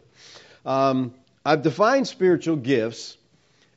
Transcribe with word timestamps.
Um, 0.65 1.13
I've 1.45 1.63
defined 1.63 2.07
spiritual 2.07 2.55
gifts 2.55 3.17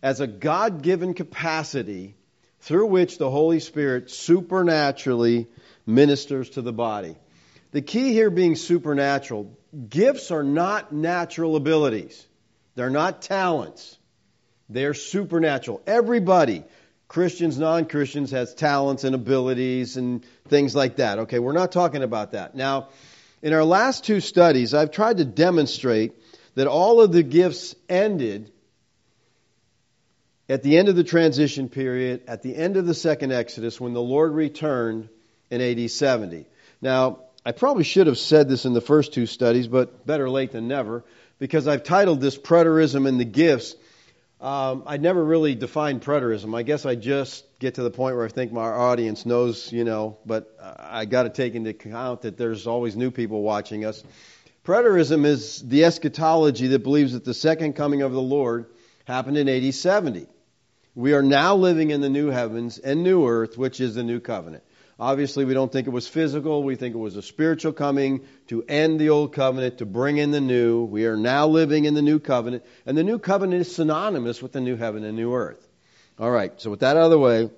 as 0.04 0.20
a 0.20 0.28
God-given 0.28 1.16
capacity 1.16 2.14
through 2.60 2.86
which 2.86 3.18
the 3.18 3.32
Holy 3.32 3.60
Spirit 3.60 4.12
supernaturally 4.12 5.48
ministers 5.88 6.52
to 6.52 6.62
the 6.62 6.72
body. 6.72 7.16
The 7.72 7.82
key 7.82 8.14
here 8.14 8.30
being 8.30 8.56
supernatural, 8.56 9.58
gifts 9.90 10.30
are 10.30 10.44
not 10.44 10.94
natural 10.94 11.56
abilities. 11.56 12.24
They're 12.76 12.90
not 12.90 13.22
talents. 13.22 13.98
They're 14.70 14.94
supernatural. 14.94 15.82
Everybody, 15.88 16.64
Christians, 17.08 17.58
non 17.58 17.86
Christians, 17.86 18.32
has 18.32 18.54
talents 18.54 19.04
and 19.04 19.16
abilities 19.16 19.98
and 19.98 20.24
things 20.48 20.76
like 20.76 20.98
that. 20.98 21.20
Okay, 21.20 21.40
we're 21.40 21.54
not 21.54 21.72
talking 21.72 22.04
about 22.04 22.32
that. 22.32 22.56
Now, 22.56 22.90
in 23.42 23.54
our 23.54 23.64
last 23.64 24.04
two 24.04 24.20
studies, 24.20 24.74
I've 24.74 24.92
tried 24.92 25.18
to 25.18 25.26
demonstrate 25.26 26.14
that 26.56 26.68
all 26.68 27.02
of 27.02 27.12
the 27.12 27.24
gifts 27.24 27.76
ended 27.88 28.52
at 30.48 30.64
the 30.64 30.78
end 30.78 30.90
of 30.90 30.96
the 30.96 31.04
transition 31.04 31.70
period, 31.70 32.24
at 32.28 32.42
the 32.42 32.56
end 32.56 32.78
of 32.78 32.86
the 32.86 32.94
second 32.94 33.32
Exodus, 33.32 33.80
when 33.80 33.94
the 33.94 34.02
Lord 34.02 34.34
returned 34.34 35.10
in 35.50 35.62
AD 35.62 35.90
70. 35.90 36.46
Now, 36.82 37.20
I 37.46 37.52
probably 37.52 37.84
should 37.84 38.08
have 38.08 38.18
said 38.18 38.50
this 38.50 38.66
in 38.66 38.74
the 38.74 38.82
first 38.82 39.14
two 39.14 39.26
studies, 39.26 39.68
but 39.68 40.06
better 40.06 40.30
late 40.30 40.52
than 40.52 40.68
never 40.68 41.04
because 41.40 41.68
I've 41.68 41.84
titled 41.84 42.22
this 42.22 42.38
Preterism 42.38 43.08
and 43.08 43.20
the 43.20 43.26
Gifts. 43.26 43.76
Um, 44.42 44.84
I 44.86 44.98
never 44.98 45.24
really 45.24 45.56
defined 45.56 46.02
preterism. 46.02 46.56
I 46.56 46.64
guess 46.64 46.86
I 46.86 46.96
just 46.96 47.46
get 47.60 47.76
to 47.76 47.84
the 47.84 47.90
point 47.90 48.16
where 48.16 48.26
I 48.26 48.30
think 48.30 48.52
my 48.52 48.66
audience 48.66 49.26
knows, 49.26 49.72
you 49.72 49.84
know, 49.84 50.18
but 50.26 50.56
I 50.78 51.06
got 51.06 51.24
to 51.24 51.30
take 51.30 51.56
into 51.56 51.70
account 51.70 52.24
that 52.24 52.38
there's 52.38 52.68
always 52.68 52.96
new 52.96 53.12
people 53.12 53.42
watching 53.42 53.86
us. 53.86 54.04
Preterism 54.66 55.26
is 55.26 55.62
the 55.62 55.86
eschatology 55.86 56.68
that 56.68 56.80
believes 56.84 57.14
that 57.14 57.24
the 57.24 57.34
second 57.34 57.74
coming 57.74 58.02
of 58.02 58.12
the 58.12 58.22
Lord 58.22 58.66
happened 59.06 59.38
in 59.38 59.48
AD 59.48 59.74
70. 59.74 60.28
We 60.96 61.14
are 61.14 61.24
now 61.24 61.56
living 61.56 61.92
in 61.92 62.02
the 62.02 62.10
new 62.10 62.30
heavens 62.30 62.78
and 62.78 63.04
new 63.04 63.28
earth, 63.28 63.58
which 63.58 63.80
is 63.80 63.96
the 63.96 64.04
new 64.04 64.20
covenant. 64.20 64.64
Obviously, 64.98 65.44
we 65.44 65.54
don't 65.54 65.72
think 65.72 65.88
it 65.88 65.92
was 65.92 66.08
physical. 66.08 66.64
We 66.64 66.78
think 66.78 66.96
it 66.96 67.00
was 67.00 67.18
a 67.18 67.22
spiritual 67.22 67.74
coming 67.74 68.26
to 68.48 68.64
end 68.64 68.98
the 68.98 69.10
old 69.10 69.34
covenant, 69.34 69.80
to 69.80 69.86
bring 69.86 70.18
in 70.18 70.32
the 70.32 70.40
new. 70.40 70.86
We 70.86 71.06
are 71.06 71.18
now 71.18 71.48
living 71.48 71.84
in 71.84 71.96
the 71.96 72.02
new 72.02 72.20
covenant, 72.20 72.64
and 72.86 72.98
the 72.98 73.04
new 73.04 73.20
covenant 73.20 73.62
is 73.62 73.76
synonymous 73.76 74.42
with 74.42 74.54
the 74.54 74.62
new 74.62 74.78
heaven 74.78 75.04
and 75.04 75.18
new 75.18 75.34
earth. 75.34 75.68
All 76.18 76.32
right, 76.32 76.54
so 76.62 76.70
with 76.70 76.80
that 76.80 76.96
out 76.96 77.04
of 77.04 77.12
the 77.12 77.20
way, 77.20 77.50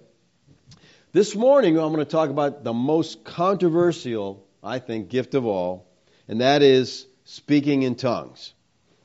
this 1.12 1.36
morning 1.36 1.78
I'm 1.78 1.94
going 1.94 2.04
to 2.04 2.12
talk 2.12 2.32
about 2.32 2.64
the 2.64 2.74
most 2.74 3.24
controversial, 3.24 4.44
I 4.64 4.80
think, 4.80 5.10
gift 5.10 5.36
of 5.36 5.46
all, 5.46 5.88
and 6.28 6.42
that 6.42 6.64
is 6.64 7.06
speaking 7.26 7.84
in 7.84 7.94
tongues. 7.94 8.52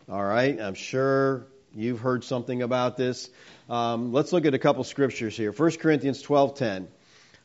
All 0.08 0.24
right, 0.24 0.58
I'm 0.58 0.74
sure 0.74 1.48
you've 1.74 2.00
heard 2.00 2.24
something 2.24 2.62
about 2.62 2.96
this. 2.96 3.28
Um, 3.68 4.12
let's 4.14 4.32
look 4.32 4.46
at 4.46 4.54
a 4.54 4.58
couple 4.58 4.84
scriptures 4.84 5.36
here. 5.36 5.52
1 5.52 5.70
Corinthians 5.72 6.22
12:10. 6.22 6.86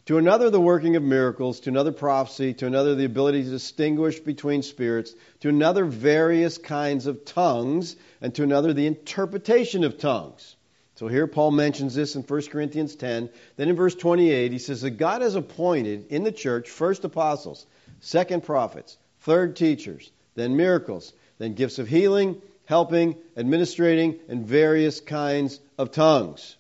To 0.08 0.18
another, 0.18 0.50
the 0.50 0.62
working 0.62 0.96
of 0.96 1.04
miracles. 1.04 1.60
To 1.62 1.70
another, 1.70 1.92
prophecy. 1.92 2.54
To 2.56 2.66
another, 2.66 2.96
the 2.96 3.06
ability 3.06 3.44
to 3.44 3.50
distinguish 3.50 4.20
between 4.20 4.64
spirits. 4.64 5.14
To 5.42 5.50
another, 5.50 5.84
various 5.84 6.58
kinds 6.58 7.08
of 7.08 7.26
tongues. 7.26 7.96
And 8.22 8.34
to 8.36 8.44
another, 8.44 8.74
the 8.74 8.88
interpretation 8.88 9.84
of 9.84 9.98
tongues. 9.98 10.56
So 10.96 11.08
here 11.08 11.28
Paul 11.28 11.52
mentions 11.52 11.94
this 11.94 12.16
in 12.16 12.24
1 12.24 12.42
Corinthians 12.44 12.96
10. 12.96 13.30
Then 13.58 13.70
in 13.70 13.76
verse 13.76 13.96
28, 13.96 14.52
he 14.52 14.60
says 14.60 14.82
that 14.82 14.92
God 14.92 15.22
has 15.22 15.36
appointed 15.36 16.08
in 16.10 16.24
the 16.24 16.32
church 16.32 16.70
first 16.70 17.04
apostles, 17.04 17.68
second 18.00 18.44
prophets, 18.44 18.98
third 19.22 19.58
teachers, 19.58 20.10
then 20.36 20.56
miracles, 20.56 21.14
then 21.38 21.54
gifts 21.54 21.78
of 21.78 21.88
healing, 21.88 22.42
helping, 22.66 23.16
administrating, 23.36 24.20
and 24.28 24.48
various 24.48 25.02
kinds 25.02 25.60
of 25.78 25.92
tongues. 25.92 26.56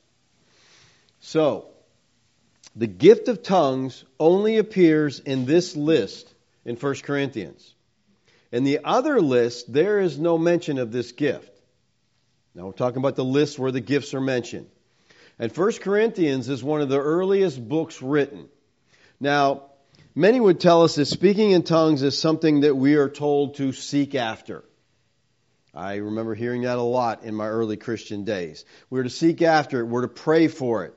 So, 1.21 1.69
the 2.77 2.87
gift 2.87 3.27
of 3.27 3.41
tongues 3.41 4.05
only 4.19 4.57
appears 4.57 5.19
in 5.19 5.45
this 5.45 5.75
list 5.75 6.31
in 6.63 6.75
1 6.75 6.95
Corinthians. 6.97 7.73
In 8.51 8.65
the 8.65 8.81
other 8.83 9.19
list, 9.19 9.73
there 9.73 9.99
is 9.99 10.19
no 10.19 10.37
mention 10.37 10.77
of 10.77 10.91
this 10.91 11.11
gift. 11.11 11.51
Now 12.53 12.67
we're 12.67 12.73
talking 12.73 12.99
about 12.99 13.15
the 13.15 13.25
list 13.25 13.57
where 13.57 13.71
the 13.71 13.81
gifts 13.81 14.13
are 14.13 14.21
mentioned. 14.21 14.67
And 15.39 15.55
1 15.55 15.71
Corinthians 15.79 16.49
is 16.49 16.63
one 16.63 16.81
of 16.81 16.89
the 16.89 16.99
earliest 16.99 17.67
books 17.67 17.99
written. 17.99 18.47
Now, 19.19 19.63
many 20.13 20.39
would 20.39 20.59
tell 20.59 20.83
us 20.83 20.95
that 20.95 21.05
speaking 21.05 21.51
in 21.51 21.63
tongues 21.63 22.03
is 22.03 22.17
something 22.17 22.61
that 22.61 22.75
we 22.75 22.95
are 22.95 23.09
told 23.09 23.55
to 23.55 23.71
seek 23.73 24.13
after. 24.13 24.63
I 25.73 25.95
remember 25.95 26.35
hearing 26.35 26.61
that 26.61 26.77
a 26.77 26.83
lot 26.83 27.23
in 27.23 27.33
my 27.33 27.47
early 27.47 27.77
Christian 27.77 28.23
days. 28.23 28.65
We're 28.91 29.03
to 29.03 29.09
seek 29.09 29.41
after 29.41 29.79
it, 29.79 29.85
we're 29.85 30.01
to 30.01 30.07
pray 30.07 30.47
for 30.47 30.85
it. 30.85 30.93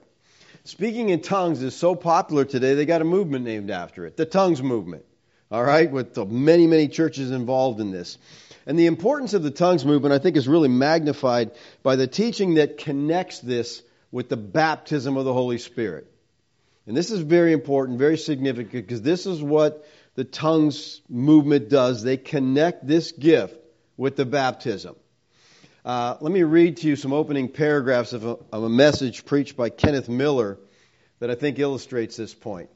Speaking 0.65 1.09
in 1.09 1.21
tongues 1.21 1.63
is 1.63 1.75
so 1.75 1.95
popular 1.95 2.45
today, 2.45 2.75
they 2.75 2.87
got 2.87 3.01
a 3.01 3.05
movement 3.05 3.45
named 3.45 3.71
after 3.71 4.07
it, 4.07 4.17
the 4.17 4.27
tongues 4.27 4.63
movement. 4.63 5.05
All 5.51 5.65
right, 5.65 5.91
with 5.91 6.17
many, 6.31 6.69
many 6.69 6.87
churches 6.87 7.33
involved 7.33 7.81
in 7.81 7.91
this. 7.91 8.19
And 8.67 8.79
the 8.79 8.87
importance 8.87 9.35
of 9.35 9.43
the 9.43 9.51
tongues 9.51 9.85
movement, 9.85 10.15
I 10.15 10.19
think, 10.19 10.37
is 10.37 10.47
really 10.47 10.69
magnified 10.69 11.51
by 11.83 11.97
the 11.97 12.07
teaching 12.07 12.55
that 12.55 12.79
connects 12.79 13.41
this 13.41 13.83
with 14.13 14.29
the 14.29 14.37
baptism 14.37 15.17
of 15.17 15.25
the 15.25 15.33
Holy 15.33 15.59
Spirit. 15.59 16.07
And 16.87 16.97
this 16.97 17.11
is 17.11 17.21
very 17.21 17.53
important, 17.53 17.99
very 17.99 18.17
significant, 18.17 18.87
because 18.87 19.03
this 19.03 19.27
is 19.27 19.43
what 19.43 19.85
the 20.15 20.25
tongues 20.25 21.01
movement 21.09 21.69
does. 21.69 22.05
They 22.05 22.17
connect 22.17 22.87
this 22.87 23.11
gift 23.11 23.57
with 23.97 24.15
the 24.15 24.27
baptism. 24.27 24.95
Uh, 25.83 26.15
let 26.21 26.31
me 26.31 26.43
read 26.43 26.77
to 26.77 26.87
you 26.87 26.95
some 26.95 27.15
opening 27.15 27.49
paragraphs 27.49 28.13
of 28.13 28.27
a, 28.27 28.37
of 28.53 28.65
a 28.65 28.69
message 28.69 29.25
preached 29.25 29.57
by 29.57 29.71
Kenneth 29.71 30.11
Miller 30.11 30.59
that 31.21 31.31
I 31.31 31.35
think 31.35 31.59
illustrates 31.59 32.17
this 32.17 32.35
point. 32.35 32.69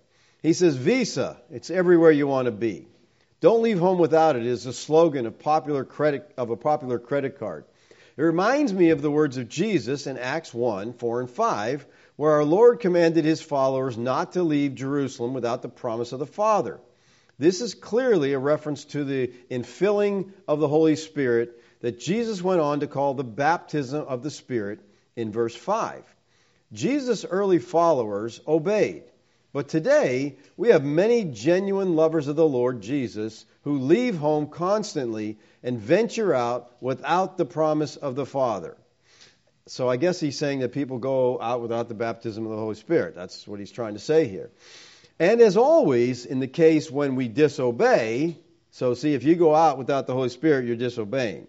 He 0.42 0.54
says, 0.54 0.76
Visa, 0.76 1.38
it's 1.50 1.70
everywhere 1.70 2.10
you 2.10 2.26
want 2.26 2.46
to 2.46 2.52
be. 2.52 2.88
Don't 3.40 3.62
leave 3.62 3.78
home 3.78 3.98
without 3.98 4.36
it 4.36 4.46
is 4.46 4.64
a 4.64 4.72
slogan 4.72 5.26
of, 5.26 5.38
popular 5.38 5.84
credit, 5.84 6.32
of 6.38 6.48
a 6.48 6.56
popular 6.56 6.98
credit 6.98 7.38
card. 7.38 7.66
It 8.16 8.22
reminds 8.22 8.72
me 8.72 8.88
of 8.88 9.02
the 9.02 9.10
words 9.10 9.36
of 9.36 9.50
Jesus 9.50 10.06
in 10.06 10.16
Acts 10.16 10.54
1, 10.54 10.94
4, 10.94 11.20
and 11.20 11.30
5, 11.30 11.86
where 12.16 12.32
our 12.32 12.44
Lord 12.44 12.80
commanded 12.80 13.26
his 13.26 13.42
followers 13.42 13.98
not 13.98 14.32
to 14.32 14.42
leave 14.42 14.76
Jerusalem 14.76 15.34
without 15.34 15.60
the 15.60 15.68
promise 15.68 16.12
of 16.12 16.20
the 16.20 16.26
Father. 16.26 16.80
This 17.38 17.60
is 17.60 17.74
clearly 17.74 18.32
a 18.32 18.38
reference 18.38 18.86
to 18.86 19.04
the 19.04 19.32
infilling 19.50 20.30
of 20.48 20.60
the 20.60 20.68
Holy 20.68 20.96
Spirit 20.96 21.60
that 21.84 22.00
Jesus 22.00 22.40
went 22.40 22.62
on 22.62 22.80
to 22.80 22.86
call 22.86 23.12
the 23.12 23.22
baptism 23.22 24.06
of 24.08 24.22
the 24.22 24.30
Spirit 24.30 24.80
in 25.16 25.30
verse 25.32 25.54
5. 25.54 26.02
Jesus' 26.72 27.26
early 27.26 27.58
followers 27.58 28.40
obeyed. 28.48 29.02
But 29.52 29.68
today, 29.68 30.36
we 30.56 30.70
have 30.70 30.82
many 30.82 31.26
genuine 31.26 31.94
lovers 31.94 32.26
of 32.26 32.36
the 32.36 32.48
Lord 32.48 32.80
Jesus 32.80 33.44
who 33.64 33.80
leave 33.80 34.16
home 34.16 34.46
constantly 34.46 35.36
and 35.62 35.78
venture 35.78 36.32
out 36.32 36.72
without 36.80 37.36
the 37.36 37.44
promise 37.44 37.96
of 37.96 38.14
the 38.14 38.24
Father. 38.24 38.78
So 39.66 39.86
I 39.86 39.98
guess 39.98 40.18
he's 40.18 40.38
saying 40.38 40.60
that 40.60 40.72
people 40.72 40.96
go 40.96 41.38
out 41.38 41.60
without 41.60 41.88
the 41.88 41.94
baptism 41.94 42.46
of 42.46 42.50
the 42.50 42.56
Holy 42.56 42.76
Spirit. 42.76 43.14
That's 43.14 43.46
what 43.46 43.60
he's 43.60 43.70
trying 43.70 43.92
to 43.92 44.00
say 44.00 44.26
here. 44.26 44.50
And 45.18 45.38
as 45.42 45.58
always, 45.58 46.24
in 46.24 46.40
the 46.40 46.48
case 46.48 46.90
when 46.90 47.14
we 47.14 47.28
disobey, 47.28 48.38
so 48.70 48.94
see, 48.94 49.12
if 49.12 49.22
you 49.22 49.34
go 49.34 49.54
out 49.54 49.76
without 49.76 50.06
the 50.06 50.14
Holy 50.14 50.30
Spirit, 50.30 50.64
you're 50.64 50.76
disobeying. 50.76 51.46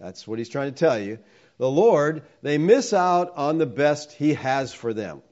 That's 0.00 0.26
what 0.26 0.38
he's 0.38 0.48
trying 0.48 0.72
to 0.72 0.78
tell 0.78 0.98
you. 0.98 1.18
The 1.58 1.70
Lord, 1.70 2.22
they 2.42 2.58
miss 2.58 2.92
out 2.92 3.32
on 3.36 3.58
the 3.58 3.66
best 3.66 4.12
he 4.12 4.34
has 4.34 4.72
for 4.72 4.94
them. 4.94 5.22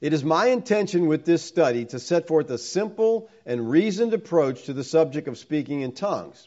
It 0.00 0.12
is 0.12 0.22
my 0.22 0.46
intention 0.46 1.08
with 1.08 1.24
this 1.24 1.42
study 1.42 1.86
to 1.86 1.98
set 1.98 2.28
forth 2.28 2.50
a 2.50 2.58
simple 2.58 3.30
and 3.46 3.70
reasoned 3.70 4.14
approach 4.14 4.64
to 4.64 4.72
the 4.72 4.84
subject 4.84 5.26
of 5.26 5.38
speaking 5.38 5.80
in 5.80 5.92
tongues. 5.92 6.46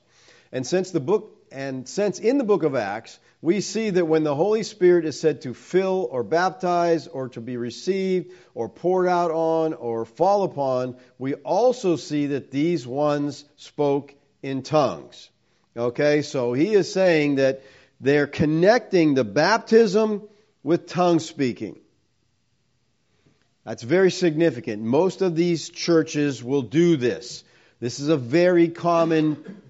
And 0.51 0.65
since 0.65 0.92
the 0.92 1.00
book 1.00 1.38
and 1.51 1.88
since 1.88 2.19
in 2.19 2.38
the 2.38 2.45
book 2.45 2.63
of 2.63 2.75
Acts, 2.75 3.19
we 3.42 3.59
see 3.59 3.89
that 3.89 4.06
when 4.06 4.24
the 4.24 4.36
Holy 4.36 4.63
Spirit 4.63 5.06
is 5.06 5.19
said 5.19 5.42
to 5.42 5.53
fill 5.53 6.07
or 6.09 6.24
baptize 6.24 7.07
or 7.07 7.30
to 7.30 7.42
be 7.42 7.57
received 7.57 8.31
or 8.53 8.69
poured 8.69 9.07
out 9.07 9.31
on 9.31 9.74
or 9.74 10.06
fall 10.06 10.44
upon, 10.44 10.95
we 11.18 11.33
also 11.33 11.95
see 11.95 12.27
that 12.27 12.51
these 12.51 12.86
ones 12.86 13.44
spoke 13.57 14.13
in 14.44 14.62
tongues. 14.62 15.31
Okay, 15.76 16.22
so 16.22 16.54
he 16.54 16.74
is 16.74 16.92
saying 16.92 17.36
that 17.36 17.62
they're 18.00 18.28
connecting 18.28 19.14
the 19.14 19.24
baptism 19.24 20.24
with 20.64 20.88
tongue 20.88 21.20
speaking. 21.20 21.80
That's 23.64 23.84
very 23.84 24.12
significant. 24.12 24.82
Most 24.82 25.22
of 25.22 25.36
these 25.36 25.70
churches 25.70 26.44
will 26.44 26.64
do 26.64 26.98
this. 26.98 27.44
This 27.80 28.00
is 28.00 28.10
a 28.10 28.18
very 28.18 28.68
common 28.70 29.62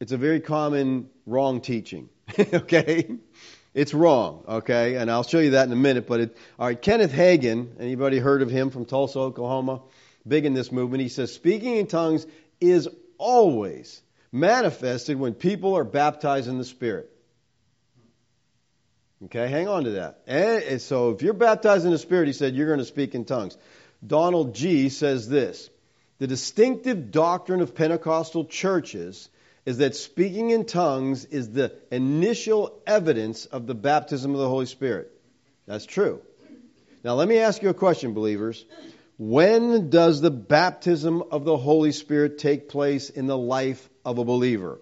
it's 0.00 0.12
a 0.12 0.16
very 0.16 0.40
common 0.40 1.10
wrong 1.26 1.60
teaching. 1.60 2.08
okay? 2.38 3.10
It's 3.74 3.92
wrong, 3.92 4.44
okay? 4.48 4.94
And 4.96 5.10
I'll 5.10 5.24
show 5.24 5.40
you 5.40 5.50
that 5.50 5.66
in 5.66 5.72
a 5.72 5.76
minute, 5.76 6.06
but 6.06 6.20
it, 6.20 6.36
all 6.58 6.66
right, 6.66 6.80
Kenneth 6.80 7.12
Hagin, 7.12 7.72
anybody 7.80 8.18
heard 8.18 8.42
of 8.42 8.50
him 8.50 8.70
from 8.70 8.84
Tulsa, 8.84 9.18
Oklahoma? 9.18 9.80
Big 10.28 10.44
in 10.44 10.54
this 10.54 10.70
movement. 10.72 11.02
He 11.02 11.08
says 11.08 11.32
speaking 11.32 11.76
in 11.76 11.86
tongues 11.86 12.26
is 12.60 12.88
always 13.18 14.02
manifested 14.32 15.18
when 15.18 15.34
people 15.34 15.76
are 15.76 15.84
baptized 15.84 16.48
in 16.48 16.58
the 16.58 16.64
Spirit. 16.64 17.10
Okay, 19.24 19.48
hang 19.48 19.66
on 19.66 19.84
to 19.84 19.90
that. 19.92 20.20
And 20.26 20.80
so 20.80 21.10
if 21.10 21.22
you're 21.22 21.34
baptized 21.34 21.84
in 21.84 21.90
the 21.90 21.98
Spirit, 21.98 22.28
he 22.28 22.32
said, 22.32 22.54
you're 22.54 22.68
going 22.68 22.78
to 22.78 22.84
speak 22.84 23.14
in 23.14 23.24
tongues. 23.24 23.56
Donald 24.06 24.54
Gee 24.54 24.90
says 24.90 25.28
this 25.28 25.70
The 26.18 26.28
distinctive 26.28 27.10
doctrine 27.10 27.60
of 27.60 27.74
Pentecostal 27.74 28.44
churches 28.44 29.28
is 29.66 29.78
that 29.78 29.96
speaking 29.96 30.50
in 30.50 30.64
tongues 30.64 31.24
is 31.24 31.50
the 31.50 31.74
initial 31.90 32.80
evidence 32.86 33.44
of 33.46 33.66
the 33.66 33.74
baptism 33.74 34.32
of 34.32 34.40
the 34.40 34.48
Holy 34.48 34.66
Spirit. 34.66 35.10
That's 35.66 35.84
true. 35.84 36.22
Now, 37.04 37.14
let 37.14 37.28
me 37.28 37.38
ask 37.38 37.62
you 37.62 37.68
a 37.68 37.74
question, 37.74 38.14
believers. 38.14 38.64
When 39.18 39.90
does 39.90 40.20
the 40.20 40.30
baptism 40.30 41.24
of 41.32 41.44
the 41.44 41.56
Holy 41.56 41.90
Spirit 41.90 42.38
take 42.38 42.68
place 42.68 43.10
in 43.10 43.26
the 43.26 43.36
life 43.36 43.90
of 44.04 44.18
a 44.18 44.24
believer? 44.24 44.78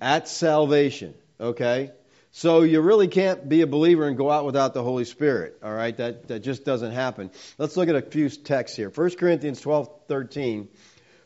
At 0.00 0.28
salvation. 0.28 1.14
Okay? 1.40 1.92
So 2.32 2.62
you 2.62 2.80
really 2.80 3.06
can't 3.06 3.48
be 3.48 3.62
a 3.62 3.66
believer 3.66 4.08
and 4.08 4.16
go 4.16 4.28
out 4.28 4.44
without 4.44 4.74
the 4.74 4.82
Holy 4.82 5.04
Spirit. 5.04 5.58
All 5.62 5.72
right? 5.72 5.96
That, 5.96 6.26
that 6.28 6.40
just 6.40 6.64
doesn't 6.64 6.90
happen. 6.90 7.30
Let's 7.58 7.76
look 7.76 7.88
at 7.88 7.94
a 7.94 8.02
few 8.02 8.28
texts 8.28 8.76
here. 8.76 8.90
1 8.90 9.10
Corinthians 9.10 9.60
12 9.60 9.88
13. 10.08 10.68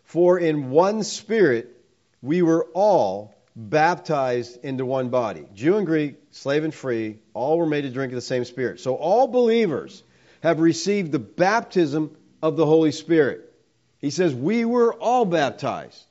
For 0.04 0.38
in 0.38 0.68
one 0.68 1.02
Spirit 1.02 1.74
we 2.20 2.42
were 2.42 2.66
all 2.74 3.34
baptized 3.56 4.62
into 4.64 4.84
one 4.84 5.08
body. 5.08 5.46
Jew 5.54 5.78
and 5.78 5.86
Greek, 5.86 6.16
slave 6.30 6.62
and 6.62 6.74
free, 6.74 7.20
all 7.32 7.58
were 7.58 7.66
made 7.66 7.82
to 7.82 7.90
drink 7.90 8.12
of 8.12 8.16
the 8.16 8.20
same 8.20 8.44
Spirit. 8.44 8.80
So 8.80 8.94
all 8.94 9.26
believers 9.26 10.02
have 10.42 10.60
received 10.60 11.12
the 11.12 11.18
baptism 11.18 12.16
of 12.42 12.56
the 12.56 12.66
Holy 12.66 12.92
Spirit. 12.92 13.52
He 13.98 14.10
says, 14.10 14.34
We 14.34 14.64
were 14.64 14.94
all 14.94 15.24
baptized. 15.24 16.06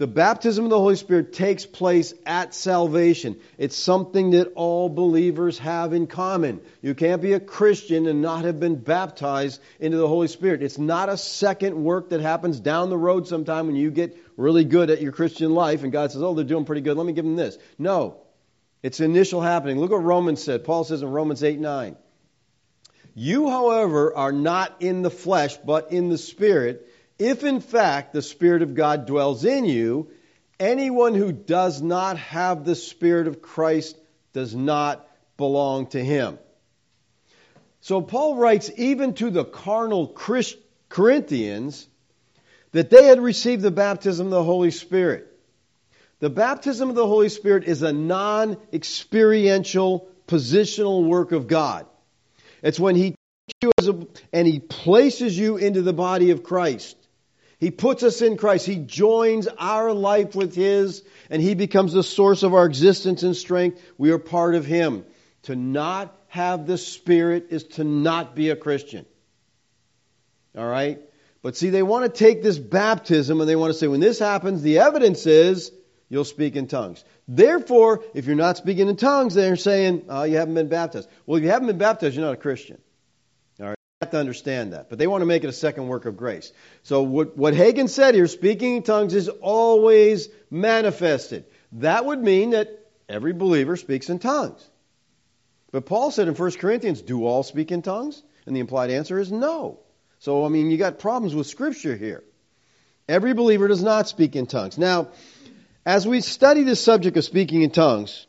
The 0.00 0.06
baptism 0.06 0.64
of 0.64 0.70
the 0.70 0.78
Holy 0.78 0.96
Spirit 0.96 1.34
takes 1.34 1.66
place 1.66 2.14
at 2.24 2.54
salvation. 2.54 3.38
It's 3.58 3.76
something 3.76 4.30
that 4.30 4.50
all 4.54 4.88
believers 4.88 5.58
have 5.58 5.92
in 5.92 6.06
common. 6.06 6.62
You 6.80 6.94
can't 6.94 7.20
be 7.20 7.34
a 7.34 7.40
Christian 7.40 8.06
and 8.06 8.22
not 8.22 8.46
have 8.46 8.58
been 8.58 8.76
baptized 8.76 9.60
into 9.78 9.98
the 9.98 10.08
Holy 10.08 10.28
Spirit. 10.28 10.62
It's 10.62 10.78
not 10.78 11.10
a 11.10 11.18
second 11.18 11.84
work 11.84 12.08
that 12.10 12.22
happens 12.22 12.60
down 12.60 12.88
the 12.88 12.96
road 12.96 13.28
sometime 13.28 13.66
when 13.66 13.76
you 13.76 13.90
get 13.90 14.16
really 14.38 14.64
good 14.64 14.88
at 14.88 15.02
your 15.02 15.12
Christian 15.12 15.52
life 15.52 15.82
and 15.82 15.92
God 15.92 16.12
says, 16.12 16.22
Oh, 16.22 16.32
they're 16.32 16.46
doing 16.46 16.64
pretty 16.64 16.80
good. 16.80 16.96
Let 16.96 17.04
me 17.04 17.12
give 17.12 17.26
them 17.26 17.36
this. 17.36 17.58
No. 17.78 18.22
It's 18.82 19.00
initial 19.00 19.42
happening. 19.42 19.78
Look 19.78 19.90
what 19.90 20.02
Romans 20.02 20.42
said. 20.42 20.64
Paul 20.64 20.84
says 20.84 21.02
in 21.02 21.10
Romans 21.10 21.44
8 21.44 21.60
9. 21.60 21.94
You, 23.14 23.50
however, 23.50 24.16
are 24.16 24.32
not 24.32 24.76
in 24.80 25.02
the 25.02 25.10
flesh, 25.10 25.56
but 25.56 25.92
in 25.92 26.08
the 26.08 26.18
Spirit 26.18 26.86
if 27.20 27.44
in 27.44 27.60
fact 27.60 28.14
the 28.14 28.22
Spirit 28.22 28.62
of 28.62 28.74
God 28.74 29.04
dwells 29.04 29.44
in 29.44 29.66
you, 29.66 30.10
anyone 30.58 31.14
who 31.14 31.32
does 31.32 31.82
not 31.82 32.16
have 32.16 32.64
the 32.64 32.74
Spirit 32.74 33.28
of 33.28 33.42
Christ 33.42 33.94
does 34.32 34.54
not 34.54 35.06
belong 35.36 35.88
to 35.88 36.02
him. 36.02 36.38
So 37.82 38.00
Paul 38.00 38.36
writes 38.36 38.70
even 38.78 39.12
to 39.14 39.28
the 39.28 39.44
carnal 39.44 40.06
Christ- 40.06 40.56
Corinthians 40.88 41.86
that 42.72 42.88
they 42.88 43.04
had 43.04 43.20
received 43.20 43.60
the 43.60 43.70
baptism 43.70 44.28
of 44.28 44.32
the 44.32 44.42
Holy 44.42 44.70
Spirit. 44.70 45.26
The 46.20 46.30
baptism 46.30 46.88
of 46.88 46.94
the 46.94 47.06
Holy 47.06 47.28
Spirit 47.28 47.64
is 47.64 47.82
a 47.82 47.92
non 47.92 48.56
experiential 48.72 50.08
positional 50.26 51.04
work 51.06 51.32
of 51.32 51.48
God. 51.48 51.84
It's 52.62 52.80
when 52.80 52.96
He 52.96 53.14
you 53.62 53.70
a, 53.78 54.06
and 54.32 54.46
He 54.46 54.60
places 54.60 55.38
you 55.38 55.56
into 55.56 55.82
the 55.82 55.92
body 55.92 56.30
of 56.30 56.42
Christ. 56.42 56.96
He 57.58 57.70
puts 57.70 58.02
us 58.02 58.22
in 58.22 58.38
Christ. 58.38 58.64
He 58.64 58.76
joins 58.76 59.46
our 59.46 59.92
life 59.92 60.34
with 60.34 60.54
His, 60.54 61.02
and 61.28 61.42
He 61.42 61.54
becomes 61.54 61.92
the 61.92 62.02
source 62.02 62.42
of 62.42 62.54
our 62.54 62.64
existence 62.64 63.22
and 63.22 63.36
strength. 63.36 63.82
We 63.98 64.12
are 64.12 64.18
part 64.18 64.54
of 64.54 64.64
Him. 64.64 65.04
To 65.44 65.56
not 65.56 66.16
have 66.28 66.66
the 66.66 66.78
Spirit 66.78 67.48
is 67.50 67.64
to 67.64 67.84
not 67.84 68.34
be 68.34 68.50
a 68.50 68.56
Christian. 68.56 69.04
All 70.56 70.66
right? 70.66 71.00
But 71.42 71.56
see, 71.56 71.70
they 71.70 71.82
want 71.82 72.04
to 72.04 72.18
take 72.18 72.42
this 72.42 72.58
baptism 72.58 73.40
and 73.40 73.48
they 73.48 73.56
want 73.56 73.72
to 73.72 73.78
say, 73.78 73.88
when 73.88 74.00
this 74.00 74.18
happens, 74.18 74.62
the 74.62 74.80
evidence 74.80 75.26
is 75.26 75.72
you'll 76.10 76.24
speak 76.24 76.56
in 76.56 76.66
tongues. 76.66 77.02
Therefore, 77.26 78.04
if 78.12 78.26
you're 78.26 78.36
not 78.36 78.58
speaking 78.58 78.88
in 78.88 78.96
tongues, 78.96 79.32
they're 79.34 79.56
saying, 79.56 80.04
oh, 80.10 80.24
you 80.24 80.36
haven't 80.36 80.54
been 80.54 80.68
baptized. 80.68 81.08
Well, 81.24 81.38
if 81.38 81.44
you 81.44 81.50
haven't 81.50 81.68
been 81.68 81.78
baptized, 81.78 82.14
you're 82.14 82.24
not 82.26 82.34
a 82.34 82.36
Christian 82.36 82.78
All 83.58 83.68
right? 83.68 83.76
You 83.78 84.04
have 84.06 84.10
to 84.10 84.18
understand 84.18 84.74
that. 84.74 84.90
But 84.90 84.98
they 84.98 85.06
want 85.06 85.22
to 85.22 85.26
make 85.26 85.44
it 85.44 85.48
a 85.48 85.54
second 85.54 85.88
work 85.88 86.04
of 86.04 86.18
grace. 86.18 86.52
So 86.82 87.02
what, 87.02 87.38
what 87.38 87.54
Hagin 87.54 87.88
said 87.88 88.14
here, 88.14 88.26
speaking 88.26 88.76
in 88.76 88.82
tongues 88.82 89.14
is 89.14 89.28
always 89.28 90.28
manifested. 90.50 91.44
That 91.72 92.04
would 92.04 92.20
mean 92.20 92.50
that 92.50 92.68
every 93.08 93.32
believer 93.32 93.76
speaks 93.76 94.10
in 94.10 94.18
tongues. 94.18 94.68
But 95.70 95.86
Paul 95.86 96.10
said 96.10 96.26
in 96.26 96.34
1 96.34 96.50
Corinthians, 96.52 97.00
do 97.00 97.24
all 97.24 97.44
speak 97.44 97.70
in 97.70 97.82
tongues? 97.82 98.20
And 98.44 98.56
the 98.56 98.60
implied 98.60 98.90
answer 98.90 99.20
is 99.20 99.30
no. 99.30 99.78
So, 100.18 100.44
I 100.44 100.48
mean, 100.48 100.70
you 100.70 100.76
got 100.76 100.98
problems 100.98 101.34
with 101.34 101.46
Scripture 101.46 101.96
here. 101.96 102.24
Every 103.08 103.32
believer 103.34 103.68
does 103.68 103.82
not 103.82 104.08
speak 104.08 104.34
in 104.36 104.46
tongues. 104.46 104.78
Now, 104.78 105.08
as 105.84 106.06
we 106.06 106.20
study 106.20 106.62
the 106.62 106.76
subject 106.76 107.16
of 107.16 107.24
speaking 107.24 107.62
in 107.62 107.70
tongues, 107.70 108.26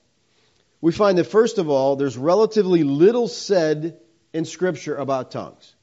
we 0.79 0.91
find 0.91 1.17
that 1.17 1.25
first 1.25 1.57
of 1.57 1.69
all, 1.69 1.95
there's 1.95 2.17
relatively 2.17 2.83
little 2.83 3.27
said 3.27 3.99
in 4.33 4.45
Scripture 4.45 4.95
about 4.95 5.31
tongues. 5.31 5.75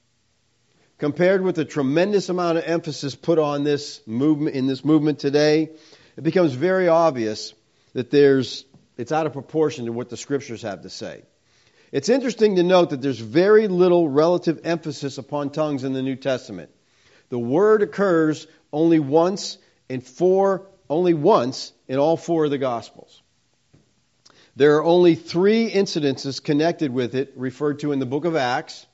Compared 0.98 1.42
with 1.42 1.54
the 1.54 1.64
tremendous 1.64 2.28
amount 2.28 2.58
of 2.58 2.64
emphasis 2.64 3.14
put 3.14 3.38
on 3.38 3.62
this 3.62 4.00
movement 4.06 4.56
in 4.56 4.66
this 4.66 4.84
movement 4.84 5.20
today, 5.20 5.70
it 6.16 6.22
becomes 6.24 6.54
very 6.54 6.88
obvious 6.88 7.54
that 7.92 8.10
there's 8.10 8.64
it's 8.96 9.12
out 9.12 9.26
of 9.26 9.32
proportion 9.32 9.86
to 9.86 9.92
what 9.92 10.08
the 10.08 10.16
scriptures 10.16 10.62
have 10.62 10.82
to 10.82 10.90
say. 10.90 11.22
It's 11.92 12.08
interesting 12.08 12.56
to 12.56 12.64
note 12.64 12.90
that 12.90 13.00
there's 13.00 13.20
very 13.20 13.68
little 13.68 14.08
relative 14.08 14.62
emphasis 14.64 15.18
upon 15.18 15.50
tongues 15.50 15.84
in 15.84 15.92
the 15.92 16.02
New 16.02 16.16
Testament. 16.16 16.70
The 17.28 17.38
word 17.38 17.82
occurs 17.82 18.48
only 18.72 18.98
once 18.98 19.56
in 19.88 20.00
four 20.00 20.66
only 20.90 21.14
once 21.14 21.72
in 21.86 21.98
all 21.98 22.16
four 22.16 22.46
of 22.46 22.50
the 22.50 22.58
gospels. 22.58 23.22
There 24.56 24.76
are 24.78 24.84
only 24.84 25.14
three 25.14 25.70
incidences 25.70 26.42
connected 26.42 26.92
with 26.92 27.14
it 27.14 27.32
referred 27.36 27.80
to 27.80 27.92
in 27.92 28.00
the 28.00 28.06
book 28.06 28.24
of 28.24 28.34
Acts. 28.34 28.86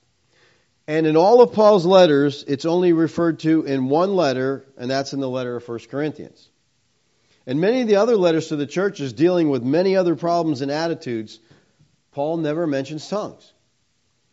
And 0.87 1.07
in 1.07 1.17
all 1.17 1.41
of 1.41 1.55
Paul's 1.55 1.87
letters, 1.87 2.45
it's 2.47 2.67
only 2.67 2.93
referred 2.93 3.39
to 3.41 3.63
in 3.65 3.89
one 3.89 4.15
letter, 4.15 4.67
and 4.77 4.91
that's 4.91 5.15
in 5.15 5.21
the 5.21 5.29
letter 5.29 5.57
of 5.57 5.67
1 5.67 5.79
Corinthians. 5.91 6.51
And 7.47 7.61
many 7.61 7.81
of 7.81 7.89
the 7.89 7.97
other 7.97 8.17
letters 8.17 8.49
to 8.49 8.57
the 8.57 8.67
churches 8.67 9.15
dealing 9.15 9.49
with 9.49 9.63
many 9.63 9.97
other 9.97 10.17
problems 10.17 10.61
and 10.61 10.71
attitudes, 10.71 11.41
Paul 12.13 12.39
never 12.39 12.67
mentions 12.67 13.09
tongues. 13.09 13.51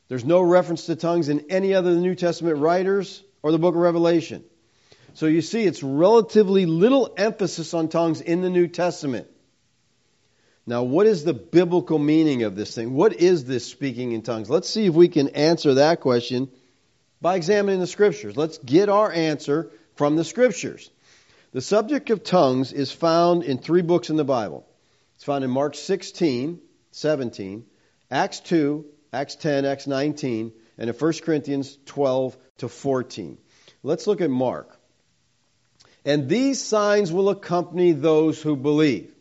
There's 0.09 0.25
no 0.25 0.41
reference 0.41 0.87
to 0.87 0.97
tongues 0.97 1.29
in 1.29 1.45
any 1.49 1.73
other 1.73 1.91
New 1.95 2.15
Testament 2.15 2.57
writers 2.57 3.23
or 3.41 3.53
the 3.53 3.57
book 3.57 3.75
of 3.75 3.81
Revelation. 3.81 4.43
So 5.13 5.25
you 5.25 5.41
see, 5.41 5.63
it's 5.63 5.83
relatively 5.83 6.65
little 6.65 7.13
emphasis 7.17 7.73
on 7.73 7.89
tongues 7.89 8.21
in 8.21 8.41
the 8.41 8.49
New 8.49 8.67
Testament. 8.67 9.27
Now, 10.65 10.83
what 10.83 11.07
is 11.07 11.23
the 11.23 11.33
biblical 11.33 11.99
meaning 11.99 12.43
of 12.43 12.55
this 12.55 12.73
thing? 12.73 12.93
What 12.93 13.13
is 13.13 13.45
this 13.45 13.65
speaking 13.65 14.13
in 14.13 14.21
tongues? 14.21 14.49
Let's 14.49 14.69
see 14.69 14.85
if 14.85 14.93
we 14.93 15.07
can 15.07 15.29
answer 15.29 15.75
that 15.75 15.99
question 15.99 16.49
by 17.19 17.35
examining 17.35 17.79
the 17.79 17.87
scriptures. 17.87 18.37
Let's 18.37 18.57
get 18.59 18.87
our 18.87 19.11
answer 19.11 19.71
from 19.95 20.15
the 20.15 20.23
scriptures. 20.23 20.89
The 21.51 21.61
subject 21.61 22.09
of 22.09 22.23
tongues 22.23 22.71
is 22.71 22.91
found 22.91 23.43
in 23.43 23.57
three 23.57 23.81
books 23.81 24.09
in 24.09 24.15
the 24.15 24.23
Bible. 24.23 24.65
It's 25.15 25.25
found 25.25 25.43
in 25.43 25.49
Mark 25.49 25.75
16, 25.75 26.61
17, 26.91 27.65
Acts 28.09 28.39
2, 28.39 28.85
Acts 29.11 29.35
10, 29.35 29.65
Acts 29.65 29.87
19, 29.87 30.53
and 30.77 30.89
in 30.89 30.95
1 30.95 31.13
Corinthians 31.23 31.77
12 31.85 32.37
to 32.59 32.69
14. 32.69 33.37
Let's 33.83 34.07
look 34.07 34.21
at 34.21 34.29
Mark. 34.29 34.80
And 36.03 36.27
these 36.27 36.61
signs 36.61 37.11
will 37.11 37.29
accompany 37.29 37.91
those 37.91 38.41
who 38.41 38.55
believe. 38.55 39.13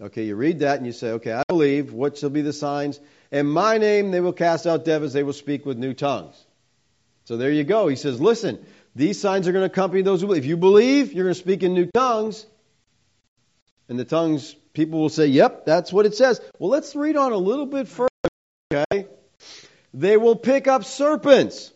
Okay, 0.00 0.24
you 0.24 0.34
read 0.34 0.60
that 0.60 0.78
and 0.78 0.86
you 0.86 0.92
say, 0.92 1.12
okay, 1.12 1.32
I 1.32 1.42
believe. 1.48 1.92
What 1.92 2.16
shall 2.16 2.30
be 2.30 2.40
the 2.40 2.54
signs? 2.54 2.98
In 3.30 3.46
my 3.46 3.76
name 3.78 4.10
they 4.10 4.20
will 4.20 4.32
cast 4.32 4.66
out 4.66 4.84
devils, 4.84 5.12
they 5.12 5.22
will 5.22 5.34
speak 5.34 5.66
with 5.66 5.76
new 5.76 5.92
tongues. 5.92 6.42
So 7.26 7.36
there 7.36 7.50
you 7.50 7.64
go. 7.64 7.86
He 7.86 7.96
says, 7.96 8.20
listen, 8.20 8.64
these 8.96 9.20
signs 9.20 9.46
are 9.46 9.52
going 9.52 9.62
to 9.62 9.72
accompany 9.72 10.02
those 10.02 10.20
who 10.20 10.28
believe. 10.28 10.42
If 10.42 10.48
you 10.48 10.56
believe, 10.56 11.12
you're 11.12 11.24
going 11.24 11.34
to 11.34 11.40
speak 11.40 11.62
in 11.62 11.74
new 11.74 11.86
tongues. 11.86 12.46
And 13.88 13.98
the 13.98 14.04
tongues, 14.04 14.54
people 14.72 15.00
will 15.00 15.10
say, 15.10 15.26
yep, 15.26 15.66
that's 15.66 15.92
what 15.92 16.06
it 16.06 16.14
says. 16.14 16.40
Well, 16.58 16.70
let's 16.70 16.96
read 16.96 17.16
on 17.16 17.32
a 17.32 17.36
little 17.36 17.66
bit 17.66 17.88
further, 17.88 18.08
okay? 18.72 19.06
They 19.92 20.16
will 20.16 20.36
pick 20.36 20.66
up 20.66 20.84
serpents 20.84 21.72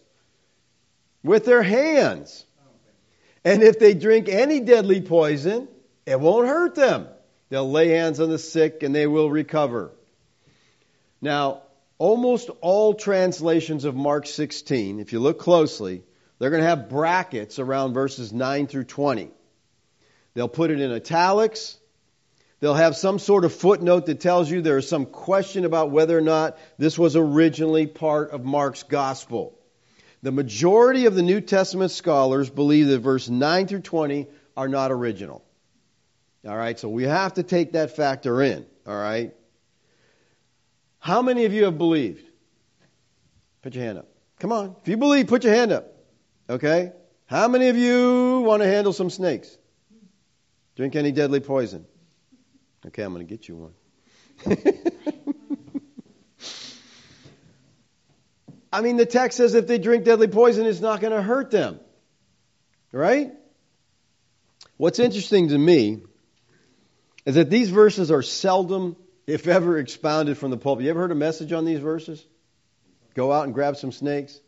with 1.22 1.44
their 1.44 1.62
hands. 1.62 2.44
And 3.44 3.62
if 3.62 3.78
they 3.78 3.94
drink 3.94 4.28
any 4.28 4.60
deadly 4.60 5.02
poison, 5.02 5.68
it 6.06 6.18
won't 6.18 6.48
hurt 6.48 6.74
them. 6.74 7.08
They'll 7.50 7.70
lay 7.70 7.88
hands 7.88 8.20
on 8.20 8.30
the 8.30 8.38
sick 8.38 8.82
and 8.82 8.94
they 8.94 9.06
will 9.06 9.30
recover. 9.30 9.92
Now, 11.20 11.62
almost 11.98 12.50
all 12.60 12.94
translations 12.94 13.84
of 13.84 13.94
Mark 13.94 14.26
16, 14.26 14.98
if 14.98 15.12
you 15.12 15.20
look 15.20 15.38
closely, 15.38 16.02
they're 16.38 16.50
going 16.50 16.62
to 16.62 16.68
have 16.68 16.88
brackets 16.88 17.58
around 17.58 17.94
verses 17.94 18.32
9 18.32 18.66
through 18.66 18.84
20. 18.84 19.30
They'll 20.34 20.48
put 20.48 20.70
it 20.70 20.80
in 20.80 20.90
italics. 20.90 21.78
They'll 22.60 22.74
have 22.74 22.96
some 22.96 23.18
sort 23.18 23.44
of 23.44 23.52
footnote 23.52 24.06
that 24.06 24.20
tells 24.20 24.50
you 24.50 24.62
there 24.62 24.78
is 24.78 24.88
some 24.88 25.06
question 25.06 25.64
about 25.64 25.90
whether 25.90 26.16
or 26.16 26.22
not 26.22 26.58
this 26.78 26.98
was 26.98 27.14
originally 27.14 27.86
part 27.86 28.30
of 28.30 28.44
Mark's 28.44 28.82
gospel. 28.82 29.58
The 30.24 30.32
majority 30.32 31.04
of 31.04 31.14
the 31.14 31.20
New 31.20 31.42
Testament 31.42 31.90
scholars 31.90 32.48
believe 32.48 32.86
that 32.86 33.00
verse 33.00 33.28
9 33.28 33.66
through 33.66 33.82
20 33.82 34.26
are 34.56 34.68
not 34.68 34.90
original. 34.90 35.44
All 36.48 36.56
right, 36.56 36.80
so 36.80 36.88
we 36.88 37.02
have 37.02 37.34
to 37.34 37.42
take 37.42 37.72
that 37.72 37.94
factor 37.94 38.40
in. 38.40 38.64
All 38.86 38.96
right. 38.96 39.34
How 40.98 41.20
many 41.20 41.44
of 41.44 41.52
you 41.52 41.64
have 41.64 41.76
believed? 41.76 42.24
Put 43.60 43.74
your 43.74 43.84
hand 43.84 43.98
up. 43.98 44.08
Come 44.38 44.50
on. 44.50 44.76
If 44.80 44.88
you 44.88 44.96
believe, 44.96 45.26
put 45.26 45.44
your 45.44 45.52
hand 45.52 45.72
up. 45.72 45.92
Okay? 46.48 46.92
How 47.26 47.46
many 47.46 47.68
of 47.68 47.76
you 47.76 48.40
want 48.46 48.62
to 48.62 48.66
handle 48.66 48.94
some 48.94 49.10
snakes? 49.10 49.54
Drink 50.74 50.96
any 50.96 51.12
deadly 51.12 51.40
poison? 51.40 51.84
Okay, 52.86 53.02
I'm 53.02 53.12
going 53.12 53.26
to 53.26 53.30
get 53.30 53.46
you 53.46 53.56
one. 53.56 53.74
I 58.74 58.80
mean, 58.80 58.96
the 58.96 59.06
text 59.06 59.36
says 59.36 59.54
if 59.54 59.68
they 59.68 59.78
drink 59.78 60.02
deadly 60.02 60.26
poison, 60.26 60.66
it's 60.66 60.80
not 60.80 61.00
going 61.00 61.12
to 61.12 61.22
hurt 61.22 61.52
them. 61.52 61.78
Right? 62.90 63.30
What's 64.78 64.98
interesting 64.98 65.50
to 65.50 65.58
me 65.58 66.02
is 67.24 67.36
that 67.36 67.50
these 67.50 67.70
verses 67.70 68.10
are 68.10 68.20
seldom, 68.20 68.96
if 69.28 69.46
ever, 69.46 69.78
expounded 69.78 70.38
from 70.38 70.50
the 70.50 70.56
pulpit. 70.56 70.86
You 70.86 70.90
ever 70.90 71.02
heard 71.02 71.12
a 71.12 71.14
message 71.14 71.52
on 71.52 71.64
these 71.64 71.78
verses? 71.78 72.26
Go 73.14 73.30
out 73.30 73.44
and 73.44 73.54
grab 73.54 73.76
some 73.76 73.92
snakes. 73.92 74.40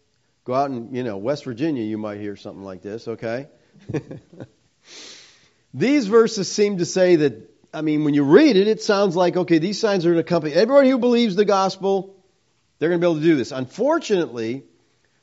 Go 0.42 0.54
out 0.54 0.72
in, 0.72 0.92
you 0.92 1.04
know, 1.04 1.18
West 1.18 1.44
Virginia, 1.44 1.84
you 1.84 1.96
might 1.96 2.18
hear 2.18 2.34
something 2.34 2.64
like 2.64 2.82
this, 2.82 3.06
okay? 3.06 3.46
these 5.72 6.08
verses 6.08 6.50
seem 6.50 6.78
to 6.78 6.84
say 6.84 7.14
that, 7.14 7.48
I 7.72 7.82
mean, 7.82 8.02
when 8.02 8.14
you 8.14 8.24
read 8.24 8.56
it, 8.56 8.66
it 8.66 8.82
sounds 8.82 9.14
like, 9.14 9.36
okay, 9.36 9.58
these 9.58 9.78
signs 9.78 10.04
are 10.04 10.08
going 10.08 10.24
to 10.24 10.26
accompany 10.26 10.52
everybody 10.52 10.90
who 10.90 10.98
believes 10.98 11.36
the 11.36 11.44
gospel, 11.44 12.15
they're 12.78 12.88
going 12.88 13.00
to 13.00 13.06
be 13.06 13.10
able 13.10 13.20
to 13.20 13.26
do 13.26 13.36
this. 13.36 13.52
Unfortunately, 13.52 14.64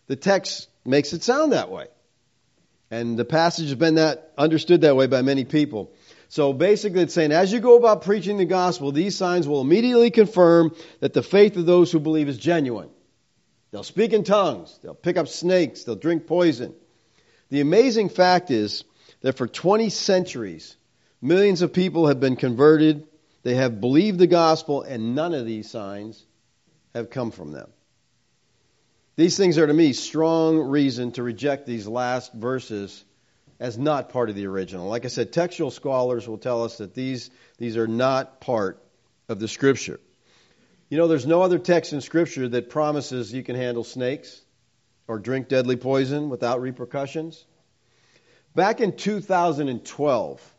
the 0.08 0.16
text 0.16 0.68
makes 0.86 1.14
it 1.14 1.24
sound 1.24 1.52
that 1.52 1.70
way. 1.70 1.88
And 2.92 3.18
the 3.18 3.26
passage 3.26 3.68
has 3.70 3.76
been 3.76 3.96
that 3.96 4.34
understood 4.38 4.82
that 4.82 4.96
way 4.96 5.08
by 5.08 5.22
many 5.22 5.46
people. 5.46 5.92
So 6.30 6.54
basically, 6.54 7.02
it's 7.02 7.14
saying 7.14 7.32
as 7.32 7.52
you 7.52 7.60
go 7.60 7.78
about 7.78 8.04
preaching 8.04 8.38
the 8.38 8.46
gospel, 8.46 8.92
these 8.92 9.16
signs 9.16 9.48
will 9.48 9.62
immediately 9.62 10.12
confirm 10.12 10.76
that 11.00 11.14
the 11.14 11.24
faith 11.24 11.58
of 11.58 11.66
those 11.66 11.92
who 11.92 12.00
believe 12.00 12.30
is 12.30 12.38
genuine. 12.38 12.90
They'll 13.72 13.84
speak 13.84 14.14
in 14.14 14.24
tongues, 14.24 14.78
they'll 14.84 14.94
pick 14.94 15.18
up 15.18 15.28
snakes, 15.28 15.84
they'll 15.84 15.96
drink 15.96 16.28
poison. 16.28 16.76
The 17.50 17.62
amazing 17.62 18.10
fact 18.10 18.52
is 18.52 18.84
that 19.22 19.38
for 19.38 19.48
20 19.48 19.90
centuries, 19.90 20.76
millions 21.22 21.64
of 21.64 21.74
people 21.74 22.08
have 22.08 22.20
been 22.20 22.36
converted, 22.36 23.08
they 23.42 23.56
have 23.56 23.82
believed 23.82 24.20
the 24.20 24.28
gospel, 24.28 24.84
and 24.84 25.16
none 25.16 25.34
of 25.34 25.46
these 25.46 25.70
signs 25.70 26.24
have 26.94 27.10
come 27.10 27.32
from 27.32 27.52
them. 27.52 27.70
These 29.16 29.38
things 29.38 29.58
are 29.58 29.68
to 29.68 29.74
me 29.74 29.94
strong 29.94 30.58
reason 30.58 31.12
to 31.14 31.24
reject 31.24 31.66
these 31.66 31.88
last 31.88 32.34
verses 32.34 33.04
as 33.60 33.78
not 33.78 34.10
part 34.10 34.30
of 34.30 34.36
the 34.36 34.48
original. 34.48 34.88
Like 34.88 35.06
I 35.06 35.10
said, 35.10 35.32
textual 35.32 35.72
scholars 35.72 36.28
will 36.28 36.40
tell 36.40 36.64
us 36.64 36.80
that 36.80 36.94
these, 36.94 37.30
these 37.58 37.78
are 37.78 37.88
not 37.88 38.42
part 38.42 38.84
of 39.30 39.40
the 39.40 39.48
Scripture. 39.48 40.00
You 40.90 40.98
know, 40.98 41.08
there's 41.08 41.28
no 41.28 41.42
other 41.42 41.60
text 41.60 41.94
in 41.94 42.02
Scripture 42.02 42.50
that 42.50 42.70
promises 42.70 43.32
you 43.32 43.44
can 43.44 43.56
handle 43.56 43.84
snakes 43.84 44.42
or 45.08 45.20
drink 45.20 45.48
deadly 45.48 45.76
poison 45.76 46.30
without 46.30 46.62
repercussions. 46.62 47.46
Back 48.56 48.82
in 48.82 48.96
2012, 48.96 50.54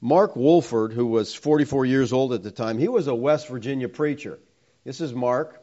Mark 0.00 0.36
Wolford, 0.36 0.92
who 0.92 1.06
was 1.06 1.34
44 1.34 1.86
years 1.86 2.12
old 2.12 2.32
at 2.32 2.42
the 2.42 2.50
time, 2.50 2.78
he 2.78 2.88
was 2.88 3.08
a 3.08 3.14
West 3.14 3.48
Virginia 3.48 3.88
preacher. 3.88 4.38
This 4.88 5.02
is 5.02 5.12
Mark. 5.12 5.62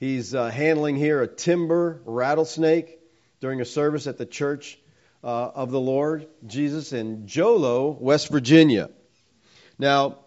He's 0.00 0.34
uh, 0.34 0.50
handling 0.50 0.96
here 0.96 1.22
a 1.22 1.28
timber 1.28 2.02
rattlesnake 2.04 2.98
during 3.38 3.60
a 3.60 3.64
service 3.64 4.08
at 4.08 4.18
the 4.18 4.26
church 4.26 4.76
uh, 5.22 5.26
of 5.54 5.70
the 5.70 5.78
Lord 5.78 6.26
Jesus 6.44 6.92
in 6.92 7.28
Jolo, 7.28 7.90
West 7.92 8.28
Virginia. 8.28 8.90
Now, 9.78 10.18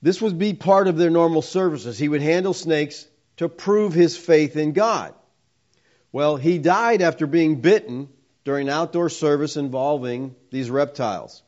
this 0.00 0.22
would 0.22 0.38
be 0.38 0.54
part 0.54 0.86
of 0.86 0.96
their 0.96 1.10
normal 1.10 1.42
services. 1.42 1.98
He 1.98 2.08
would 2.08 2.22
handle 2.22 2.54
snakes 2.54 3.04
to 3.38 3.48
prove 3.48 3.94
his 3.94 4.16
faith 4.16 4.56
in 4.56 4.72
God. 4.72 5.12
Well, 6.12 6.36
he 6.36 6.58
died 6.58 7.02
after 7.02 7.26
being 7.26 7.60
bitten 7.60 8.10
during 8.44 8.68
an 8.68 8.74
outdoor 8.74 9.08
service 9.08 9.56
involving 9.56 10.36
these 10.52 10.70
reptiles. 10.70 11.42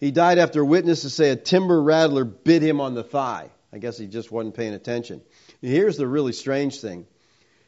He 0.00 0.10
died 0.10 0.38
after 0.38 0.64
witnesses 0.64 1.14
say 1.14 1.30
a 1.30 1.36
timber 1.36 1.80
rattler 1.80 2.24
bit 2.24 2.62
him 2.62 2.80
on 2.80 2.94
the 2.94 3.04
thigh. 3.04 3.50
I 3.72 3.78
guess 3.78 3.98
he 3.98 4.06
just 4.06 4.32
wasn't 4.32 4.54
paying 4.56 4.74
attention. 4.74 5.22
Here's 5.60 5.96
the 5.96 6.06
really 6.06 6.32
strange 6.32 6.80
thing. 6.80 7.06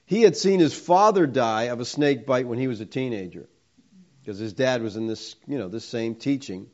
He 0.04 0.22
had 0.22 0.36
seen 0.36 0.60
his 0.60 0.74
father 0.74 1.26
die 1.26 1.64
of 1.64 1.80
a 1.80 1.84
snake 1.84 2.26
bite 2.26 2.46
when 2.46 2.58
he 2.58 2.68
was 2.68 2.80
a 2.80 2.86
teenager 2.86 3.48
because 4.20 4.38
his 4.38 4.52
dad 4.52 4.82
was 4.82 4.96
in 4.96 5.06
this, 5.06 5.36
you 5.46 5.58
know, 5.58 5.68
this 5.68 5.84
same 5.84 6.14
teaching. 6.14 6.68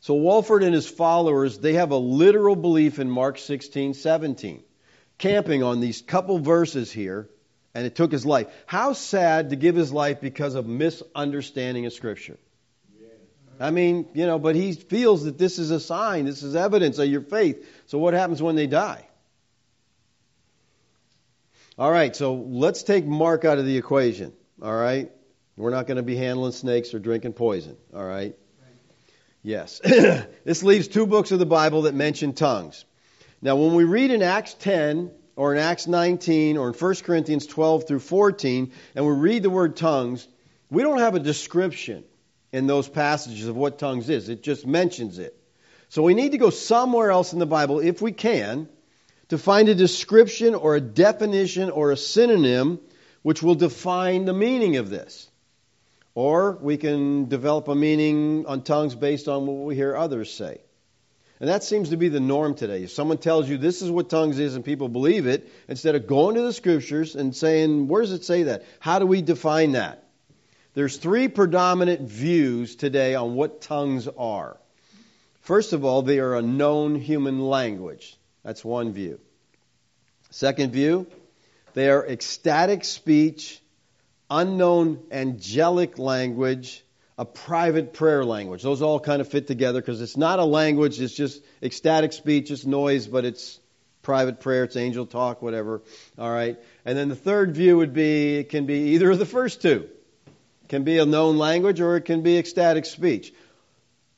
So 0.00 0.14
Wolford 0.14 0.62
and 0.62 0.74
his 0.74 0.88
followers, 0.88 1.58
they 1.58 1.74
have 1.74 1.90
a 1.90 1.96
literal 1.96 2.56
belief 2.56 2.98
in 2.98 3.10
Mark 3.10 3.38
16, 3.38 3.94
17, 3.94 4.62
camping 5.18 5.62
on 5.62 5.80
these 5.80 6.02
couple 6.02 6.38
verses 6.38 6.90
here, 6.90 7.28
and 7.74 7.86
it 7.86 7.94
took 7.94 8.10
his 8.10 8.26
life. 8.26 8.48
How 8.66 8.92
sad 8.92 9.50
to 9.50 9.56
give 9.56 9.76
his 9.76 9.92
life 9.92 10.20
because 10.20 10.54
of 10.54 10.66
misunderstanding 10.66 11.86
of 11.86 11.92
Scripture. 11.92 12.38
I 13.60 13.70
mean, 13.70 14.08
you 14.14 14.24
know, 14.24 14.38
but 14.38 14.56
he 14.56 14.72
feels 14.72 15.24
that 15.24 15.36
this 15.36 15.58
is 15.58 15.70
a 15.70 15.78
sign, 15.78 16.24
this 16.24 16.42
is 16.42 16.56
evidence 16.56 16.98
of 16.98 17.08
your 17.08 17.20
faith. 17.20 17.68
So 17.86 17.98
what 17.98 18.14
happens 18.14 18.42
when 18.42 18.56
they 18.56 18.66
die? 18.66 19.06
All 21.78 21.90
right, 21.90 22.16
so 22.16 22.34
let's 22.34 22.82
take 22.82 23.06
Mark 23.06 23.44
out 23.44 23.58
of 23.58 23.66
the 23.66 23.76
equation. 23.76 24.32
All 24.62 24.74
right? 24.74 25.10
We're 25.56 25.70
not 25.70 25.86
going 25.86 25.98
to 25.98 26.02
be 26.02 26.16
handling 26.16 26.52
snakes 26.52 26.94
or 26.94 26.98
drinking 26.98 27.34
poison, 27.34 27.76
all 27.94 28.04
right? 28.04 28.34
Yes. 29.42 29.80
this 30.44 30.62
leaves 30.62 30.88
two 30.88 31.06
books 31.06 31.30
of 31.30 31.38
the 31.38 31.46
Bible 31.46 31.82
that 31.82 31.94
mention 31.94 32.32
tongues. 32.32 32.84
Now, 33.42 33.56
when 33.56 33.74
we 33.74 33.84
read 33.84 34.10
in 34.10 34.22
Acts 34.22 34.54
10 34.54 35.10
or 35.36 35.54
in 35.54 35.60
Acts 35.60 35.86
19 35.86 36.56
or 36.56 36.68
in 36.68 36.74
1 36.74 36.94
Corinthians 36.96 37.46
12 37.46 37.86
through 37.86 38.00
14 38.00 38.72
and 38.94 39.06
we 39.06 39.12
read 39.12 39.42
the 39.42 39.50
word 39.50 39.76
tongues, 39.76 40.26
we 40.70 40.82
don't 40.82 40.98
have 40.98 41.14
a 41.14 41.20
description 41.20 42.04
in 42.52 42.66
those 42.66 42.88
passages 42.88 43.46
of 43.46 43.56
what 43.56 43.78
tongues 43.78 44.08
is. 44.08 44.28
It 44.28 44.42
just 44.42 44.66
mentions 44.66 45.18
it. 45.18 45.36
So 45.88 46.02
we 46.02 46.14
need 46.14 46.32
to 46.32 46.38
go 46.38 46.50
somewhere 46.50 47.10
else 47.10 47.32
in 47.32 47.38
the 47.38 47.46
Bible, 47.46 47.80
if 47.80 48.00
we 48.00 48.12
can, 48.12 48.68
to 49.28 49.38
find 49.38 49.68
a 49.68 49.74
description 49.74 50.54
or 50.54 50.76
a 50.76 50.80
definition 50.80 51.70
or 51.70 51.90
a 51.90 51.96
synonym 51.96 52.80
which 53.22 53.42
will 53.42 53.54
define 53.54 54.24
the 54.24 54.32
meaning 54.32 54.76
of 54.76 54.90
this. 54.90 55.28
Or 56.14 56.58
we 56.60 56.76
can 56.76 57.28
develop 57.28 57.68
a 57.68 57.74
meaning 57.74 58.46
on 58.46 58.62
tongues 58.62 58.94
based 58.94 59.28
on 59.28 59.46
what 59.46 59.66
we 59.66 59.74
hear 59.74 59.96
others 59.96 60.32
say. 60.32 60.60
And 61.38 61.48
that 61.48 61.64
seems 61.64 61.90
to 61.90 61.96
be 61.96 62.08
the 62.08 62.20
norm 62.20 62.54
today. 62.54 62.82
If 62.82 62.90
someone 62.90 63.18
tells 63.18 63.48
you 63.48 63.56
this 63.56 63.80
is 63.80 63.90
what 63.90 64.10
tongues 64.10 64.38
is 64.38 64.56
and 64.56 64.64
people 64.64 64.88
believe 64.88 65.26
it, 65.26 65.50
instead 65.68 65.94
of 65.94 66.06
going 66.06 66.34
to 66.34 66.42
the 66.42 66.52
scriptures 66.52 67.16
and 67.16 67.34
saying, 67.34 67.88
where 67.88 68.02
does 68.02 68.12
it 68.12 68.24
say 68.24 68.44
that? 68.44 68.64
How 68.78 68.98
do 68.98 69.06
we 69.06 69.22
define 69.22 69.72
that? 69.72 70.09
There's 70.74 70.96
three 70.96 71.28
predominant 71.28 72.02
views 72.02 72.76
today 72.76 73.14
on 73.14 73.34
what 73.34 73.60
tongues 73.60 74.08
are. 74.08 74.56
First 75.40 75.72
of 75.72 75.84
all, 75.84 76.02
they 76.02 76.18
are 76.20 76.36
a 76.36 76.42
known 76.42 76.94
human 76.94 77.40
language. 77.40 78.16
That's 78.44 78.64
one 78.64 78.92
view. 78.92 79.18
Second 80.30 80.72
view, 80.72 81.06
they 81.74 81.90
are 81.90 82.06
ecstatic 82.06 82.84
speech 82.84 83.60
unknown 84.30 85.02
angelic 85.10 85.98
language, 85.98 86.84
a 87.18 87.24
private 87.24 87.92
prayer 87.92 88.24
language. 88.24 88.62
Those 88.62 88.80
all 88.80 89.00
kind 89.00 89.20
of 89.20 89.28
fit 89.28 89.46
together 89.46 89.80
because 89.80 90.00
it's 90.00 90.16
not 90.16 90.38
a 90.38 90.44
language, 90.44 91.00
it's 91.00 91.14
just 91.14 91.42
ecstatic 91.62 92.12
speech, 92.12 92.50
it's 92.50 92.64
noise, 92.64 93.08
but 93.08 93.24
it's 93.24 93.58
private 94.02 94.40
prayer, 94.40 94.64
it's 94.64 94.76
angel 94.76 95.04
talk, 95.04 95.42
whatever. 95.42 95.82
All 96.16 96.30
right. 96.30 96.58
And 96.84 96.96
then 96.96 97.08
the 97.08 97.16
third 97.16 97.54
view 97.54 97.78
would 97.78 97.92
be 97.92 98.36
it 98.36 98.48
can 98.48 98.66
be 98.66 98.94
either 98.94 99.10
of 99.10 99.18
the 99.18 99.26
first 99.26 99.60
two. 99.60 99.88
Can 100.70 100.84
be 100.84 100.98
a 100.98 101.04
known 101.04 101.36
language 101.36 101.80
or 101.80 101.96
it 101.96 102.04
can 102.04 102.22
be 102.22 102.38
ecstatic 102.38 102.84
speech. 102.84 103.34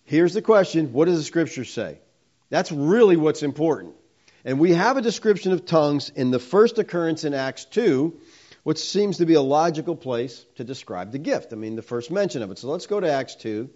Here's 0.04 0.34
the 0.34 0.42
question 0.42 0.92
what 0.92 1.06
does 1.06 1.16
the 1.16 1.24
scripture 1.24 1.64
say? 1.64 1.98
That's 2.50 2.70
really 2.70 3.16
what's 3.16 3.42
important. 3.42 3.94
And 4.44 4.58
we 4.58 4.74
have 4.74 4.98
a 4.98 5.00
description 5.00 5.52
of 5.52 5.64
tongues 5.64 6.10
in 6.10 6.30
the 6.30 6.38
first 6.38 6.78
occurrence 6.78 7.24
in 7.24 7.32
Acts 7.32 7.64
2, 7.64 8.20
which 8.64 8.76
seems 8.76 9.16
to 9.16 9.24
be 9.24 9.32
a 9.32 9.40
logical 9.40 9.96
place 9.96 10.44
to 10.56 10.64
describe 10.64 11.10
the 11.10 11.18
gift. 11.18 11.54
I 11.54 11.56
mean, 11.56 11.74
the 11.74 11.80
first 11.80 12.10
mention 12.10 12.42
of 12.42 12.50
it. 12.50 12.58
So 12.58 12.68
let's 12.68 12.86
go 12.86 13.00
to 13.00 13.10
Acts 13.10 13.36
2. 13.36 13.70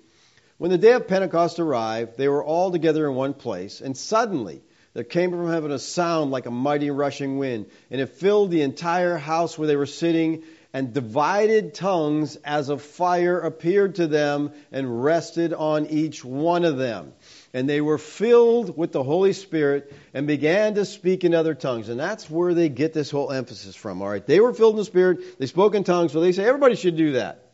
When 0.58 0.70
the 0.70 0.76
day 0.76 0.92
of 0.92 1.08
Pentecost 1.08 1.58
arrived, 1.58 2.18
they 2.18 2.28
were 2.28 2.44
all 2.44 2.70
together 2.70 3.08
in 3.08 3.14
one 3.14 3.32
place, 3.32 3.80
and 3.80 3.96
suddenly 3.96 4.60
there 4.92 5.02
came 5.02 5.30
from 5.30 5.48
heaven 5.48 5.72
a 5.72 5.78
sound 5.78 6.30
like 6.30 6.44
a 6.44 6.50
mighty 6.50 6.90
rushing 6.90 7.38
wind, 7.38 7.70
and 7.90 8.02
it 8.02 8.10
filled 8.10 8.50
the 8.50 8.60
entire 8.60 9.16
house 9.16 9.56
where 9.56 9.66
they 9.66 9.76
were 9.76 9.86
sitting, 9.86 10.42
and 10.76 10.92
divided 10.92 11.72
tongues 11.72 12.36
as 12.44 12.68
of 12.68 12.82
fire 12.82 13.40
appeared 13.40 13.94
to 13.94 14.06
them 14.06 14.52
and 14.70 15.02
rested 15.02 15.54
on 15.54 15.86
each 15.86 16.22
one 16.22 16.66
of 16.66 16.76
them. 16.76 17.14
And 17.54 17.66
they 17.66 17.80
were 17.80 17.96
filled 17.96 18.76
with 18.76 18.92
the 18.92 19.02
Holy 19.02 19.32
Spirit 19.32 19.90
and 20.12 20.26
began 20.26 20.74
to 20.74 20.84
speak 20.84 21.24
in 21.24 21.32
other 21.32 21.54
tongues. 21.54 21.88
And 21.88 21.98
that's 21.98 22.28
where 22.28 22.52
they 22.52 22.68
get 22.68 22.92
this 22.92 23.10
whole 23.10 23.32
emphasis 23.32 23.74
from, 23.74 24.02
all 24.02 24.08
right? 24.10 24.26
They 24.26 24.38
were 24.38 24.52
filled 24.52 24.74
in 24.74 24.80
the 24.80 24.84
Spirit, 24.84 25.38
they 25.38 25.46
spoke 25.46 25.74
in 25.74 25.82
tongues, 25.82 26.12
so 26.12 26.20
they 26.20 26.32
say 26.32 26.44
everybody 26.44 26.76
should 26.76 26.98
do 26.98 27.12
that. 27.12 27.52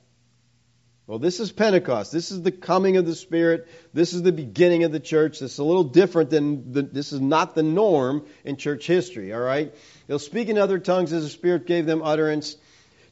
Well, 1.06 1.20
this 1.20 1.38
is 1.38 1.52
Pentecost. 1.52 2.10
This 2.10 2.32
is 2.32 2.42
the 2.42 2.50
coming 2.50 2.96
of 2.96 3.06
the 3.06 3.14
Spirit. 3.14 3.68
This 3.94 4.14
is 4.14 4.22
the 4.22 4.32
beginning 4.32 4.82
of 4.82 4.90
the 4.90 4.98
church. 4.98 5.38
This 5.38 5.52
is 5.52 5.58
a 5.60 5.64
little 5.64 5.84
different 5.84 6.30
than 6.30 6.72
the, 6.72 6.82
this 6.82 7.12
is 7.12 7.20
not 7.20 7.54
the 7.54 7.62
norm 7.62 8.26
in 8.44 8.56
church 8.56 8.84
history, 8.84 9.32
all 9.32 9.38
right? 9.38 9.72
They'll 10.08 10.18
speak 10.18 10.48
in 10.48 10.58
other 10.58 10.80
tongues 10.80 11.12
as 11.12 11.22
the 11.22 11.28
Spirit 11.28 11.68
gave 11.68 11.86
them 11.86 12.02
utterance. 12.02 12.56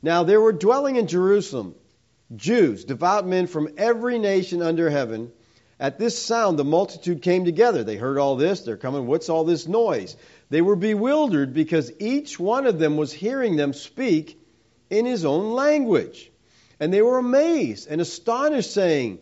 Now, 0.02 0.22
there 0.22 0.40
were 0.40 0.52
dwelling 0.52 0.96
in 0.96 1.06
Jerusalem 1.06 1.74
Jews, 2.34 2.84
devout 2.84 3.26
men 3.26 3.46
from 3.46 3.74
every 3.76 4.18
nation 4.18 4.62
under 4.62 4.88
heaven. 4.88 5.32
At 5.80 5.98
this 5.98 6.18
sound, 6.18 6.58
the 6.58 6.64
multitude 6.64 7.22
came 7.22 7.44
together. 7.44 7.82
They 7.82 7.96
heard 7.96 8.18
all 8.18 8.36
this. 8.36 8.60
They're 8.60 8.76
coming. 8.76 9.06
What's 9.06 9.28
all 9.28 9.44
this 9.44 9.66
noise? 9.66 10.16
They 10.48 10.60
were 10.60 10.76
bewildered 10.76 11.54
because 11.54 11.92
each 11.98 12.38
one 12.38 12.66
of 12.66 12.78
them 12.78 12.96
was 12.96 13.12
hearing 13.12 13.56
them 13.56 13.72
speak 13.72 14.38
in 14.90 15.06
his 15.06 15.24
own 15.24 15.54
language. 15.54 16.30
And 16.78 16.92
they 16.92 17.02
were 17.02 17.18
amazed 17.18 17.88
and 17.90 18.00
astonished, 18.00 18.72
saying, 18.72 19.18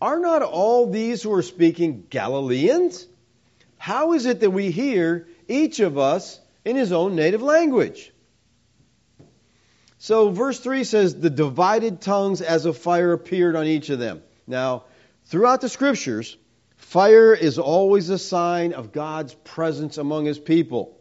Are 0.00 0.18
not 0.18 0.42
all 0.42 0.90
these 0.90 1.22
who 1.22 1.32
are 1.34 1.42
speaking 1.42 2.06
Galileans? 2.10 3.06
How 3.76 4.14
is 4.14 4.26
it 4.26 4.40
that 4.40 4.50
we 4.50 4.70
hear 4.70 5.28
each 5.46 5.80
of 5.80 5.96
us 5.96 6.40
in 6.64 6.74
his 6.74 6.92
own 6.92 7.14
native 7.14 7.42
language? 7.42 8.12
So, 9.98 10.30
verse 10.30 10.60
3 10.60 10.84
says, 10.84 11.14
The 11.14 11.30
divided 11.30 12.00
tongues 12.00 12.40
as 12.40 12.66
of 12.66 12.78
fire 12.78 13.12
appeared 13.12 13.56
on 13.56 13.66
each 13.66 13.90
of 13.90 13.98
them. 13.98 14.22
Now, 14.46 14.84
throughout 15.26 15.60
the 15.60 15.68
scriptures, 15.68 16.36
fire 16.76 17.34
is 17.34 17.58
always 17.58 18.08
a 18.08 18.18
sign 18.18 18.72
of 18.72 18.92
God's 18.92 19.34
presence 19.34 19.98
among 19.98 20.26
his 20.26 20.38
people. 20.38 20.94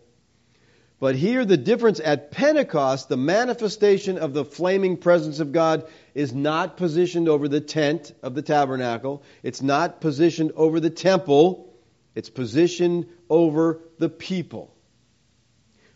But 0.99 1.15
here, 1.15 1.45
the 1.45 1.57
difference 1.57 2.01
at 2.03 2.31
Pentecost, 2.31 3.07
the 3.07 3.17
manifestation 3.17 4.17
of 4.17 4.33
the 4.33 4.43
flaming 4.43 4.97
presence 4.97 5.39
of 5.39 5.51
God 5.51 5.87
is 6.15 6.33
not 6.33 6.75
positioned 6.75 7.29
over 7.29 7.47
the 7.47 7.61
tent 7.61 8.13
of 8.23 8.33
the 8.33 8.41
tabernacle. 8.41 9.21
It's 9.43 9.61
not 9.61 10.01
positioned 10.01 10.53
over 10.55 10.79
the 10.79 10.89
temple. 10.89 11.71
It's 12.15 12.31
positioned 12.31 13.05
over 13.29 13.79
the 13.99 14.09
people. 14.09 14.73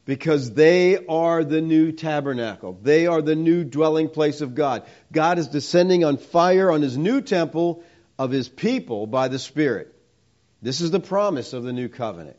Because 0.06 0.54
they 0.54 1.06
are 1.06 1.44
the 1.44 1.62
new 1.62 1.92
tabernacle. 1.92 2.78
They 2.82 3.08
are 3.08 3.22
the 3.22 3.36
new 3.36 3.64
dwelling 3.64 4.10
place 4.10 4.42
of 4.42 4.56
God. 4.56 4.84
God 5.12 5.38
is 5.38 5.48
descending 5.48 6.04
on 6.04 6.18
fire 6.18 6.72
on 6.72 6.82
his 6.82 6.98
new 6.98 7.22
temple 7.22 7.84
of 8.18 8.32
his 8.32 8.50
people 8.50 9.06
by 9.06 9.28
the 9.28 9.40
Spirit. 9.40 9.94
This 10.62 10.82
is 10.82 10.92
the 10.92 11.00
promise 11.00 11.54
of 11.54 11.64
the 11.64 11.74
new 11.74 11.88
covenant. 11.90 12.38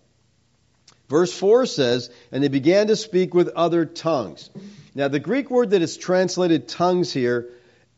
Verse 1.08 1.32
4 1.32 1.66
says, 1.66 2.10
And 2.30 2.42
they 2.42 2.48
began 2.48 2.86
to 2.86 2.96
speak 2.96 3.34
with 3.34 3.48
other 3.48 3.84
tongues. 3.84 4.50
Now, 4.94 5.08
the 5.08 5.20
Greek 5.20 5.50
word 5.50 5.70
that 5.70 5.82
is 5.82 5.96
translated 5.96 6.68
tongues 6.68 7.12
here 7.12 7.50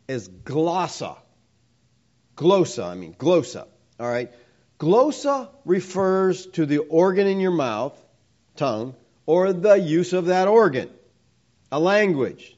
is 0.08 0.28
glossa. 0.28 1.18
Glossa, 2.36 2.84
I 2.84 2.94
mean, 2.94 3.14
glossa. 3.14 3.66
All 4.00 4.08
right? 4.08 4.32
Glossa 4.80 5.48
refers 5.64 6.46
to 6.46 6.66
the 6.66 6.78
organ 6.78 7.26
in 7.26 7.40
your 7.40 7.52
mouth, 7.52 7.96
tongue, 8.56 8.94
or 9.26 9.52
the 9.52 9.74
use 9.74 10.12
of 10.12 10.26
that 10.26 10.48
organ, 10.48 10.90
a 11.72 11.80
language. 11.80 12.56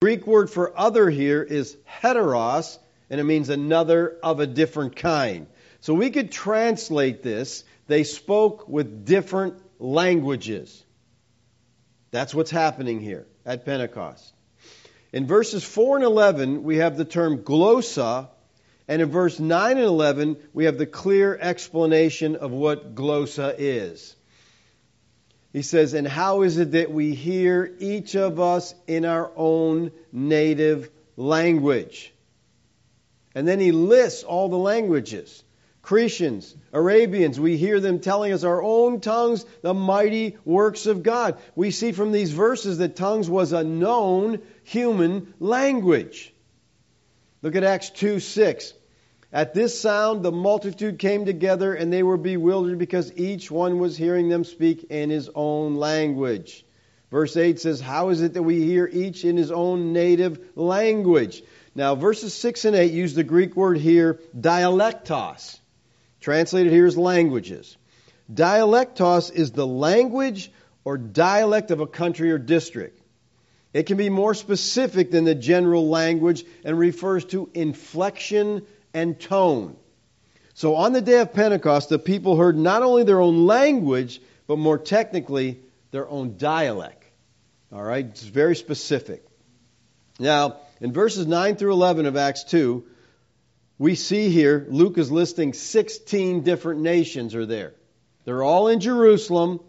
The 0.00 0.06
Greek 0.06 0.26
word 0.26 0.50
for 0.50 0.78
other 0.78 1.08
here 1.08 1.42
is 1.42 1.76
heteros, 2.02 2.78
and 3.08 3.20
it 3.20 3.24
means 3.24 3.48
another 3.48 4.16
of 4.22 4.40
a 4.40 4.46
different 4.46 4.96
kind. 4.96 5.46
So 5.80 5.94
we 5.94 6.10
could 6.10 6.32
translate 6.32 7.22
this. 7.22 7.64
They 7.86 8.04
spoke 8.04 8.68
with 8.68 9.04
different 9.06 9.62
languages. 9.78 10.84
That's 12.10 12.34
what's 12.34 12.50
happening 12.50 13.00
here 13.00 13.26
at 13.44 13.64
Pentecost. 13.64 14.32
In 15.12 15.26
verses 15.26 15.64
4 15.64 15.96
and 15.96 16.04
11, 16.04 16.62
we 16.62 16.78
have 16.78 16.96
the 16.96 17.04
term 17.04 17.38
glossa, 17.38 18.28
and 18.88 19.00
in 19.00 19.10
verse 19.10 19.38
9 19.40 19.72
and 19.72 19.80
11, 19.80 20.36
we 20.52 20.64
have 20.64 20.78
the 20.78 20.86
clear 20.86 21.36
explanation 21.40 22.36
of 22.36 22.50
what 22.50 22.94
glossa 22.94 23.54
is. 23.56 24.14
He 25.56 25.62
says, 25.62 25.94
And 25.94 26.06
how 26.06 26.42
is 26.42 26.58
it 26.58 26.72
that 26.72 26.92
we 26.92 27.14
hear 27.14 27.74
each 27.78 28.14
of 28.14 28.38
us 28.38 28.74
in 28.86 29.06
our 29.06 29.32
own 29.36 29.90
native 30.12 30.90
language? 31.16 32.12
And 33.34 33.48
then 33.48 33.58
he 33.58 33.72
lists 33.72 34.22
all 34.22 34.50
the 34.50 34.58
languages. 34.58 35.42
Cretians, 35.82 36.54
Arabians, 36.74 37.40
we 37.40 37.56
hear 37.56 37.80
them 37.80 38.00
telling 38.00 38.34
us 38.34 38.44
our 38.44 38.62
own 38.62 39.00
tongues, 39.00 39.46
the 39.62 39.72
mighty 39.72 40.36
works 40.44 40.84
of 40.84 41.02
God. 41.02 41.38
We 41.54 41.70
see 41.70 41.92
from 41.92 42.12
these 42.12 42.32
verses 42.32 42.76
that 42.76 42.94
tongues 42.94 43.30
was 43.30 43.54
a 43.54 43.64
known 43.64 44.42
human 44.62 45.32
language. 45.40 46.34
Look 47.40 47.56
at 47.56 47.64
Acts 47.64 47.88
2 47.88 48.20
6. 48.20 48.74
At 49.36 49.52
this 49.52 49.78
sound, 49.78 50.22
the 50.22 50.32
multitude 50.32 50.98
came 50.98 51.26
together 51.26 51.74
and 51.74 51.92
they 51.92 52.02
were 52.02 52.16
bewildered 52.16 52.78
because 52.78 53.12
each 53.16 53.50
one 53.50 53.78
was 53.78 53.94
hearing 53.94 54.30
them 54.30 54.44
speak 54.44 54.84
in 54.84 55.10
his 55.10 55.28
own 55.34 55.74
language. 55.74 56.64
Verse 57.10 57.36
8 57.36 57.60
says, 57.60 57.78
How 57.78 58.08
is 58.08 58.22
it 58.22 58.32
that 58.32 58.42
we 58.42 58.62
hear 58.62 58.88
each 58.90 59.26
in 59.26 59.36
his 59.36 59.50
own 59.50 59.92
native 59.92 60.40
language? 60.56 61.42
Now, 61.74 61.96
verses 61.96 62.32
6 62.32 62.64
and 62.64 62.76
8 62.76 62.92
use 62.92 63.12
the 63.12 63.24
Greek 63.24 63.56
word 63.56 63.76
here, 63.76 64.20
dialectos. 64.34 65.58
Translated 66.22 66.72
here 66.72 66.86
as 66.86 66.96
languages. 66.96 67.76
Dialectos 68.32 69.30
is 69.30 69.52
the 69.52 69.66
language 69.66 70.50
or 70.82 70.96
dialect 70.96 71.70
of 71.70 71.80
a 71.80 71.86
country 71.86 72.32
or 72.32 72.38
district. 72.38 72.98
It 73.74 73.82
can 73.82 73.98
be 73.98 74.08
more 74.08 74.32
specific 74.32 75.10
than 75.10 75.24
the 75.24 75.34
general 75.34 75.90
language 75.90 76.42
and 76.64 76.78
refers 76.78 77.26
to 77.26 77.50
inflection 77.52 78.62
and 78.96 79.20
tone. 79.20 79.76
So 80.54 80.74
on 80.76 80.94
the 80.94 81.02
day 81.02 81.20
of 81.20 81.34
Pentecost, 81.34 81.90
the 81.90 81.98
people 81.98 82.36
heard 82.36 82.56
not 82.56 82.82
only 82.82 83.04
their 83.04 83.20
own 83.20 83.46
language, 83.46 84.22
but 84.46 84.56
more 84.56 84.78
technically, 84.78 85.60
their 85.90 86.08
own 86.08 86.38
dialect. 86.38 87.04
All 87.70 87.82
right? 87.82 88.06
It's 88.06 88.22
very 88.22 88.56
specific. 88.56 89.22
Now, 90.18 90.56
in 90.80 90.94
verses 90.94 91.26
9 91.26 91.56
through 91.56 91.72
11 91.72 92.06
of 92.06 92.16
Acts 92.16 92.44
2, 92.44 92.86
we 93.78 93.96
see 93.96 94.30
here 94.30 94.66
Luke 94.70 94.96
is 94.96 95.12
listing 95.12 95.52
16 95.52 96.42
different 96.42 96.80
nations 96.80 97.34
are 97.34 97.44
there. 97.44 97.74
They're 98.24 98.42
all 98.42 98.68
in 98.68 98.80
Jerusalem 98.80 99.60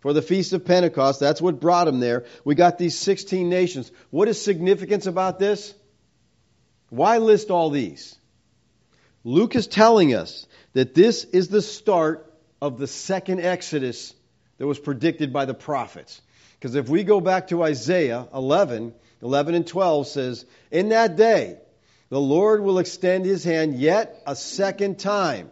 for 0.00 0.12
the 0.12 0.20
Feast 0.20 0.52
of 0.52 0.64
Pentecost. 0.64 1.20
That's 1.20 1.40
what 1.40 1.60
brought 1.60 1.84
them 1.84 2.00
there. 2.00 2.24
We 2.44 2.56
got 2.56 2.76
these 2.76 2.98
16 2.98 3.48
nations. 3.48 3.92
What 4.10 4.26
is 4.26 4.42
significance 4.42 5.06
about 5.06 5.38
this? 5.38 5.72
Why 6.90 7.18
list 7.18 7.52
all 7.52 7.70
these? 7.70 8.16
Luke 9.24 9.56
is 9.56 9.66
telling 9.66 10.14
us 10.14 10.46
that 10.74 10.94
this 10.94 11.24
is 11.24 11.48
the 11.48 11.62
start 11.62 12.30
of 12.60 12.78
the 12.78 12.86
second 12.86 13.40
Exodus 13.40 14.14
that 14.58 14.66
was 14.66 14.78
predicted 14.78 15.32
by 15.32 15.46
the 15.46 15.54
prophets. 15.54 16.20
Because 16.58 16.74
if 16.74 16.88
we 16.88 17.04
go 17.04 17.20
back 17.20 17.48
to 17.48 17.62
Isaiah 17.62 18.28
11, 18.32 18.94
11 19.22 19.54
and 19.54 19.66
12 19.66 20.06
says, 20.06 20.44
In 20.70 20.90
that 20.90 21.16
day, 21.16 21.58
the 22.10 22.20
Lord 22.20 22.62
will 22.62 22.78
extend 22.78 23.24
his 23.24 23.44
hand 23.44 23.74
yet 23.74 24.22
a 24.26 24.36
second 24.36 24.98
time 24.98 25.50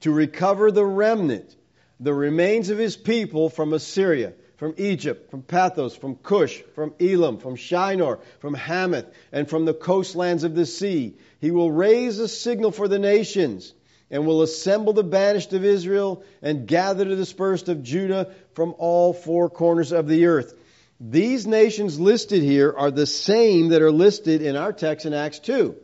to 0.00 0.12
recover 0.12 0.70
the 0.70 0.84
remnant, 0.84 1.56
the 1.98 2.14
remains 2.14 2.68
of 2.68 2.78
his 2.78 2.96
people 2.96 3.48
from 3.48 3.72
Assyria. 3.72 4.34
From 4.56 4.74
Egypt, 4.78 5.30
from 5.30 5.42
Pathros, 5.42 5.98
from 5.98 6.14
Cush, 6.16 6.62
from 6.74 6.94
Elam, 7.00 7.38
from 7.38 7.56
Shinar, 7.56 8.20
from 8.38 8.54
Hamath, 8.54 9.06
and 9.32 9.48
from 9.48 9.64
the 9.64 9.74
coastlands 9.74 10.44
of 10.44 10.54
the 10.54 10.66
sea. 10.66 11.14
He 11.40 11.50
will 11.50 11.72
raise 11.72 12.18
a 12.18 12.28
signal 12.28 12.70
for 12.70 12.86
the 12.86 12.98
nations 12.98 13.74
and 14.10 14.26
will 14.26 14.42
assemble 14.42 14.92
the 14.92 15.02
banished 15.02 15.52
of 15.52 15.64
Israel 15.64 16.22
and 16.40 16.68
gather 16.68 17.04
the 17.04 17.16
dispersed 17.16 17.68
of 17.68 17.82
Judah 17.82 18.32
from 18.54 18.74
all 18.78 19.12
four 19.12 19.50
corners 19.50 19.90
of 19.90 20.06
the 20.06 20.26
earth. 20.26 20.54
These 21.00 21.46
nations 21.46 21.98
listed 21.98 22.42
here 22.42 22.72
are 22.76 22.90
the 22.90 23.06
same 23.06 23.70
that 23.70 23.82
are 23.82 23.90
listed 23.90 24.40
in 24.40 24.56
our 24.56 24.72
text 24.72 25.04
in 25.04 25.12
Acts 25.12 25.40
2. 25.40 25.74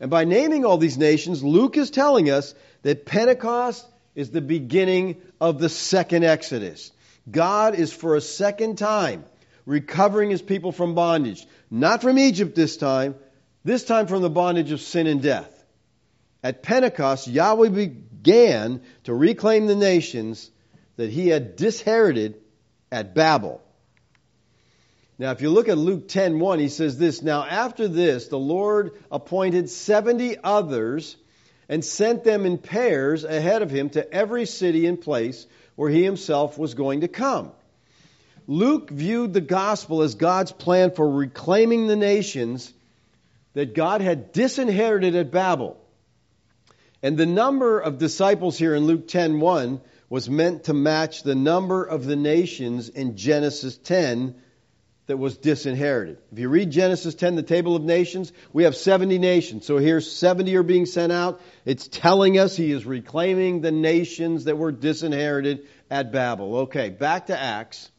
And 0.00 0.10
by 0.10 0.24
naming 0.24 0.64
all 0.64 0.78
these 0.78 0.98
nations, 0.98 1.42
Luke 1.42 1.76
is 1.76 1.90
telling 1.90 2.30
us 2.30 2.54
that 2.82 3.04
Pentecost 3.04 3.84
is 4.14 4.30
the 4.30 4.40
beginning 4.40 5.20
of 5.40 5.58
the 5.58 5.68
second 5.68 6.24
Exodus. 6.24 6.92
God 7.30 7.74
is 7.74 7.92
for 7.92 8.16
a 8.16 8.20
second 8.20 8.78
time 8.78 9.24
recovering 9.66 10.30
his 10.30 10.42
people 10.42 10.72
from 10.72 10.94
bondage. 10.94 11.46
Not 11.70 12.00
from 12.00 12.18
Egypt 12.18 12.54
this 12.54 12.76
time, 12.76 13.16
this 13.64 13.84
time 13.84 14.06
from 14.06 14.22
the 14.22 14.30
bondage 14.30 14.72
of 14.72 14.80
sin 14.80 15.06
and 15.06 15.20
death. 15.20 15.54
At 16.42 16.62
Pentecost, 16.62 17.28
Yahweh 17.28 17.68
began 17.68 18.80
to 19.04 19.14
reclaim 19.14 19.66
the 19.66 19.76
nations 19.76 20.50
that 20.96 21.10
he 21.10 21.28
had 21.28 21.56
disherited 21.56 22.36
at 22.90 23.14
Babel. 23.14 23.60
Now, 25.18 25.32
if 25.32 25.42
you 25.42 25.50
look 25.50 25.68
at 25.68 25.76
Luke 25.76 26.08
10:1, 26.08 26.60
he 26.60 26.68
says 26.68 26.96
this, 26.96 27.22
"Now 27.22 27.44
after 27.44 27.88
this, 27.88 28.28
the 28.28 28.38
Lord 28.38 28.92
appointed 29.10 29.68
70 29.68 30.36
others 30.42 31.16
and 31.68 31.84
sent 31.84 32.24
them 32.24 32.46
in 32.46 32.56
pairs 32.56 33.24
ahead 33.24 33.62
of 33.62 33.70
him 33.70 33.90
to 33.90 34.12
every 34.12 34.46
city 34.46 34.86
and 34.86 35.00
place 35.00 35.46
where 35.78 35.88
he 35.88 36.02
himself 36.02 36.58
was 36.58 36.74
going 36.74 37.02
to 37.02 37.08
come." 37.08 37.52
Luke 38.48 38.90
viewed 38.90 39.32
the 39.32 39.40
gospel 39.40 40.02
as 40.02 40.16
God's 40.16 40.50
plan 40.50 40.90
for 40.90 41.08
reclaiming 41.08 41.86
the 41.86 41.94
nations 41.94 42.72
that 43.54 43.74
God 43.74 44.00
had 44.00 44.32
disinherited 44.32 45.14
at 45.14 45.30
Babel. 45.30 45.76
And 47.00 47.16
the 47.16 47.26
number 47.26 47.78
of 47.78 47.98
disciples 47.98 48.58
here 48.58 48.74
in 48.74 48.86
Luke 48.86 49.06
10:1 49.06 49.80
was 50.10 50.28
meant 50.28 50.64
to 50.64 50.74
match 50.74 51.22
the 51.22 51.36
number 51.36 51.84
of 51.84 52.06
the 52.06 52.16
nations 52.16 52.88
in 52.88 53.16
Genesis 53.16 53.76
10 53.76 54.34
that 55.08 55.16
was 55.16 55.38
disinherited. 55.38 56.18
If 56.30 56.38
you 56.38 56.50
read 56.50 56.70
Genesis 56.70 57.14
10, 57.14 57.34
the 57.34 57.42
table 57.42 57.74
of 57.74 57.82
nations, 57.82 58.30
we 58.52 58.64
have 58.64 58.76
70 58.76 59.18
nations. 59.18 59.66
So 59.66 59.78
here 59.78 60.00
70 60.00 60.54
are 60.56 60.62
being 60.62 60.86
sent 60.86 61.12
out. 61.12 61.40
It's 61.64 61.88
telling 61.88 62.38
us 62.38 62.56
he 62.56 62.70
is 62.70 62.84
reclaiming 62.84 63.62
the 63.62 63.72
nations 63.72 64.44
that 64.44 64.56
were 64.56 64.70
disinherited 64.70 65.66
at 65.90 66.12
Babel. 66.12 66.58
Okay, 66.58 66.90
back 66.90 67.26
to 67.26 67.38
Acts. 67.38 67.90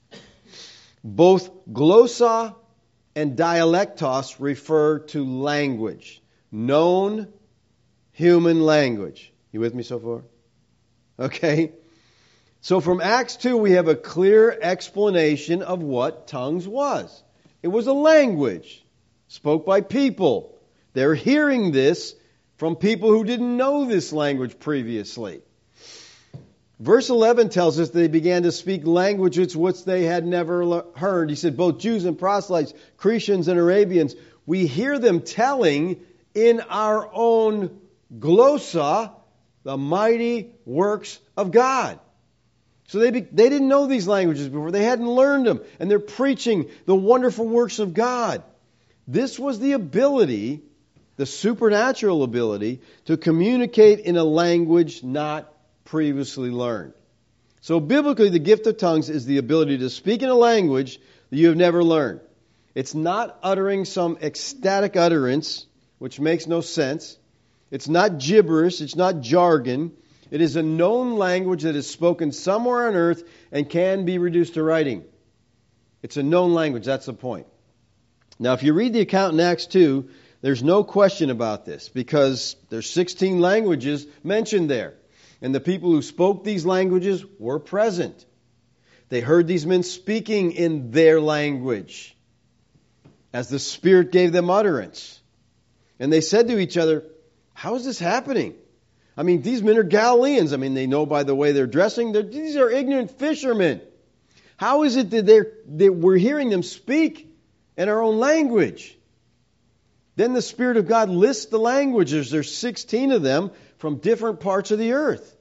Both 1.04 1.66
glossa 1.66 2.56
and 3.16 3.36
dialectos 3.36 4.36
refer 4.38 5.00
to 5.00 5.26
language, 5.26 6.22
known 6.52 7.28
human 8.12 8.62
language. 8.62 9.34
You 9.52 9.62
with 9.62 9.74
me 9.74 9.82
so 9.82 10.00
far? 10.00 10.24
Okay. 11.18 11.72
So 12.62 12.82
from 12.82 13.00
Acts 13.00 13.38
2, 13.38 13.56
we 13.56 13.72
have 13.72 13.88
a 13.88 13.96
clear 13.96 14.58
explanation 14.62 15.62
of 15.62 15.82
what 15.82 16.28
tongues 16.28 16.68
was. 16.68 17.24
It 17.64 17.70
was 17.70 17.88
a 17.88 17.94
language 17.94 18.84
spoke 19.30 19.66
by 19.66 19.82
people. 19.82 20.58
They're 20.94 21.16
hearing 21.16 21.72
this 21.72 22.16
from 22.58 22.76
people 22.76 23.10
who 23.10 23.24
didn't 23.24 23.56
know 23.56 23.86
this 23.86 24.12
language 24.12 24.60
previously. 24.60 25.42
Verse 26.80 27.10
11 27.10 27.50
tells 27.50 27.80
us 27.80 27.90
they 27.90 28.08
began 28.08 28.44
to 28.44 28.52
speak 28.52 28.86
languages 28.86 29.56
which 29.56 29.84
they 29.84 30.04
had 30.04 30.26
never 30.26 30.84
heard. 30.96 31.30
He 31.30 31.36
said, 31.36 31.58
both 31.58 31.78
Jews 31.80 32.06
and 32.06 32.18
proselytes, 32.18 32.74
Cretians 32.98 33.48
and 33.48 33.60
Arabians, 33.60 34.16
we 34.46 34.66
hear 34.66 34.98
them 34.98 35.22
telling 35.22 36.02
in 36.34 36.62
our 36.62 37.10
own 37.14 37.80
glossa 38.18 39.12
the 39.64 39.78
mighty 39.78 40.52
works 40.66 41.20
of 41.38 41.52
God. 41.52 42.00
So 42.90 42.98
they, 42.98 43.12
be, 43.12 43.22
they 43.22 43.50
didn't 43.50 43.68
know 43.68 43.86
these 43.86 44.08
languages 44.08 44.50
before. 44.50 44.72
They 44.72 44.84
hadn't 44.84 45.08
learned 45.08 45.46
them. 45.46 45.62
And 45.80 45.92
they're 45.92 46.00
preaching 46.00 46.72
the 46.88 46.96
wonderful 46.96 47.48
works 47.48 47.78
of 47.78 47.94
God. 47.94 48.42
This 49.08 49.38
was 49.38 49.60
the 49.60 49.74
ability, 49.74 50.62
the 51.16 51.28
supernatural 51.28 52.24
ability, 52.24 52.82
to 53.06 53.16
communicate 53.16 54.00
in 54.00 54.18
a 54.18 54.24
language 54.24 55.04
not 55.04 55.54
previously 55.86 56.50
learned. 56.50 56.94
So 57.62 57.80
biblically, 57.80 58.30
the 58.30 58.40
gift 58.40 58.66
of 58.66 58.78
tongues 58.78 59.12
is 59.12 59.28
the 59.28 59.38
ability 59.38 59.78
to 59.78 59.92
speak 59.92 60.24
in 60.24 60.30
a 60.30 60.34
language 60.34 61.00
that 61.30 61.38
you 61.38 61.50
have 61.50 61.58
never 61.58 61.84
learned. 61.84 62.22
It's 62.74 62.96
not 62.96 63.38
uttering 63.44 63.86
some 63.86 64.18
ecstatic 64.20 64.96
utterance, 64.96 65.68
which 66.00 66.20
makes 66.20 66.48
no 66.48 66.62
sense. 66.62 67.20
It's 67.70 67.88
not 67.88 68.18
gibberish. 68.18 68.82
It's 68.82 68.96
not 68.96 69.20
jargon. 69.20 69.92
It 70.32 70.42
is 70.42 70.56
a 70.56 70.64
known 70.64 71.18
language 71.18 71.64
that 71.64 71.76
is 71.76 71.90
spoken 71.90 72.32
somewhere 72.32 72.88
on 72.88 72.96
earth 72.96 73.24
and 73.52 73.70
can 73.70 74.06
be 74.06 74.18
reduced 74.18 74.56
to 74.56 74.64
writing. 74.64 75.04
It's 76.02 76.18
a 76.18 76.24
known 76.24 76.54
language. 76.54 76.86
That's 76.86 77.08
the 77.08 77.14
point. 77.14 77.48
Now, 78.38 78.54
if 78.54 78.64
you 78.64 78.74
read 78.74 78.94
the 78.94 79.02
account 79.02 79.34
in 79.34 79.40
Acts 79.40 79.66
2, 79.66 80.10
there's 80.42 80.64
no 80.64 80.84
question 80.84 81.30
about 81.30 81.66
this 81.66 81.90
because 81.90 82.56
there's 82.70 82.90
16 82.90 83.42
languages 83.42 84.08
mentioned 84.24 84.70
there. 84.70 84.94
And 85.42 85.54
the 85.54 85.60
people 85.60 85.92
who 85.92 86.02
spoke 86.02 86.44
these 86.44 86.66
languages 86.66 87.24
were 87.38 87.60
present. 87.60 88.26
They 89.10 89.22
heard 89.22 89.48
these 89.48 89.66
men 89.66 89.84
speaking 89.84 90.52
in 90.52 90.92
their 90.92 91.20
language 91.20 92.16
as 93.34 93.50
the 93.50 93.60
Spirit 93.60 94.12
gave 94.12 94.32
them 94.32 94.50
utterance. 94.50 95.20
And 96.00 96.14
they 96.14 96.22
said 96.22 96.48
to 96.48 96.60
each 96.60 96.78
other, 96.78 97.06
How 97.54 97.76
is 97.76 97.86
this 97.86 98.00
happening? 98.00 98.56
I 99.20 99.24
mean, 99.24 99.42
these 99.42 99.62
men 99.62 99.76
are 99.76 99.84
Galileans. 99.84 100.54
I 100.54 100.56
mean, 100.56 100.76
they 100.76 100.88
know 100.88 101.06
by 101.06 101.24
the 101.24 101.36
way 101.36 101.52
they're 101.52 101.68
dressing. 101.68 102.14
They're, 102.14 102.24
these 102.24 102.56
are 102.56 102.70
ignorant 102.70 103.12
fishermen. 103.20 103.82
How 104.56 104.84
is 104.84 104.96
it 104.96 105.10
that, 105.10 105.26
they're, 105.26 105.52
that 105.76 105.94
we're 105.94 106.16
hearing 106.16 106.50
them 106.50 106.64
speak 106.64 107.30
in 107.76 107.90
our 107.90 108.02
own 108.02 108.18
language? 108.18 108.98
Then 110.16 110.32
the 110.32 110.42
Spirit 110.42 110.78
of 110.78 110.88
God 110.88 111.10
lists 111.10 111.48
the 111.48 111.60
languages. 111.60 112.32
There's 112.32 112.56
16 112.56 113.12
of 113.12 113.22
them 113.22 113.52
from 113.80 113.98
different 113.98 114.40
parts 114.40 114.72
of 114.72 114.80
the 114.80 114.94
earth. 114.94 115.36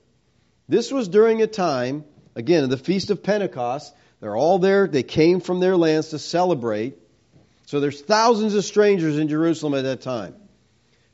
This 0.69 0.91
was 0.91 1.07
during 1.07 1.41
a 1.41 1.47
time, 1.47 2.05
again, 2.35 2.65
of 2.65 2.71
the 2.71 2.79
Feast 2.79 3.11
of 3.11 3.23
Pentecost. 3.23 3.95
They're 4.19 4.37
all 4.37 4.59
there. 4.59 4.89
They 4.89 5.05
came 5.05 5.39
from 5.39 5.61
their 5.61 5.77
lands 5.77 6.09
to 6.09 6.19
celebrate. 6.19 6.99
So 7.67 7.79
there's 7.79 8.01
thousands 8.01 8.57
of 8.57 8.65
strangers 8.65 9.19
in 9.19 9.29
Jerusalem 9.29 9.75
at 9.75 9.83
that 9.83 10.01
time. 10.01 10.35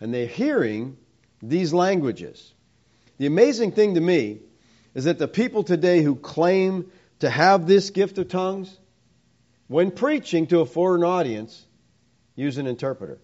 And 0.01 0.15
they're 0.15 0.27
hearing 0.27 0.97
these 1.43 1.75
languages. 1.75 2.54
The 3.19 3.27
amazing 3.27 3.73
thing 3.73 3.95
to 3.95 4.01
me 4.01 4.41
is 4.95 5.05
that 5.05 5.19
the 5.19 5.29
people 5.29 5.63
today 5.63 6.03
who 6.03 6.17
claim 6.17 6.91
to 7.21 7.31
have 7.31 7.67
this 7.67 7.91
gift 7.91 8.19
of 8.19 8.29
tongues, 8.29 8.77
when 9.69 9.91
preaching 9.91 10.47
to 10.49 10.61
a 10.61 10.67
foreign 10.67 11.05
audience, 11.05 11.65
use 12.37 12.59
an 12.59 12.67
interpreter. 12.67 13.19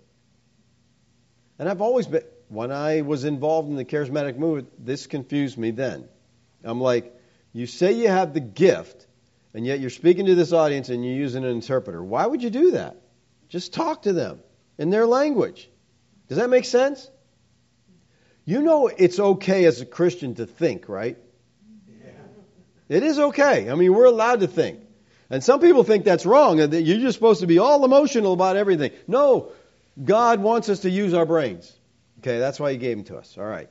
And 1.58 1.68
I've 1.68 1.80
always 1.80 2.06
been, 2.06 2.22
when 2.48 2.72
I 2.72 3.02
was 3.02 3.24
involved 3.24 3.68
in 3.68 3.76
the 3.76 3.84
charismatic 3.84 4.36
movement, 4.36 4.84
this 4.84 5.06
confused 5.06 5.58
me 5.58 5.70
then. 5.70 6.08
I'm 6.64 6.80
like, 6.80 7.14
you 7.52 7.66
say 7.66 7.92
you 7.92 8.08
have 8.08 8.32
the 8.32 8.40
gift, 8.40 9.06
and 9.54 9.66
yet 9.66 9.80
you're 9.80 9.90
speaking 9.90 10.26
to 10.26 10.34
this 10.34 10.52
audience 10.52 10.88
and 10.88 11.04
you're 11.04 11.14
using 11.14 11.44
an 11.44 11.50
interpreter. 11.50 12.02
Why 12.02 12.26
would 12.26 12.42
you 12.42 12.50
do 12.50 12.72
that? 12.72 12.96
Just 13.48 13.74
talk 13.74 14.02
to 14.02 14.12
them 14.12 14.40
in 14.78 14.90
their 14.90 15.06
language. 15.06 15.68
Does 16.28 16.38
that 16.38 16.48
make 16.48 16.64
sense? 16.64 17.10
You 18.50 18.62
know 18.62 18.88
it's 18.88 19.20
okay 19.20 19.64
as 19.66 19.80
a 19.80 19.86
Christian 19.86 20.34
to 20.34 20.44
think, 20.44 20.88
right? 20.88 21.16
Yeah. 22.02 22.10
It 22.88 23.04
is 23.04 23.16
okay. 23.16 23.70
I 23.70 23.76
mean, 23.76 23.94
we're 23.94 24.06
allowed 24.06 24.40
to 24.40 24.48
think. 24.48 24.80
And 25.30 25.44
some 25.44 25.60
people 25.60 25.84
think 25.84 26.04
that's 26.04 26.26
wrong, 26.26 26.58
and 26.58 26.72
that 26.72 26.82
you're 26.82 26.98
just 26.98 27.14
supposed 27.14 27.42
to 27.42 27.46
be 27.46 27.60
all 27.60 27.84
emotional 27.84 28.32
about 28.32 28.56
everything. 28.56 28.90
No, 29.06 29.52
God 30.02 30.40
wants 30.40 30.68
us 30.68 30.80
to 30.80 30.90
use 30.90 31.14
our 31.14 31.24
brains. 31.24 31.72
Okay, 32.18 32.40
that's 32.40 32.58
why 32.58 32.72
He 32.72 32.78
gave 32.78 32.96
them 32.96 33.04
to 33.04 33.18
us. 33.18 33.38
All 33.38 33.44
right. 33.44 33.68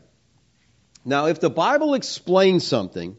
Now, 1.04 1.26
if 1.26 1.42
the 1.42 1.50
Bible 1.50 1.94
explains 1.94 2.66
something, 2.66 3.18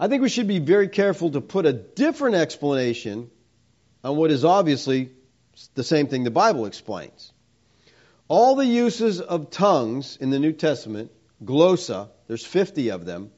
I 0.00 0.08
think 0.08 0.22
we 0.22 0.30
should 0.30 0.48
be 0.48 0.60
very 0.60 0.88
careful 0.88 1.30
to 1.32 1.42
put 1.42 1.66
a 1.66 1.74
different 1.74 2.36
explanation 2.36 3.30
on 4.02 4.16
what 4.16 4.30
is 4.30 4.46
obviously 4.46 5.10
the 5.74 5.84
same 5.84 6.06
thing 6.06 6.24
the 6.24 6.30
Bible 6.30 6.64
explains. 6.64 7.33
All 8.28 8.54
the 8.56 8.66
uses 8.66 9.20
of 9.20 9.50
tongues 9.50 10.16
in 10.20 10.30
the 10.30 10.38
New 10.38 10.52
Testament, 10.52 11.10
glossa, 11.44 12.08
there's 12.26 12.44
50 12.44 12.90
of 12.90 13.04
them, 13.04 13.30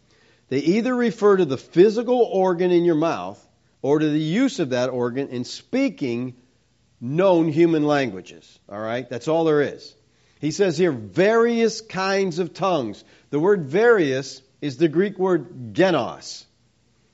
they 0.48 0.58
either 0.58 0.94
refer 0.94 1.36
to 1.38 1.44
the 1.44 1.58
physical 1.58 2.20
organ 2.20 2.70
in 2.70 2.84
your 2.84 2.94
mouth 2.94 3.44
or 3.82 3.98
to 3.98 4.08
the 4.08 4.18
use 4.18 4.60
of 4.60 4.70
that 4.70 4.90
organ 4.90 5.28
in 5.28 5.44
speaking 5.44 6.34
known 7.00 7.48
human 7.48 7.84
languages. 7.84 8.58
All 8.68 8.80
right? 8.80 9.08
That's 9.08 9.28
all 9.28 9.44
there 9.44 9.60
is. 9.62 9.94
He 10.40 10.50
says 10.52 10.78
here 10.78 10.92
various 10.92 11.80
kinds 11.80 12.38
of 12.38 12.54
tongues. 12.54 13.02
The 13.30 13.40
word 13.40 13.66
various 13.66 14.40
is 14.60 14.76
the 14.76 14.88
Greek 14.88 15.18
word 15.18 15.74
genos. 15.74 16.44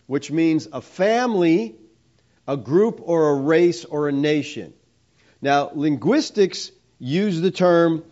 which 0.06 0.30
means 0.30 0.68
a 0.72 0.82
family, 0.82 1.76
a 2.46 2.56
group, 2.56 3.00
or 3.02 3.30
a 3.30 3.34
race 3.34 3.84
or 3.84 4.08
a 4.08 4.12
nation. 4.12 4.74
Now, 5.40 5.70
linguistics 5.74 6.70
use 7.02 7.40
the 7.40 7.50
term 7.50 8.04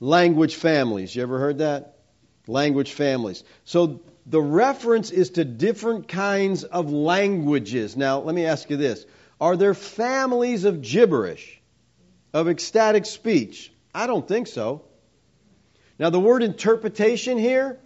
language 0.00 0.54
families. 0.54 1.14
You 1.14 1.22
ever 1.22 1.38
heard 1.38 1.58
that? 1.58 1.98
Language 2.46 2.92
families. 2.92 3.44
So 3.64 4.00
the 4.24 4.40
reference 4.40 5.10
is 5.10 5.30
to 5.30 5.44
different 5.44 6.08
kinds 6.08 6.64
of 6.64 6.90
languages. 6.90 7.98
Now, 7.98 8.20
let 8.20 8.34
me 8.34 8.46
ask 8.46 8.70
you 8.70 8.78
this 8.78 9.04
Are 9.40 9.56
there 9.56 9.74
families 9.74 10.64
of 10.64 10.80
gibberish, 10.80 11.60
of 12.32 12.48
ecstatic 12.48 13.04
speech? 13.04 13.72
I 13.94 14.06
don't 14.06 14.26
think 14.26 14.46
so. 14.46 14.84
Now, 15.98 16.08
the 16.08 16.20
word 16.20 16.42
interpretation 16.42 17.36
here 17.36 17.78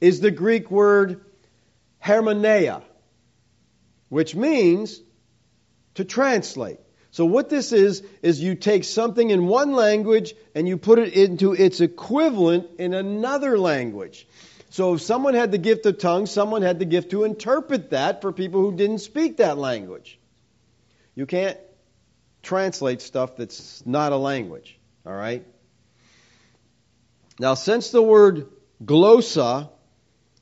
is 0.00 0.20
the 0.20 0.30
Greek 0.30 0.70
word 0.70 1.24
hermeneia, 2.04 2.84
which 4.10 4.36
means 4.36 5.00
to 5.94 6.04
translate. 6.04 6.78
So 7.12 7.26
what 7.26 7.50
this 7.50 7.72
is, 7.72 8.02
is 8.22 8.40
you 8.40 8.54
take 8.54 8.84
something 8.84 9.28
in 9.30 9.46
one 9.46 9.72
language 9.72 10.34
and 10.54 10.66
you 10.66 10.78
put 10.78 10.98
it 10.98 11.12
into 11.12 11.52
its 11.52 11.82
equivalent 11.82 12.68
in 12.78 12.94
another 12.94 13.58
language. 13.58 14.26
So 14.70 14.94
if 14.94 15.02
someone 15.02 15.34
had 15.34 15.52
the 15.52 15.58
gift 15.58 15.84
of 15.84 15.98
tongues, 15.98 16.30
someone 16.30 16.62
had 16.62 16.78
the 16.78 16.86
gift 16.86 17.10
to 17.10 17.24
interpret 17.24 17.90
that 17.90 18.22
for 18.22 18.32
people 18.32 18.62
who 18.62 18.74
didn't 18.74 19.00
speak 19.00 19.36
that 19.36 19.58
language. 19.58 20.18
You 21.14 21.26
can't 21.26 21.58
translate 22.42 23.02
stuff 23.02 23.36
that's 23.36 23.84
not 23.84 24.12
a 24.12 24.16
language, 24.16 24.78
all 25.04 25.12
right? 25.12 25.46
Now, 27.38 27.52
since 27.52 27.90
the 27.90 28.02
word 28.02 28.46
glossa 28.82 29.68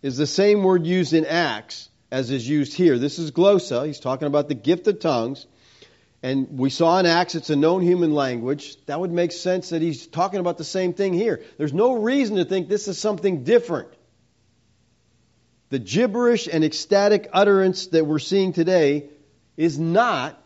is 0.02 0.16
the 0.16 0.26
same 0.26 0.62
word 0.62 0.86
used 0.86 1.14
in 1.14 1.24
Acts 1.26 1.88
as 2.12 2.30
is 2.30 2.48
used 2.48 2.74
here, 2.74 2.96
this 2.96 3.18
is 3.18 3.32
glossa. 3.32 3.88
He's 3.88 3.98
talking 3.98 4.28
about 4.28 4.46
the 4.46 4.54
gift 4.54 4.86
of 4.86 5.00
tongues. 5.00 5.48
And 6.22 6.58
we 6.58 6.68
saw 6.68 6.98
in 6.98 7.06
Acts 7.06 7.34
it's 7.34 7.50
a 7.50 7.56
known 7.56 7.82
human 7.82 8.12
language. 8.12 8.76
That 8.86 9.00
would 9.00 9.10
make 9.10 9.32
sense 9.32 9.70
that 9.70 9.80
he's 9.80 10.06
talking 10.06 10.38
about 10.40 10.58
the 10.58 10.64
same 10.64 10.92
thing 10.92 11.14
here. 11.14 11.42
There's 11.56 11.72
no 11.72 11.94
reason 11.94 12.36
to 12.36 12.44
think 12.44 12.68
this 12.68 12.88
is 12.88 12.98
something 12.98 13.44
different. 13.44 13.88
The 15.70 15.78
gibberish 15.78 16.48
and 16.52 16.64
ecstatic 16.64 17.30
utterance 17.32 17.86
that 17.88 18.04
we're 18.04 18.18
seeing 18.18 18.52
today 18.52 19.08
is 19.56 19.78
not 19.78 20.42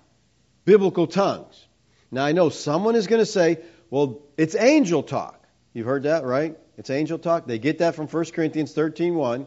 biblical 0.64 1.06
tongues. 1.06 1.66
Now 2.10 2.24
I 2.24 2.32
know 2.32 2.50
someone 2.50 2.94
is 2.94 3.06
going 3.06 3.20
to 3.20 3.26
say, 3.26 3.58
well, 3.90 4.22
it's 4.36 4.54
angel 4.54 5.02
talk. 5.02 5.42
You've 5.72 5.86
heard 5.86 6.04
that, 6.04 6.24
right? 6.24 6.56
It's 6.78 6.90
angel 6.90 7.18
talk. 7.18 7.46
They 7.46 7.58
get 7.58 7.78
that 7.78 7.96
from 7.96 8.06
1 8.06 8.24
Corinthians 8.26 8.74
13:1. 8.74 9.46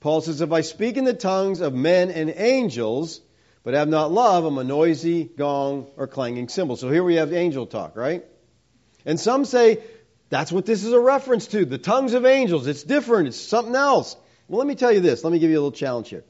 Paul 0.00 0.20
says, 0.20 0.42
if 0.42 0.52
I 0.52 0.60
speak 0.60 0.98
in 0.98 1.04
the 1.04 1.14
tongues 1.14 1.60
of 1.60 1.72
men 1.72 2.10
and 2.10 2.30
angels, 2.36 3.22
but 3.64 3.74
have 3.74 3.88
not 3.88 4.12
love, 4.12 4.44
I'm 4.44 4.58
a 4.58 4.64
noisy 4.64 5.24
gong 5.24 5.88
or 5.96 6.06
clanging 6.06 6.48
cymbal. 6.48 6.76
So 6.76 6.90
here 6.90 7.02
we 7.02 7.16
have 7.16 7.32
angel 7.32 7.66
talk, 7.66 7.96
right? 7.96 8.24
And 9.06 9.18
some 9.18 9.44
say 9.46 9.82
that's 10.28 10.52
what 10.52 10.66
this 10.66 10.84
is 10.84 10.92
a 10.92 11.00
reference 11.00 11.48
to 11.48 11.64
the 11.64 11.78
tongues 11.78 12.12
of 12.12 12.26
angels. 12.26 12.66
It's 12.66 12.82
different, 12.82 13.28
it's 13.28 13.40
something 13.40 13.74
else. 13.74 14.16
Well, 14.48 14.58
let 14.58 14.66
me 14.66 14.74
tell 14.74 14.92
you 14.92 15.00
this. 15.00 15.24
Let 15.24 15.32
me 15.32 15.38
give 15.38 15.50
you 15.50 15.56
a 15.56 15.62
little 15.62 15.72
challenge 15.72 16.10
here. 16.10 16.24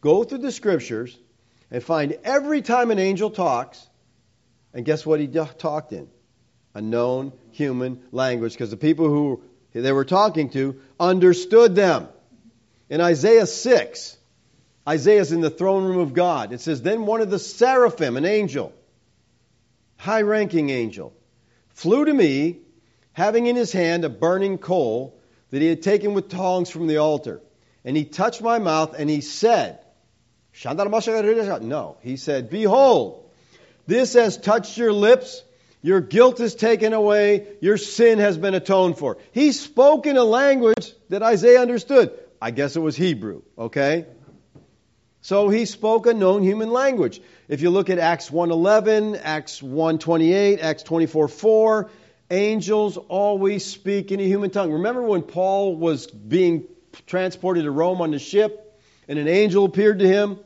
Go 0.00 0.22
through 0.22 0.38
the 0.38 0.52
scriptures 0.52 1.18
and 1.70 1.82
find 1.82 2.16
every 2.22 2.62
time 2.62 2.92
an 2.92 3.00
angel 3.00 3.30
talks, 3.30 3.84
and 4.72 4.84
guess 4.84 5.04
what 5.04 5.18
he 5.18 5.26
talked 5.26 5.92
in? 5.92 6.08
A 6.74 6.80
known 6.80 7.32
human 7.50 8.02
language, 8.12 8.52
because 8.52 8.70
the 8.70 8.76
people 8.76 9.08
who 9.08 9.42
they 9.72 9.90
were 9.90 10.04
talking 10.04 10.50
to 10.50 10.80
understood 11.00 11.74
them. 11.74 12.08
In 12.88 13.00
Isaiah 13.00 13.46
6, 13.46 14.17
Isaiah's 14.88 15.32
in 15.32 15.42
the 15.42 15.50
throne 15.50 15.84
room 15.84 15.98
of 15.98 16.14
God. 16.14 16.54
It 16.54 16.62
says, 16.62 16.80
Then 16.80 17.04
one 17.04 17.20
of 17.20 17.28
the 17.28 17.38
seraphim, 17.38 18.16
an 18.16 18.24
angel, 18.24 18.72
high 19.98 20.22
ranking 20.22 20.70
angel, 20.70 21.12
flew 21.74 22.06
to 22.06 22.14
me, 22.14 22.60
having 23.12 23.46
in 23.46 23.54
his 23.54 23.70
hand 23.70 24.06
a 24.06 24.08
burning 24.08 24.56
coal 24.56 25.20
that 25.50 25.60
he 25.60 25.68
had 25.68 25.82
taken 25.82 26.14
with 26.14 26.30
tongs 26.30 26.70
from 26.70 26.86
the 26.86 26.96
altar. 26.96 27.42
And 27.84 27.96
he 27.96 28.06
touched 28.06 28.40
my 28.40 28.58
mouth 28.58 28.94
and 28.98 29.10
he 29.10 29.20
said, 29.20 29.78
No, 30.64 31.96
he 32.00 32.16
said, 32.16 32.48
Behold, 32.48 33.30
this 33.86 34.14
has 34.14 34.38
touched 34.38 34.78
your 34.78 34.92
lips. 34.92 35.44
Your 35.82 36.00
guilt 36.00 36.40
is 36.40 36.54
taken 36.54 36.94
away. 36.94 37.46
Your 37.60 37.76
sin 37.76 38.18
has 38.20 38.38
been 38.38 38.54
atoned 38.54 38.98
for. 38.98 39.18
He 39.32 39.52
spoke 39.52 40.06
in 40.06 40.16
a 40.16 40.24
language 40.24 40.92
that 41.10 41.22
Isaiah 41.22 41.60
understood. 41.60 42.18
I 42.40 42.52
guess 42.52 42.74
it 42.74 42.80
was 42.80 42.96
Hebrew, 42.96 43.42
okay? 43.58 44.06
So 45.28 45.50
he 45.50 45.66
spoke 45.66 46.06
a 46.06 46.14
known 46.14 46.42
human 46.42 46.70
language. 46.70 47.20
If 47.48 47.60
you 47.60 47.68
look 47.68 47.90
at 47.90 47.98
Acts 47.98 48.30
1:11, 48.30 49.20
Acts 49.22 49.60
1:28, 49.60 50.58
Acts 50.62 50.82
24:4, 50.84 51.90
angels 52.30 52.96
always 52.96 53.62
speak 53.62 54.10
in 54.10 54.20
a 54.20 54.22
human 54.22 54.48
tongue. 54.48 54.72
Remember 54.72 55.02
when 55.02 55.20
Paul 55.20 55.76
was 55.76 56.06
being 56.06 56.64
transported 57.06 57.64
to 57.64 57.70
Rome 57.70 58.00
on 58.00 58.10
the 58.10 58.18
ship 58.18 58.80
and 59.06 59.18
an 59.18 59.28
angel 59.28 59.66
appeared 59.66 59.98
to 59.98 60.08
him? 60.08 60.38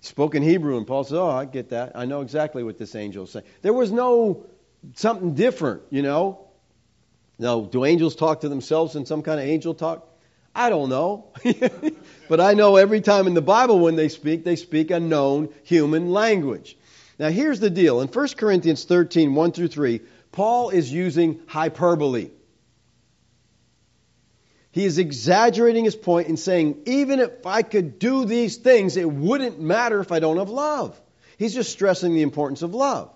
He 0.00 0.06
spoke 0.06 0.34
in 0.34 0.42
Hebrew 0.42 0.78
and 0.78 0.86
Paul 0.86 1.04
said, 1.04 1.18
"Oh, 1.18 1.28
I 1.28 1.44
get 1.44 1.68
that. 1.68 1.92
I 1.94 2.06
know 2.06 2.22
exactly 2.22 2.62
what 2.62 2.78
this 2.78 2.94
angel 2.94 3.24
is 3.24 3.32
saying." 3.32 3.44
There 3.60 3.74
was 3.74 3.92
no 3.92 4.46
something 4.94 5.34
different, 5.34 5.82
you 5.90 6.00
know. 6.00 6.38
Now, 7.38 7.60
do 7.60 7.84
angels 7.84 8.16
talk 8.16 8.40
to 8.40 8.48
themselves 8.48 8.96
in 8.96 9.04
some 9.04 9.20
kind 9.20 9.38
of 9.38 9.46
angel 9.46 9.74
talk? 9.74 10.08
I 10.54 10.70
don't 10.70 10.88
know. 10.88 11.26
but 12.28 12.40
I 12.40 12.54
know 12.54 12.76
every 12.76 13.00
time 13.00 13.26
in 13.26 13.34
the 13.34 13.42
Bible 13.42 13.78
when 13.78 13.96
they 13.96 14.08
speak, 14.08 14.44
they 14.44 14.56
speak 14.56 14.90
a 14.90 15.00
known 15.00 15.48
human 15.64 16.10
language. 16.12 16.76
Now 17.18 17.28
here's 17.28 17.60
the 17.60 17.70
deal. 17.70 18.00
In 18.00 18.08
1 18.08 18.28
Corinthians 18.36 18.84
13, 18.84 19.34
1 19.34 19.52
through 19.52 19.68
3, 19.68 20.00
Paul 20.32 20.70
is 20.70 20.92
using 20.92 21.40
hyperbole. 21.46 22.30
He 24.70 24.84
is 24.84 24.98
exaggerating 24.98 25.84
his 25.84 25.96
point 25.96 26.28
and 26.28 26.38
saying, 26.38 26.82
even 26.86 27.20
if 27.20 27.46
I 27.46 27.62
could 27.62 27.98
do 27.98 28.24
these 28.24 28.58
things, 28.58 28.96
it 28.96 29.10
wouldn't 29.10 29.58
matter 29.58 30.00
if 30.00 30.12
I 30.12 30.20
don't 30.20 30.36
have 30.36 30.50
love. 30.50 31.00
He's 31.38 31.54
just 31.54 31.72
stressing 31.72 32.14
the 32.14 32.22
importance 32.22 32.62
of 32.62 32.74
love. 32.74 33.10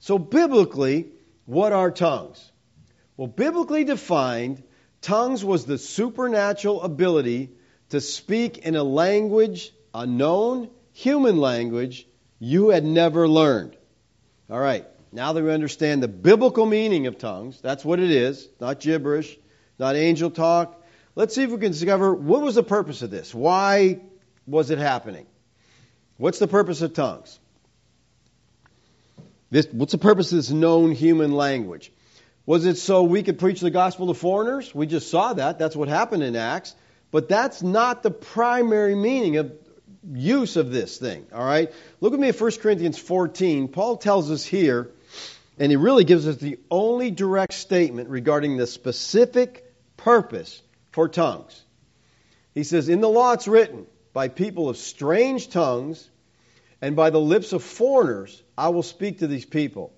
So, 0.00 0.18
biblically, 0.18 1.08
what 1.46 1.72
are 1.72 1.90
tongues? 1.90 2.52
Well, 3.16 3.28
biblically 3.28 3.84
defined, 3.84 4.62
Tongues 5.00 5.44
was 5.44 5.64
the 5.64 5.78
supernatural 5.78 6.82
ability 6.82 7.50
to 7.90 8.00
speak 8.00 8.58
in 8.58 8.74
a 8.76 8.82
language, 8.82 9.72
a 9.94 10.06
known 10.06 10.70
human 10.92 11.36
language, 11.38 12.06
you 12.38 12.70
had 12.70 12.84
never 12.84 13.28
learned. 13.28 13.76
All 14.48 14.58
right, 14.58 14.86
now 15.12 15.32
that 15.32 15.42
we 15.42 15.52
understand 15.52 16.02
the 16.02 16.08
biblical 16.08 16.66
meaning 16.66 17.06
of 17.06 17.18
tongues, 17.18 17.60
that's 17.60 17.84
what 17.84 18.00
it 18.00 18.10
is, 18.10 18.48
not 18.60 18.80
gibberish, 18.80 19.36
not 19.78 19.96
angel 19.96 20.30
talk. 20.30 20.82
Let's 21.14 21.34
see 21.34 21.42
if 21.42 21.50
we 21.50 21.58
can 21.58 21.72
discover 21.72 22.14
what 22.14 22.42
was 22.42 22.54
the 22.54 22.62
purpose 22.62 23.02
of 23.02 23.10
this? 23.10 23.34
Why 23.34 24.00
was 24.46 24.70
it 24.70 24.78
happening? 24.78 25.26
What's 26.16 26.38
the 26.38 26.48
purpose 26.48 26.82
of 26.82 26.94
tongues? 26.94 27.38
This, 29.50 29.66
what's 29.72 29.92
the 29.92 29.98
purpose 29.98 30.30
of 30.32 30.36
this 30.36 30.50
known 30.50 30.92
human 30.92 31.32
language? 31.32 31.92
Was 32.46 32.66
it 32.66 32.78
so 32.78 33.02
we 33.02 33.22
could 33.22 33.38
preach 33.38 33.60
the 33.60 33.70
gospel 33.70 34.06
to 34.08 34.14
foreigners? 34.14 34.74
We 34.74 34.86
just 34.86 35.10
saw 35.10 35.32
that. 35.32 35.58
That's 35.58 35.74
what 35.74 35.88
happened 35.88 36.22
in 36.22 36.36
Acts. 36.36 36.74
But 37.10 37.28
that's 37.28 37.62
not 37.62 38.02
the 38.02 38.10
primary 38.10 38.94
meaning 38.94 39.36
of 39.36 39.52
use 40.12 40.56
of 40.56 40.70
this 40.70 40.98
thing. 40.98 41.26
All 41.32 41.44
right? 41.44 41.72
Look 42.00 42.12
with 42.12 42.20
me 42.20 42.28
at 42.28 42.40
1 42.40 42.50
Corinthians 42.60 42.98
14. 42.98 43.68
Paul 43.68 43.96
tells 43.96 44.30
us 44.30 44.44
here, 44.44 44.90
and 45.58 45.70
he 45.70 45.76
really 45.76 46.04
gives 46.04 46.26
us 46.26 46.36
the 46.36 46.58
only 46.70 47.10
direct 47.10 47.52
statement 47.52 48.08
regarding 48.08 48.56
the 48.56 48.66
specific 48.66 49.72
purpose 49.96 50.62
for 50.92 51.08
tongues. 51.08 51.62
He 52.54 52.64
says, 52.64 52.88
In 52.88 53.00
the 53.00 53.08
law 53.08 53.32
it's 53.32 53.48
written, 53.48 53.86
by 54.12 54.28
people 54.28 54.68
of 54.68 54.76
strange 54.76 55.50
tongues 55.50 56.08
and 56.80 56.96
by 56.96 57.10
the 57.10 57.20
lips 57.20 57.52
of 57.52 57.62
foreigners, 57.62 58.42
I 58.56 58.70
will 58.70 58.82
speak 58.82 59.18
to 59.18 59.26
these 59.26 59.44
people. 59.44 59.92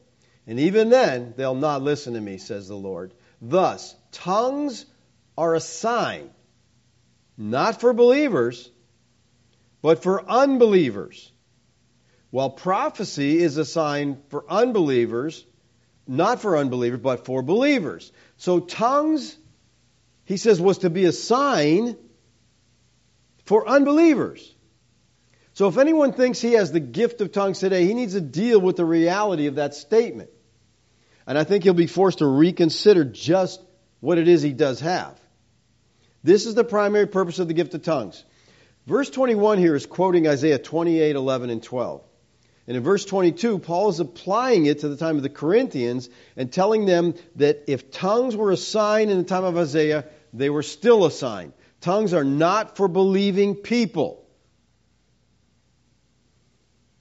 And 0.47 0.59
even 0.59 0.91
then, 0.91 1.35
they'll 1.37 1.55
not 1.55 1.83
listen 1.83 2.15
to 2.15 2.21
me, 2.21 2.39
says 2.39 2.67
the 2.67 2.75
Lord. 2.75 3.15
Thus, 3.41 3.95
tongues 4.11 4.85
are 5.39 5.55
a 5.55 5.61
sign, 5.61 6.31
not 7.37 7.81
for 7.81 7.93
believers, 7.93 8.71
but 9.81 10.03
for 10.03 10.29
unbelievers. 10.29 11.31
While 12.31 12.51
prophecy 12.51 13.39
is 13.39 13.59
a 13.59 13.65
sign 13.65 14.23
for 14.29 14.45
unbelievers, 14.49 15.45
not 16.07 16.41
for 16.41 16.57
unbelievers, 16.57 17.01
but 17.01 17.27
for 17.27 17.43
believers. 17.43 18.11
So 18.37 18.61
tongues, 18.61 19.37
he 20.25 20.37
says, 20.37 20.61
was 20.61 20.79
to 20.79 20.91
be 20.91 21.05
a 21.05 21.13
sign 21.13 21.97
for 23.45 23.69
unbelievers. 23.69 24.55
So 25.55 25.69
if 25.69 25.77
anyone 25.77 26.13
thinks 26.15 26.41
he 26.41 26.53
has 26.53 26.73
the 26.73 26.81
gift 26.81 27.21
of 27.21 27.33
tongues 27.33 27.59
today, 27.59 27.85
he 27.85 27.93
needs 27.93 28.15
to 28.15 28.21
deal 28.21 28.61
with 28.61 28.77
the 28.77 28.85
reality 28.85 29.47
of 29.47 29.57
that 29.57 29.75
statement. 29.75 30.31
And 31.27 31.37
I 31.37 31.45
think 31.45 31.65
he'll 31.65 31.75
be 31.75 31.87
forced 31.87 32.19
to 32.19 32.27
reconsider 32.27 33.05
just 33.05 33.61
what 34.01 34.19
it 34.19 34.27
is 34.27 34.43
he 34.43 34.53
does 34.53 34.81
have. 34.81 35.21
This 36.25 36.47
is 36.47 36.55
the 36.55 36.65
primary 36.65 37.07
purpose 37.07 37.39
of 37.39 37.49
the 37.49 37.55
gift 37.55 37.75
of 37.75 37.83
tongues. 37.83 38.25
Verse 38.87 39.11
21 39.11 39.59
here 39.59 39.75
is 39.75 39.87
quoting 39.87 40.27
Isaiah 40.27 40.59
28, 40.59 41.17
11, 41.17 41.51
and 41.51 41.63
12. 41.63 42.03
And 42.67 42.77
in 42.77 42.83
verse 42.83 43.05
22, 43.05 43.59
Paul 43.59 43.89
is 43.89 44.01
applying 44.01 44.67
it 44.67 44.81
to 44.81 44.89
the 44.89 44.97
time 44.97 45.17
of 45.17 45.23
the 45.23 45.29
Corinthians 45.29 46.09
and 46.37 46.53
telling 46.53 46.87
them 46.87 47.15
that 47.37 47.65
if 47.67 47.91
tongues 47.91 48.37
were 48.37 48.53
a 48.53 48.57
sign 48.57 49.09
in 49.09 49.19
the 49.19 49.25
time 49.25 49.45
of 49.45 49.57
Isaiah, 49.57 50.05
they 50.33 50.49
were 50.49 50.63
still 50.63 51.05
a 51.05 51.11
sign. 51.11 51.53
Tongues 51.81 52.15
are 52.15 52.25
not 52.25 52.77
for 52.77 52.87
believing 52.87 53.57
people, 53.57 54.25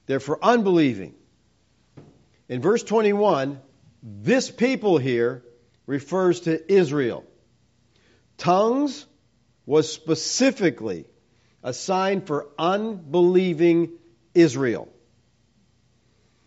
they're 0.06 0.20
for 0.20 0.44
unbelieving. 0.44 1.14
In 2.48 2.60
verse 2.60 2.82
21, 2.82 3.60
this 4.02 4.50
people 4.50 4.98
here 4.98 5.44
refers 5.86 6.40
to 6.40 6.72
Israel. 6.72 7.24
Tongues 8.36 9.06
was 9.66 9.92
specifically 9.92 11.06
a 11.62 11.72
sign 11.72 12.22
for 12.22 12.48
unbelieving 12.58 13.90
Israel. 14.34 14.88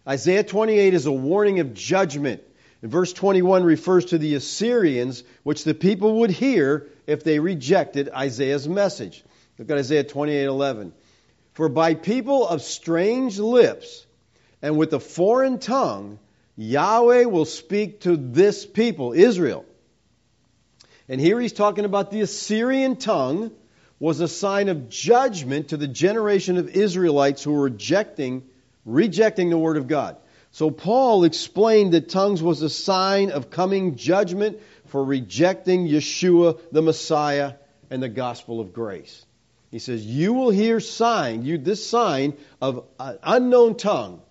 Isaiah 0.07 0.43
28 0.43 0.93
is 0.93 1.05
a 1.05 1.11
warning 1.11 1.59
of 1.59 1.73
judgment. 1.73 2.43
And 2.81 2.91
verse 2.91 3.13
21 3.13 3.63
refers 3.63 4.05
to 4.05 4.17
the 4.17 4.35
Assyrians, 4.35 5.23
which 5.43 5.63
the 5.63 5.73
people 5.73 6.19
would 6.19 6.29
hear 6.29 6.87
if 7.07 7.23
they 7.23 7.39
rejected 7.39 8.09
Isaiah's 8.09 8.67
message. 8.67 9.23
Look 9.57 9.71
at 9.71 9.77
Isaiah 9.77 10.03
28:11. 10.03 10.91
For 11.53 11.69
by 11.69 11.95
people 11.95 12.47
of 12.47 12.61
strange 12.61 13.39
lips 13.39 14.05
and 14.61 14.77
with 14.77 14.93
a 14.93 14.99
foreign 14.99 15.57
tongue, 15.57 16.19
Yahweh 16.57 17.25
will 17.25 17.45
speak 17.45 18.01
to 18.01 18.17
this 18.17 18.65
people, 18.65 19.13
Israel. 19.13 19.65
And 21.07 21.21
here 21.21 21.39
he's 21.39 21.53
talking 21.53 21.85
about 21.85 22.11
the 22.11 22.21
Assyrian 22.21 22.95
tongue 22.95 23.51
was 23.99 24.19
a 24.19 24.27
sign 24.27 24.69
of 24.69 24.89
judgment 24.89 25.69
to 25.69 25.77
the 25.77 25.87
generation 25.87 26.57
of 26.57 26.69
Israelites 26.69 27.43
who 27.43 27.53
were 27.53 27.63
rejecting, 27.63 28.43
rejecting 28.85 29.49
the 29.49 29.57
Word 29.57 29.77
of 29.77 29.87
God. 29.87 30.17
So 30.51 30.71
Paul 30.71 31.25
explained 31.25 31.93
that 31.93 32.09
tongues 32.09 32.41
was 32.41 32.61
a 32.61 32.69
sign 32.69 33.31
of 33.31 33.49
coming 33.49 33.95
judgment 33.95 34.59
for 34.87 35.03
rejecting 35.03 35.87
Yeshua, 35.87 36.59
the 36.71 36.81
Messiah, 36.81 37.53
and 37.89 38.01
the 38.01 38.09
gospel 38.09 38.59
of 38.59 38.73
grace. 38.73 39.25
He 39.71 39.79
says, 39.79 40.05
You 40.05 40.33
will 40.33 40.49
hear 40.49 40.79
sign, 40.79 41.43
you 41.43 41.57
this 41.57 41.85
sign 41.85 42.37
of 42.61 42.85
an 42.99 43.19
unknown 43.21 43.75
tongue, 43.75 44.21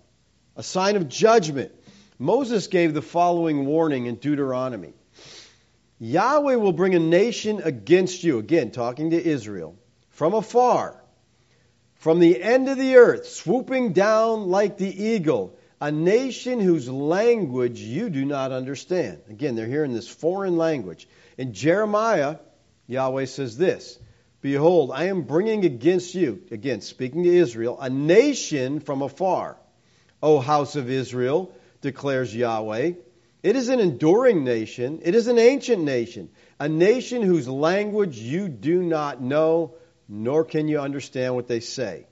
a 0.55 0.63
sign 0.63 0.95
of 0.95 1.07
judgment. 1.07 1.71
Moses 2.17 2.67
gave 2.67 2.93
the 2.93 3.01
following 3.01 3.65
warning 3.65 4.07
in 4.07 4.15
Deuteronomy. 4.15 4.93
Yahweh 5.99 6.55
will 6.55 6.73
bring 6.73 6.93
a 6.93 6.99
nation 6.99 7.61
against 7.63 8.23
you, 8.23 8.39
again, 8.39 8.71
talking 8.71 9.11
to 9.11 9.23
Israel, 9.23 9.77
from 10.09 10.33
afar, 10.33 11.01
from 11.95 12.19
the 12.19 12.41
end 12.41 12.67
of 12.67 12.77
the 12.77 12.97
earth, 12.97 13.27
swooping 13.27 13.93
down 13.93 14.49
like 14.49 14.77
the 14.77 15.03
eagle, 15.03 15.57
a 15.79 15.91
nation 15.91 16.59
whose 16.59 16.89
language 16.89 17.79
you 17.79 18.09
do 18.09 18.25
not 18.25 18.51
understand. 18.51 19.21
Again, 19.29 19.55
they're 19.55 19.67
hearing 19.67 19.93
this 19.93 20.07
foreign 20.07 20.57
language. 20.57 21.07
In 21.37 21.53
Jeremiah, 21.53 22.37
Yahweh 22.87 23.25
says 23.25 23.57
this 23.57 23.97
Behold, 24.41 24.91
I 24.93 25.05
am 25.05 25.23
bringing 25.23 25.65
against 25.65 26.13
you, 26.13 26.43
again, 26.51 26.81
speaking 26.81 27.23
to 27.23 27.35
Israel, 27.35 27.79
a 27.79 27.89
nation 27.89 28.79
from 28.79 29.01
afar. 29.01 29.57
O 30.21 30.39
house 30.39 30.75
of 30.75 30.89
Israel, 30.89 31.53
declares 31.81 32.35
Yahweh. 32.35 32.93
It 33.45 33.55
is 33.55 33.69
an 33.69 33.79
enduring 33.79 34.43
nation. 34.43 35.01
It 35.03 35.13
is 35.13 35.27
an 35.27 35.37
ancient 35.37 35.83
nation, 35.83 36.29
a 36.59 36.67
nation 36.67 37.21
whose 37.21 37.47
language 37.47 38.17
you 38.17 38.49
do 38.49 38.81
not 38.81 39.21
know, 39.21 39.75
nor 40.09 40.43
can 40.43 40.67
you 40.67 40.79
understand 40.79 41.35
what 41.35 41.47
they 41.47 41.59
say. 41.59 42.07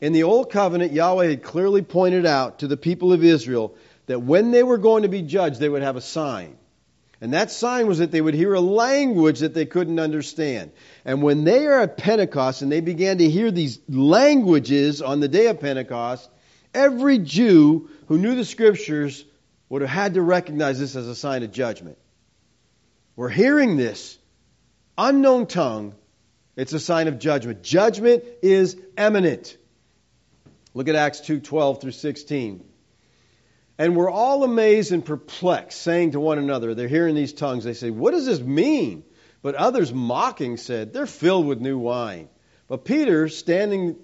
In 0.00 0.12
the 0.12 0.22
Old 0.22 0.48
Covenant, 0.48 0.92
Yahweh 0.92 1.26
had 1.26 1.42
clearly 1.42 1.82
pointed 1.82 2.24
out 2.24 2.60
to 2.60 2.68
the 2.68 2.76
people 2.76 3.12
of 3.12 3.24
Israel 3.24 3.74
that 4.06 4.20
when 4.20 4.52
they 4.52 4.62
were 4.62 4.78
going 4.78 5.02
to 5.02 5.08
be 5.08 5.22
judged, 5.22 5.58
they 5.58 5.68
would 5.68 5.82
have 5.82 5.96
a 5.96 6.00
sign. 6.00 6.56
And 7.20 7.34
that 7.34 7.50
sign 7.50 7.88
was 7.88 7.98
that 7.98 8.12
they 8.12 8.20
would 8.20 8.34
hear 8.34 8.54
a 8.54 8.60
language 8.60 9.40
that 9.40 9.54
they 9.54 9.66
couldn't 9.66 9.98
understand. 9.98 10.70
And 11.04 11.20
when 11.20 11.42
they 11.42 11.66
are 11.66 11.80
at 11.80 11.96
Pentecost 11.96 12.62
and 12.62 12.70
they 12.70 12.80
began 12.80 13.18
to 13.18 13.28
hear 13.28 13.50
these 13.50 13.80
languages 13.88 15.02
on 15.02 15.18
the 15.18 15.26
day 15.26 15.48
of 15.48 15.58
Pentecost, 15.58 16.30
every 16.72 17.18
Jew 17.18 17.90
who 18.06 18.18
knew 18.18 18.36
the 18.36 18.44
scriptures 18.44 19.24
would 19.70 19.80
have 19.80 19.90
had 19.90 20.14
to 20.14 20.22
recognize 20.22 20.78
this 20.78 20.94
as 20.96 21.06
a 21.06 21.14
sign 21.14 21.42
of 21.42 21.52
judgment. 21.52 21.96
We're 23.16 23.30
hearing 23.30 23.76
this 23.76 24.18
unknown 24.98 25.46
tongue. 25.46 25.94
It's 26.56 26.74
a 26.74 26.80
sign 26.80 27.08
of 27.08 27.18
judgment. 27.18 27.62
Judgment 27.62 28.24
is 28.42 28.76
imminent. 28.98 29.56
Look 30.74 30.88
at 30.88 30.96
Acts 30.96 31.20
2 31.20 31.40
12 31.40 31.80
through 31.80 31.92
16. 31.92 32.64
And 33.78 33.96
we're 33.96 34.10
all 34.10 34.44
amazed 34.44 34.92
and 34.92 35.02
perplexed, 35.02 35.80
saying 35.80 36.10
to 36.10 36.20
one 36.20 36.38
another, 36.38 36.74
they're 36.74 36.86
hearing 36.86 37.14
these 37.14 37.32
tongues, 37.32 37.64
they 37.64 37.72
say, 37.72 37.90
What 37.90 38.10
does 38.10 38.26
this 38.26 38.40
mean? 38.40 39.04
But 39.40 39.54
others 39.54 39.94
mocking 39.94 40.58
said, 40.58 40.92
They're 40.92 41.06
filled 41.06 41.46
with 41.46 41.60
new 41.60 41.78
wine. 41.78 42.28
But 42.68 42.84
Peter, 42.84 43.28
standing 43.28 43.96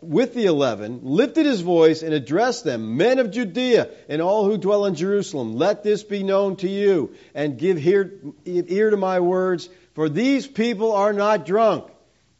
with 0.00 0.34
the 0.34 0.46
eleven, 0.46 1.00
lifted 1.02 1.46
his 1.46 1.60
voice 1.60 2.02
and 2.02 2.14
addressed 2.14 2.64
them, 2.64 2.96
Men 2.96 3.18
of 3.18 3.30
Judea 3.30 3.90
and 4.08 4.22
all 4.22 4.44
who 4.44 4.56
dwell 4.56 4.86
in 4.86 4.94
Jerusalem, 4.94 5.56
let 5.56 5.82
this 5.82 6.04
be 6.04 6.22
known 6.22 6.56
to 6.56 6.68
you, 6.68 7.14
and 7.34 7.58
give 7.58 7.84
ear, 7.84 8.90
to 8.90 8.96
my 8.96 9.20
words, 9.20 9.68
for 9.94 10.08
these 10.08 10.46
people 10.46 10.92
are 10.92 11.12
not 11.12 11.44
drunk, 11.44 11.90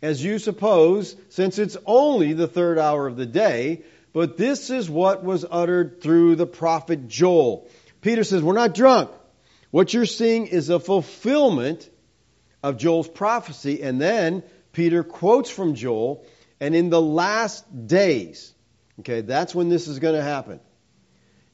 as 0.00 0.22
you 0.22 0.38
suppose, 0.38 1.16
since 1.30 1.58
it's 1.58 1.76
only 1.86 2.34
the 2.34 2.46
third 2.46 2.78
hour 2.78 3.06
of 3.06 3.16
the 3.16 3.26
day, 3.26 3.82
but 4.12 4.36
this 4.36 4.70
is 4.70 4.88
what 4.88 5.24
was 5.24 5.44
uttered 5.48 6.00
through 6.00 6.36
the 6.36 6.46
prophet 6.46 7.08
Joel. 7.08 7.68
Peter 8.00 8.22
says, 8.22 8.42
We're 8.42 8.52
not 8.52 8.74
drunk. 8.74 9.10
What 9.72 9.92
you're 9.92 10.06
seeing 10.06 10.46
is 10.46 10.68
a 10.68 10.78
fulfillment 10.78 11.90
of 12.62 12.76
Joel's 12.76 13.08
prophecy, 13.08 13.82
and 13.82 14.00
then 14.00 14.44
Peter 14.72 15.02
quotes 15.02 15.50
from 15.50 15.74
Joel 15.74 16.24
and 16.64 16.74
in 16.74 16.88
the 16.88 17.02
last 17.02 17.66
days, 17.86 18.54
okay, 19.00 19.20
that's 19.20 19.54
when 19.54 19.68
this 19.68 19.86
is 19.86 19.98
going 19.98 20.14
to 20.14 20.22
happen. 20.22 20.60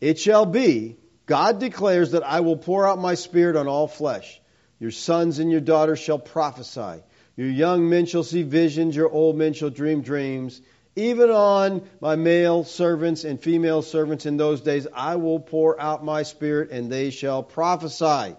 It 0.01 0.21
shall 0.21 0.47
be, 0.47 0.99
God 1.27 1.59
declares 1.59 2.13
that 2.13 2.23
I 2.23 2.43
will 2.43 2.57
pour 2.57 2.87
out 2.87 3.01
my 3.01 3.15
spirit 3.15 3.57
on 3.57 3.67
all 3.67 3.89
flesh. 3.89 4.41
Your 4.79 4.93
sons 4.93 5.41
and 5.41 5.51
your 5.51 5.61
daughters 5.61 5.99
shall 5.99 6.21
prophesy. 6.21 7.03
Your 7.35 7.49
young 7.49 7.89
men 7.89 8.07
shall 8.07 8.23
see 8.23 8.45
visions, 8.45 8.95
your 8.95 9.11
old 9.11 9.35
men 9.35 9.53
shall 9.53 9.71
dream 9.71 10.03
dreams. 10.03 10.63
Even 10.95 11.31
on 11.31 11.83
my 12.01 12.15
male 12.15 12.63
servants 12.63 13.25
and 13.25 13.43
female 13.43 13.83
servants 13.83 14.27
in 14.27 14.37
those 14.37 14.61
days, 14.61 14.87
I 14.95 15.17
will 15.17 15.41
pour 15.41 15.81
out 15.81 16.05
my 16.05 16.23
spirit 16.23 16.71
and 16.71 16.89
they 16.89 17.11
shall 17.11 17.43
prophesy. 17.43 18.37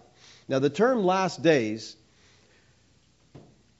Now, 0.47 0.59
the 0.59 0.69
term 0.69 1.03
last 1.03 1.41
days 1.41 1.97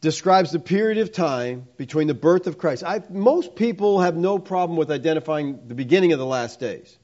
describes 0.02 0.52
the 0.52 0.60
period 0.60 0.98
of 0.98 1.12
time 1.12 1.68
between 1.78 2.08
the 2.08 2.16
birth 2.16 2.48
of 2.48 2.58
Christ. 2.58 2.84
I, 2.84 3.04
most 3.10 3.56
people 3.56 4.02
have 4.02 4.18
no 4.18 4.40
problem 4.40 4.78
with 4.78 4.92
identifying 4.92 5.68
the 5.68 5.76
beginning 5.76 6.12
of 6.12 6.20
the 6.20 6.26
last 6.26 6.60
days. 6.60 6.98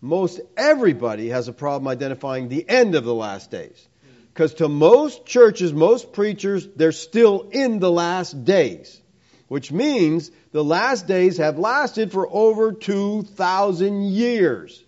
Most 0.00 0.40
everybody 0.56 1.30
has 1.30 1.48
a 1.48 1.52
problem 1.52 1.88
identifying 1.88 2.48
the 2.48 2.68
end 2.68 2.94
of 2.94 3.04
the 3.04 3.14
last 3.14 3.50
days. 3.50 3.88
Because 4.32 4.54
to 4.54 4.68
most 4.68 5.26
churches, 5.26 5.72
most 5.72 6.12
preachers, 6.12 6.68
they're 6.76 6.92
still 6.92 7.48
in 7.50 7.80
the 7.80 7.90
last 7.90 8.44
days. 8.44 9.00
Which 9.48 9.72
means 9.72 10.30
the 10.52 10.62
last 10.62 11.06
days 11.06 11.38
have 11.38 11.58
lasted 11.58 12.12
for 12.12 12.28
over 12.30 12.72
2,000 12.72 14.02
years. 14.02 14.84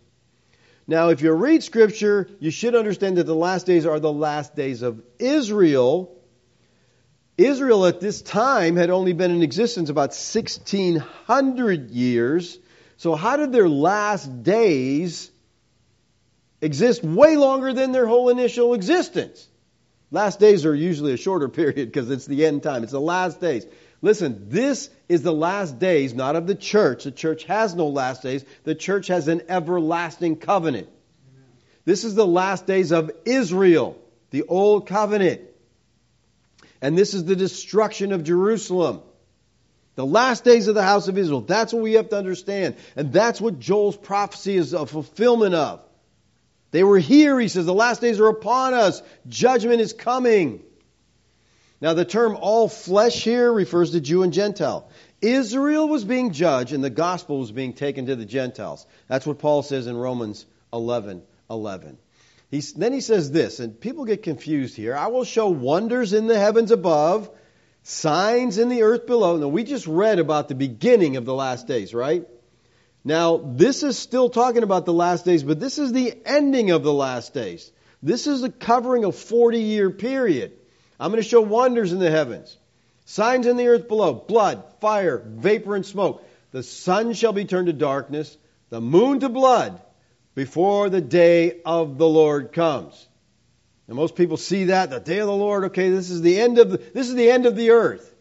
Now, 0.86 1.08
if 1.08 1.20
you 1.20 1.32
read 1.32 1.62
Scripture, 1.62 2.28
you 2.40 2.50
should 2.50 2.74
understand 2.74 3.16
that 3.16 3.24
the 3.24 3.34
last 3.34 3.66
days 3.66 3.86
are 3.86 4.00
the 4.00 4.12
last 4.12 4.54
days 4.54 4.82
of 4.82 5.02
Israel 5.18 6.17
Israel 7.38 7.86
at 7.86 8.00
this 8.00 8.20
time 8.20 8.74
had 8.74 8.90
only 8.90 9.12
been 9.12 9.30
in 9.30 9.42
existence 9.42 9.90
about 9.90 10.10
1600 10.10 11.90
years. 11.90 12.58
So, 12.96 13.14
how 13.14 13.36
did 13.36 13.52
their 13.52 13.68
last 13.68 14.42
days 14.42 15.30
exist 16.60 17.04
way 17.04 17.36
longer 17.36 17.72
than 17.72 17.92
their 17.92 18.08
whole 18.08 18.28
initial 18.28 18.74
existence? 18.74 19.46
Last 20.10 20.40
days 20.40 20.66
are 20.66 20.74
usually 20.74 21.12
a 21.12 21.16
shorter 21.16 21.48
period 21.60 21.86
because 21.86 22.10
it's 22.10 22.26
the 22.26 22.44
end 22.44 22.64
time. 22.64 22.82
It's 22.82 22.92
the 22.92 23.00
last 23.00 23.40
days. 23.40 23.64
Listen, 24.02 24.48
this 24.48 24.90
is 25.08 25.22
the 25.22 25.32
last 25.32 25.78
days, 25.78 26.14
not 26.14 26.34
of 26.34 26.48
the 26.48 26.54
church. 26.56 27.04
The 27.04 27.12
church 27.12 27.44
has 27.44 27.74
no 27.74 27.86
last 27.86 28.22
days. 28.22 28.44
The 28.64 28.74
church 28.74 29.08
has 29.08 29.28
an 29.28 29.42
everlasting 29.48 30.36
covenant. 30.36 30.88
This 31.84 32.02
is 32.02 32.16
the 32.16 32.26
last 32.26 32.66
days 32.66 32.90
of 32.90 33.12
Israel, 33.24 33.96
the 34.30 34.42
old 34.42 34.88
covenant. 34.88 35.47
And 36.80 36.96
this 36.96 37.14
is 37.14 37.24
the 37.24 37.36
destruction 37.36 38.12
of 38.12 38.24
Jerusalem. 38.24 39.02
The 39.96 40.06
last 40.06 40.44
days 40.44 40.68
of 40.68 40.74
the 40.74 40.82
house 40.82 41.08
of 41.08 41.18
Israel. 41.18 41.40
That's 41.40 41.72
what 41.72 41.82
we 41.82 41.94
have 41.94 42.10
to 42.10 42.16
understand. 42.16 42.76
And 42.94 43.12
that's 43.12 43.40
what 43.40 43.58
Joel's 43.58 43.96
prophecy 43.96 44.56
is 44.56 44.72
a 44.72 44.86
fulfillment 44.86 45.54
of. 45.54 45.80
They 46.70 46.84
were 46.84 46.98
here, 46.98 47.40
he 47.40 47.48
says. 47.48 47.66
The 47.66 47.74
last 47.74 48.00
days 48.00 48.20
are 48.20 48.28
upon 48.28 48.74
us. 48.74 49.02
Judgment 49.26 49.80
is 49.80 49.92
coming. 49.92 50.62
Now, 51.80 51.94
the 51.94 52.04
term 52.04 52.36
all 52.40 52.68
flesh 52.68 53.22
here 53.22 53.52
refers 53.52 53.92
to 53.92 54.00
Jew 54.00 54.22
and 54.22 54.32
Gentile. 54.32 54.88
Israel 55.20 55.88
was 55.88 56.04
being 56.04 56.32
judged 56.32 56.72
and 56.72 56.82
the 56.82 56.90
gospel 56.90 57.40
was 57.40 57.50
being 57.50 57.72
taken 57.72 58.06
to 58.06 58.16
the 58.16 58.24
Gentiles. 58.24 58.86
That's 59.08 59.26
what 59.26 59.38
Paul 59.38 59.62
says 59.62 59.86
in 59.86 59.96
Romans 59.96 60.46
11 60.72 61.22
11. 61.50 61.98
He's, 62.50 62.72
then 62.72 62.92
he 62.92 63.00
says 63.00 63.30
this, 63.30 63.60
and 63.60 63.78
people 63.78 64.06
get 64.06 64.22
confused 64.22 64.74
here. 64.74 64.96
I 64.96 65.08
will 65.08 65.24
show 65.24 65.48
wonders 65.48 66.14
in 66.14 66.26
the 66.26 66.38
heavens 66.38 66.70
above, 66.70 67.30
signs 67.82 68.56
in 68.58 68.70
the 68.70 68.82
earth 68.82 69.06
below. 69.06 69.36
Now, 69.36 69.48
we 69.48 69.64
just 69.64 69.86
read 69.86 70.18
about 70.18 70.48
the 70.48 70.54
beginning 70.54 71.16
of 71.16 71.26
the 71.26 71.34
last 71.34 71.66
days, 71.66 71.92
right? 71.92 72.26
Now, 73.04 73.36
this 73.36 73.82
is 73.82 73.98
still 73.98 74.30
talking 74.30 74.62
about 74.62 74.86
the 74.86 74.94
last 74.94 75.24
days, 75.24 75.42
but 75.42 75.60
this 75.60 75.78
is 75.78 75.92
the 75.92 76.14
ending 76.24 76.70
of 76.70 76.82
the 76.82 76.92
last 76.92 77.34
days. 77.34 77.70
This 78.02 78.26
is 78.26 78.40
the 78.40 78.50
covering 78.50 79.04
a 79.04 79.12
40 79.12 79.58
year 79.58 79.90
period. 79.90 80.52
I'm 80.98 81.10
going 81.10 81.22
to 81.22 81.28
show 81.28 81.40
wonders 81.42 81.92
in 81.92 81.98
the 81.98 82.10
heavens, 82.10 82.56
signs 83.04 83.46
in 83.46 83.56
the 83.56 83.68
earth 83.68 83.88
below, 83.88 84.14
blood, 84.14 84.64
fire, 84.80 85.18
vapor, 85.24 85.76
and 85.76 85.84
smoke. 85.84 86.24
The 86.50 86.62
sun 86.62 87.12
shall 87.12 87.32
be 87.32 87.44
turned 87.44 87.66
to 87.66 87.72
darkness, 87.72 88.36
the 88.70 88.80
moon 88.80 89.20
to 89.20 89.28
blood, 89.28 89.80
before 90.38 90.88
the 90.88 91.00
day 91.00 91.60
of 91.64 91.98
the 91.98 92.06
Lord 92.06 92.52
comes. 92.52 93.08
And 93.88 93.96
most 93.96 94.14
people 94.14 94.36
see 94.36 94.66
that 94.66 94.88
the 94.88 95.00
day 95.00 95.18
of 95.18 95.26
the 95.26 95.32
Lord. 95.32 95.64
Okay, 95.64 95.90
this 95.90 96.10
is 96.10 96.22
the 96.22 96.40
end 96.40 96.58
of 96.58 96.70
the, 96.70 96.76
this 96.76 97.08
is 97.08 97.16
the 97.16 97.28
end 97.28 97.44
of 97.44 97.56
the 97.56 97.70
earth. 97.70 98.14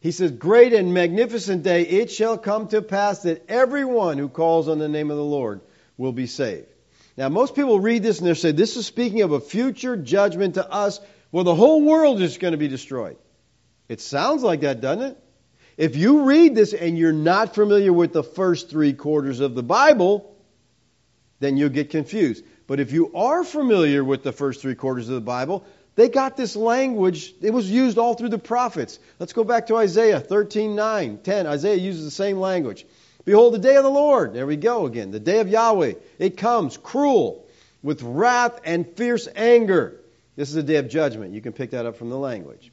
He 0.00 0.10
says, 0.10 0.30
"Great 0.32 0.74
and 0.74 0.92
magnificent 0.92 1.62
day! 1.62 1.86
It 1.86 2.10
shall 2.10 2.36
come 2.36 2.68
to 2.68 2.82
pass 2.82 3.22
that 3.22 3.46
everyone 3.48 4.18
who 4.18 4.28
calls 4.28 4.68
on 4.68 4.78
the 4.78 4.90
name 4.90 5.10
of 5.10 5.16
the 5.16 5.24
Lord 5.24 5.62
will 5.96 6.12
be 6.12 6.26
saved." 6.26 6.66
Now, 7.16 7.30
most 7.30 7.54
people 7.54 7.80
read 7.80 8.02
this 8.02 8.18
and 8.18 8.28
they 8.28 8.34
say, 8.34 8.52
"This 8.52 8.76
is 8.76 8.84
speaking 8.84 9.22
of 9.22 9.32
a 9.32 9.40
future 9.40 9.96
judgment 9.96 10.56
to 10.56 10.70
us 10.70 11.00
well, 11.32 11.44
the 11.44 11.54
whole 11.54 11.80
world 11.80 12.20
is 12.20 12.36
going 12.36 12.52
to 12.52 12.58
be 12.58 12.68
destroyed. 12.68 13.16
It 13.88 14.02
sounds 14.02 14.42
like 14.42 14.60
that, 14.60 14.82
doesn't 14.82 15.12
it? 15.12 15.18
If 15.78 15.96
you 15.96 16.24
read 16.24 16.54
this 16.54 16.74
and 16.74 16.98
you're 16.98 17.14
not 17.14 17.54
familiar 17.54 17.92
with 17.92 18.12
the 18.12 18.22
first 18.22 18.68
three 18.68 18.92
quarters 18.92 19.40
of 19.40 19.54
the 19.54 19.62
Bible, 19.62 20.35
then 21.40 21.56
you'll 21.56 21.68
get 21.68 21.90
confused. 21.90 22.44
But 22.66 22.80
if 22.80 22.92
you 22.92 23.14
are 23.14 23.44
familiar 23.44 24.02
with 24.02 24.22
the 24.22 24.32
first 24.32 24.60
three 24.60 24.74
quarters 24.74 25.08
of 25.08 25.14
the 25.14 25.20
Bible, 25.20 25.64
they 25.94 26.08
got 26.08 26.36
this 26.36 26.56
language. 26.56 27.34
It 27.40 27.52
was 27.52 27.70
used 27.70 27.98
all 27.98 28.14
through 28.14 28.28
the 28.30 28.38
prophets. 28.38 28.98
Let's 29.18 29.32
go 29.32 29.44
back 29.44 29.68
to 29.68 29.76
Isaiah 29.76 30.20
13, 30.20 30.74
9, 30.74 31.18
10. 31.18 31.46
Isaiah 31.46 31.76
uses 31.76 32.04
the 32.04 32.10
same 32.10 32.38
language. 32.38 32.86
Behold, 33.24 33.54
the 33.54 33.58
day 33.58 33.76
of 33.76 33.82
the 33.82 33.90
Lord. 33.90 34.34
There 34.34 34.46
we 34.46 34.56
go 34.56 34.86
again. 34.86 35.10
The 35.10 35.20
day 35.20 35.40
of 35.40 35.48
Yahweh. 35.48 35.94
It 36.18 36.36
comes 36.36 36.76
cruel, 36.76 37.46
with 37.82 38.02
wrath 38.02 38.60
and 38.64 38.86
fierce 38.96 39.28
anger. 39.34 40.00
This 40.36 40.50
is 40.50 40.56
a 40.56 40.62
day 40.62 40.76
of 40.76 40.88
judgment. 40.88 41.34
You 41.34 41.40
can 41.40 41.52
pick 41.52 41.70
that 41.70 41.86
up 41.86 41.96
from 41.96 42.10
the 42.10 42.18
language. 42.18 42.72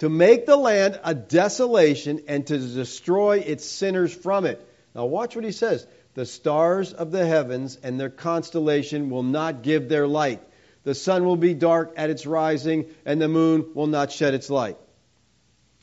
To 0.00 0.08
make 0.08 0.46
the 0.46 0.56
land 0.56 1.00
a 1.02 1.14
desolation 1.14 2.22
and 2.28 2.46
to 2.46 2.58
destroy 2.58 3.38
its 3.38 3.64
sinners 3.64 4.14
from 4.14 4.46
it. 4.46 4.64
Now, 4.94 5.06
watch 5.06 5.34
what 5.34 5.44
he 5.44 5.52
says. 5.52 5.86
The 6.18 6.26
stars 6.26 6.92
of 6.92 7.12
the 7.12 7.24
heavens 7.24 7.78
and 7.80 8.00
their 8.00 8.10
constellation 8.10 9.08
will 9.08 9.22
not 9.22 9.62
give 9.62 9.88
their 9.88 10.08
light. 10.08 10.42
The 10.82 10.96
sun 10.96 11.24
will 11.24 11.36
be 11.36 11.54
dark 11.54 11.92
at 11.96 12.10
its 12.10 12.26
rising, 12.26 12.86
and 13.06 13.22
the 13.22 13.28
moon 13.28 13.70
will 13.72 13.86
not 13.86 14.10
shed 14.10 14.34
its 14.34 14.50
light. 14.50 14.76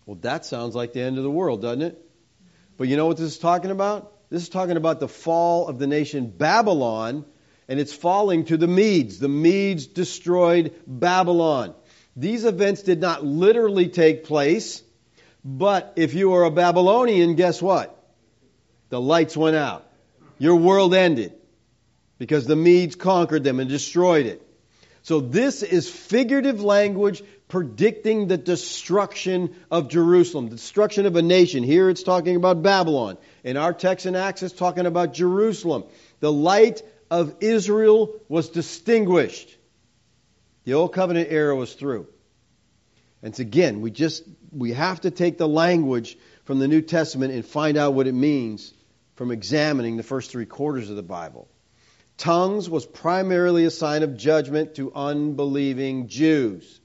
Well, 0.06 0.18
that 0.24 0.46
sounds 0.46 0.76
like 0.76 0.92
the 0.92 1.00
end 1.00 1.18
of 1.18 1.24
the 1.24 1.32
world, 1.32 1.62
doesn't 1.62 1.84
it? 1.84 2.06
But 2.76 2.90
you 2.90 2.98
know 2.98 3.06
what 3.06 3.16
this 3.16 3.32
is 3.32 3.38
talking 3.38 3.72
about? 3.72 4.12
This 4.30 4.44
is 4.44 4.50
talking 4.50 4.76
about 4.76 5.00
the 5.00 5.08
fall 5.08 5.70
of 5.70 5.80
the 5.80 5.88
nation 5.88 6.28
Babylon 6.28 7.24
and 7.70 7.80
it's 7.80 7.94
falling 7.94 8.44
to 8.48 8.58
the 8.58 8.68
Medes. 8.68 9.20
The 9.20 9.30
Medes 9.30 9.88
destroyed 9.88 10.76
Babylon. 10.86 11.76
These 12.18 12.44
events 12.44 12.82
did 12.82 13.00
not 13.00 13.24
literally 13.24 13.88
take 13.88 14.26
place, 14.26 14.84
but 15.46 15.94
if 15.96 16.14
you 16.14 16.32
were 16.32 16.44
a 16.44 16.52
Babylonian, 16.52 17.36
guess 17.36 17.62
what? 17.62 17.98
The 18.90 19.00
lights 19.00 19.38
went 19.38 19.56
out. 19.56 19.94
Your 20.38 20.56
world 20.56 20.94
ended 20.94 21.34
because 22.18 22.46
the 22.46 22.56
Medes 22.56 22.96
conquered 22.96 23.44
them 23.44 23.60
and 23.60 23.70
destroyed 23.70 24.26
it. 24.26 24.42
So 25.04 25.20
this 25.20 25.62
is 25.62 25.90
figurative 25.90 26.62
language 26.62 27.24
predicting 27.48 28.28
the 28.28 28.38
destruction 28.38 29.56
of 29.70 29.88
Jerusalem, 29.88 30.50
the 30.50 30.56
destruction 30.56 31.06
of 31.06 31.16
a 31.16 31.22
nation. 31.22 31.64
Here 31.64 31.90
it's 31.90 32.04
talking 32.04 32.36
about 32.36 32.64
Babylon. 32.64 33.18
In 33.44 33.56
our 33.56 33.72
text 33.72 34.08
in 34.08 34.16
Acts, 34.16 34.42
it's 34.42 34.54
talking 34.54 34.88
about 34.88 35.14
Jerusalem. 35.14 35.84
The 36.22 36.32
light 36.32 36.82
of 37.12 37.36
Israel 37.42 38.20
was 38.28 38.50
distinguished. 38.50 39.56
The 40.64 40.74
old 40.74 40.94
covenant 40.94 41.28
era 41.30 41.56
was 41.56 41.74
through. 41.74 42.08
And 43.22 43.40
again, 43.40 43.82
we 43.82 43.92
just 43.92 44.24
we 44.52 44.74
have 44.74 45.02
to 45.02 45.12
take 45.12 45.38
the 45.38 45.48
language 45.48 46.18
from 46.46 46.60
the 46.60 46.68
New 46.68 46.82
Testament 46.82 47.34
and 47.34 47.46
find 47.46 47.78
out 47.78 47.94
what 47.94 48.08
it 48.08 48.14
means 48.14 48.74
from 49.16 49.32
examining 49.32 49.98
the 49.98 50.04
first 50.04 50.32
three 50.32 50.46
quarters 50.46 50.90
of 50.90 50.96
the 50.96 51.04
Bible. 51.04 51.48
Tongues 52.18 52.70
was 52.70 52.86
primarily 52.86 53.66
a 53.66 53.72
sign 53.72 54.04
of 54.04 54.16
judgment 54.16 54.76
to 54.76 54.94
unbelieving 54.94 56.08
Jews. 56.08 56.80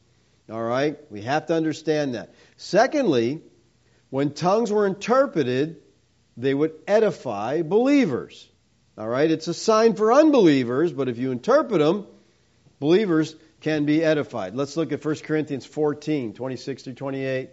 All 0.50 0.62
right? 0.62 0.98
We 1.10 1.22
have 1.22 1.46
to 1.46 1.54
understand 1.54 2.14
that. 2.14 2.34
Secondly, 2.56 3.42
when 4.10 4.32
tongues 4.32 4.72
were 4.72 4.86
interpreted, 4.86 5.76
they 6.36 6.54
would 6.54 6.72
edify 6.86 7.62
believers. 7.62 8.48
All 8.98 9.08
right, 9.08 9.30
it's 9.30 9.48
a 9.48 9.54
sign 9.54 9.94
for 9.94 10.12
unbelievers, 10.12 10.92
but 10.92 11.08
if 11.08 11.16
you 11.16 11.30
interpret 11.30 11.80
them, 11.80 12.06
believers 12.80 13.34
can 13.60 13.86
be 13.86 14.04
edified. 14.04 14.54
Let's 14.54 14.76
look 14.76 14.92
at 14.92 15.04
1 15.04 15.16
Corinthians 15.16 15.64
14, 15.64 16.34
26 16.34 16.82
through 16.82 16.94
28. 16.94 17.50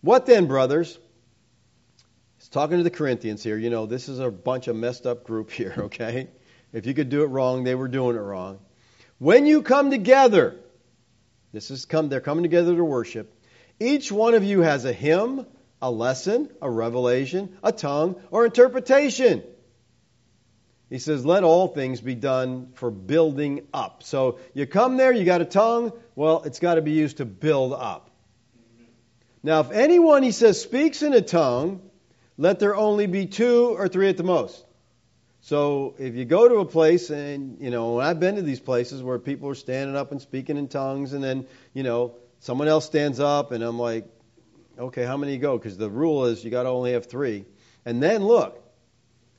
What 0.00 0.26
then, 0.26 0.46
brothers? 0.46 0.98
Talking 2.54 2.76
to 2.76 2.84
the 2.84 2.90
Corinthians 2.90 3.42
here. 3.42 3.58
You 3.58 3.68
know, 3.68 3.84
this 3.84 4.08
is 4.08 4.20
a 4.20 4.30
bunch 4.30 4.68
of 4.68 4.76
messed 4.76 5.06
up 5.06 5.24
group 5.24 5.50
here, 5.60 5.74
okay? 5.76 6.28
If 6.72 6.86
you 6.86 6.94
could 6.94 7.08
do 7.08 7.24
it 7.24 7.26
wrong, 7.26 7.64
they 7.64 7.74
were 7.74 7.88
doing 7.88 8.14
it 8.14 8.20
wrong. 8.20 8.60
When 9.18 9.44
you 9.44 9.62
come 9.62 9.90
together, 9.90 10.54
this 11.52 11.72
is 11.72 11.84
come 11.84 12.08
they're 12.08 12.20
coming 12.20 12.44
together 12.44 12.76
to 12.76 12.84
worship. 12.84 13.34
Each 13.80 14.12
one 14.12 14.34
of 14.34 14.44
you 14.44 14.60
has 14.60 14.84
a 14.84 14.92
hymn, 14.92 15.48
a 15.82 15.90
lesson, 15.90 16.48
a 16.62 16.70
revelation, 16.70 17.58
a 17.60 17.72
tongue, 17.72 18.22
or 18.30 18.44
interpretation. 18.44 19.42
He 20.90 21.00
says, 21.00 21.26
let 21.26 21.42
all 21.42 21.66
things 21.66 22.00
be 22.00 22.14
done 22.14 22.70
for 22.74 22.92
building 22.92 23.66
up. 23.74 24.04
So 24.04 24.38
you 24.52 24.64
come 24.68 24.96
there, 24.96 25.10
you 25.10 25.24
got 25.24 25.40
a 25.40 25.44
tongue, 25.44 25.90
well, 26.14 26.44
it's 26.44 26.60
got 26.60 26.76
to 26.76 26.82
be 26.82 26.92
used 26.92 27.16
to 27.16 27.24
build 27.24 27.72
up. 27.72 28.10
Now, 29.42 29.58
if 29.58 29.72
anyone, 29.72 30.22
he 30.22 30.30
says, 30.30 30.62
speaks 30.62 31.02
in 31.02 31.14
a 31.14 31.20
tongue, 31.20 31.90
let 32.36 32.58
there 32.58 32.74
only 32.74 33.06
be 33.06 33.26
two 33.26 33.76
or 33.76 33.88
three 33.88 34.08
at 34.08 34.16
the 34.16 34.24
most. 34.24 34.64
So 35.40 35.94
if 35.98 36.14
you 36.14 36.24
go 36.24 36.48
to 36.48 36.56
a 36.56 36.64
place, 36.64 37.10
and, 37.10 37.60
you 37.60 37.70
know, 37.70 38.00
I've 38.00 38.18
been 38.18 38.36
to 38.36 38.42
these 38.42 38.60
places 38.60 39.02
where 39.02 39.18
people 39.18 39.48
are 39.50 39.54
standing 39.54 39.94
up 39.94 40.10
and 40.10 40.20
speaking 40.20 40.56
in 40.56 40.68
tongues, 40.68 41.12
and 41.12 41.22
then, 41.22 41.46
you 41.74 41.82
know, 41.82 42.14
someone 42.40 42.66
else 42.66 42.86
stands 42.86 43.20
up, 43.20 43.52
and 43.52 43.62
I'm 43.62 43.78
like, 43.78 44.06
okay, 44.78 45.04
how 45.04 45.16
many 45.16 45.36
go? 45.36 45.58
Because 45.58 45.76
the 45.76 45.90
rule 45.90 46.24
is 46.24 46.42
you 46.42 46.50
got 46.50 46.62
to 46.62 46.70
only 46.70 46.92
have 46.92 47.06
three. 47.06 47.44
And 47.84 48.02
then 48.02 48.24
look, 48.24 48.58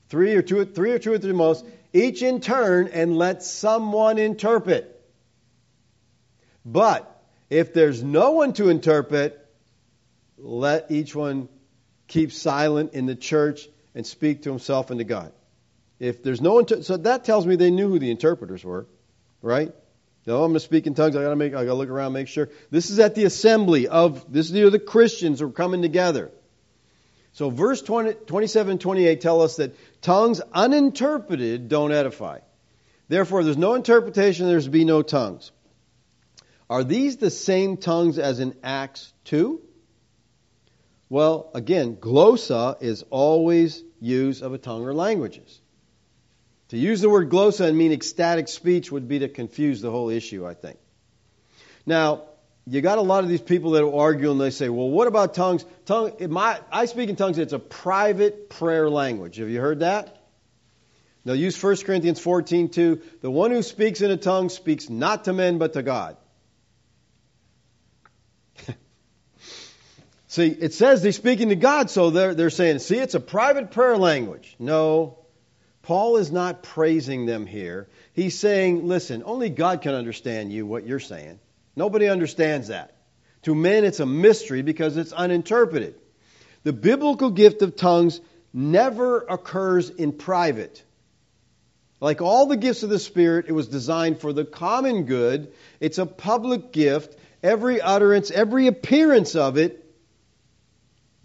three 0.09 0.35
or 0.35 0.43
two, 0.43 0.63
three 0.65 0.91
or 0.91 0.99
two 0.99 1.13
or 1.13 1.17
three 1.17 1.33
most, 1.33 1.65
each 1.91 2.21
in 2.21 2.39
turn, 2.39 2.87
and 2.89 3.17
let 3.17 3.41
someone 3.41 4.19
interpret. 4.19 4.91
But 6.63 7.11
if 7.49 7.73
there's 7.73 8.03
no 8.03 8.31
one 8.31 8.53
to 8.53 8.69
interpret, 8.69 9.43
let 10.37 10.91
each 10.91 11.15
one 11.15 11.49
keep 12.07 12.31
silent 12.31 12.93
in 12.93 13.05
the 13.05 13.15
church 13.15 13.67
and 13.93 14.05
speak 14.05 14.43
to 14.43 14.49
himself 14.49 14.91
and 14.91 14.99
to 14.99 15.03
God. 15.03 15.31
If 15.99 16.23
there's 16.23 16.41
no 16.41 16.55
one, 16.55 16.83
so 16.83 16.97
that 16.97 17.23
tells 17.23 17.45
me 17.45 17.55
they 17.55 17.71
knew 17.71 17.89
who 17.89 17.99
the 17.99 18.11
interpreters 18.11 18.63
were, 18.63 18.85
right? 19.41 19.73
No, 20.25 20.43
I'm 20.43 20.51
going 20.51 20.53
to 20.55 20.59
speak 20.59 20.87
in 20.87 20.95
tongues. 20.95 21.15
I 21.15 21.21
got 21.23 21.29
to 21.29 21.35
make, 21.35 21.53
I 21.53 21.63
got 21.63 21.71
to 21.71 21.73
look 21.75 21.89
around, 21.89 22.13
make 22.13 22.27
sure. 22.27 22.49
This 22.71 22.89
is 22.89 22.99
at 22.99 23.15
the 23.15 23.25
assembly 23.25 23.87
of 23.87 24.31
this. 24.31 24.49
These 24.49 24.63
are 24.65 24.69
the 24.69 24.79
Christians 24.79 25.39
who 25.39 25.47
are 25.47 25.51
coming 25.51 25.81
together. 25.81 26.31
So 27.33 27.49
verse 27.49 27.81
20, 27.81 28.13
27 28.13 28.71
and 28.71 28.81
28 28.81 29.21
tell 29.21 29.41
us 29.41 29.57
that 29.57 29.75
tongues 30.01 30.41
uninterpreted 30.53 31.69
don't 31.69 31.91
edify. 31.91 32.39
Therefore, 33.07 33.43
there's 33.43 33.57
no 33.57 33.75
interpretation, 33.75 34.47
there's 34.47 34.67
be 34.67 34.83
no 34.83 35.01
tongues. 35.01 35.51
Are 36.69 36.83
these 36.83 37.17
the 37.17 37.29
same 37.29 37.77
tongues 37.77 38.17
as 38.17 38.39
in 38.39 38.55
Acts 38.63 39.13
2? 39.25 39.61
Well, 41.09 41.51
again, 41.53 41.97
glossa 41.97 42.81
is 42.81 43.03
always 43.09 43.83
use 43.99 44.41
of 44.41 44.53
a 44.53 44.57
tongue 44.57 44.83
or 44.83 44.93
languages. 44.93 45.61
To 46.69 46.77
use 46.77 47.01
the 47.01 47.09
word 47.09 47.29
glossa 47.29 47.67
and 47.67 47.77
mean 47.77 47.91
ecstatic 47.91 48.47
speech 48.47 48.91
would 48.91 49.07
be 49.07 49.19
to 49.19 49.29
confuse 49.29 49.81
the 49.81 49.91
whole 49.91 50.09
issue, 50.09 50.47
I 50.47 50.55
think. 50.55 50.79
Now, 51.85 52.23
you 52.65 52.81
got 52.81 52.97
a 52.97 53.01
lot 53.01 53.23
of 53.23 53.29
these 53.29 53.41
people 53.41 53.71
that 53.71 53.85
argue 53.85 54.31
and 54.31 54.41
they 54.41 54.49
say, 54.49 54.69
well, 54.69 54.89
what 54.89 55.07
about 55.07 55.35
tongues? 55.35 55.63
Tongue, 55.85 56.13
my, 56.29 56.59
I 56.71 56.85
speak 56.85 57.09
in 57.09 57.15
tongues, 57.15 57.37
it's 57.37 57.53
a 57.53 57.59
private 57.59 58.49
prayer 58.49 58.89
language. 58.89 59.37
Have 59.37 59.49
you 59.49 59.61
heard 59.61 59.81
that? 59.81 60.23
Now 61.23 61.33
use 61.33 61.61
1 61.61 61.77
Corinthians 61.77 62.19
14, 62.19 62.69
2. 62.69 63.01
The 63.21 63.31
one 63.31 63.51
who 63.51 63.61
speaks 63.61 64.01
in 64.01 64.09
a 64.09 64.17
tongue 64.17 64.49
speaks 64.49 64.89
not 64.89 65.25
to 65.25 65.33
men 65.33 65.59
but 65.59 65.73
to 65.73 65.83
God. 65.83 66.17
See, 70.35 70.47
it 70.47 70.73
says 70.73 71.01
they're 71.01 71.11
speaking 71.11 71.49
to 71.49 71.55
God, 71.55 71.89
so 71.89 72.09
they're, 72.09 72.35
they're 72.35 72.49
saying, 72.49 72.79
see, 72.79 72.97
it's 72.97 73.15
a 73.15 73.19
private 73.19 73.71
prayer 73.71 73.97
language. 73.97 74.55
No, 74.59 75.17
Paul 75.81 76.17
is 76.17 76.31
not 76.31 76.61
praising 76.61 77.25
them 77.25 77.45
here. 77.45 77.87
He's 78.13 78.37
saying, 78.37 78.87
listen, 78.87 79.23
only 79.25 79.49
God 79.49 79.81
can 79.81 79.93
understand 79.93 80.51
you, 80.51 80.65
what 80.65 80.85
you're 80.85 80.99
saying. 80.99 81.39
Nobody 81.75 82.07
understands 82.07 82.67
that. 82.67 82.95
To 83.43 83.55
men, 83.55 83.85
it's 83.85 83.99
a 83.99 84.05
mystery 84.05 84.61
because 84.61 84.97
it's 84.97 85.13
uninterpreted. 85.13 85.95
The 86.63 86.73
biblical 86.73 87.29
gift 87.29 87.61
of 87.61 87.75
tongues 87.75 88.19
never 88.53 89.21
occurs 89.21 89.89
in 89.89 90.11
private. 90.11 90.83
Like 92.01 92.21
all 92.21 92.47
the 92.47 92.57
gifts 92.57 92.83
of 92.83 92.89
the 92.89 92.99
Spirit, 92.99 93.45
it 93.47 93.51
was 93.53 93.67
designed 93.67 94.19
for 94.19 94.33
the 94.33 94.45
common 94.45 95.05
good. 95.05 95.53
It's 95.79 95.97
a 95.97 96.05
public 96.05 96.71
gift. 96.71 97.17
Every 97.41 97.79
utterance, 97.79 98.31
every 98.31 98.67
appearance 98.67 99.35
of 99.35 99.57
it 99.57 99.84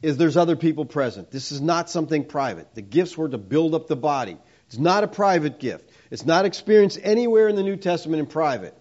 is 0.02 0.16
there's 0.16 0.36
other 0.36 0.56
people 0.56 0.84
present. 0.84 1.30
This 1.30 1.52
is 1.52 1.60
not 1.60 1.90
something 1.90 2.24
private. 2.24 2.74
The 2.74 2.82
gifts 2.82 3.16
were 3.16 3.28
to 3.28 3.38
build 3.38 3.74
up 3.74 3.86
the 3.86 3.96
body. 3.96 4.38
It's 4.66 4.78
not 4.78 5.04
a 5.04 5.08
private 5.08 5.58
gift. 5.58 5.90
It's 6.10 6.24
not 6.24 6.44
experienced 6.44 6.98
anywhere 7.02 7.48
in 7.48 7.56
the 7.56 7.62
New 7.62 7.76
Testament 7.76 8.20
in 8.20 8.26
private. 8.26 8.76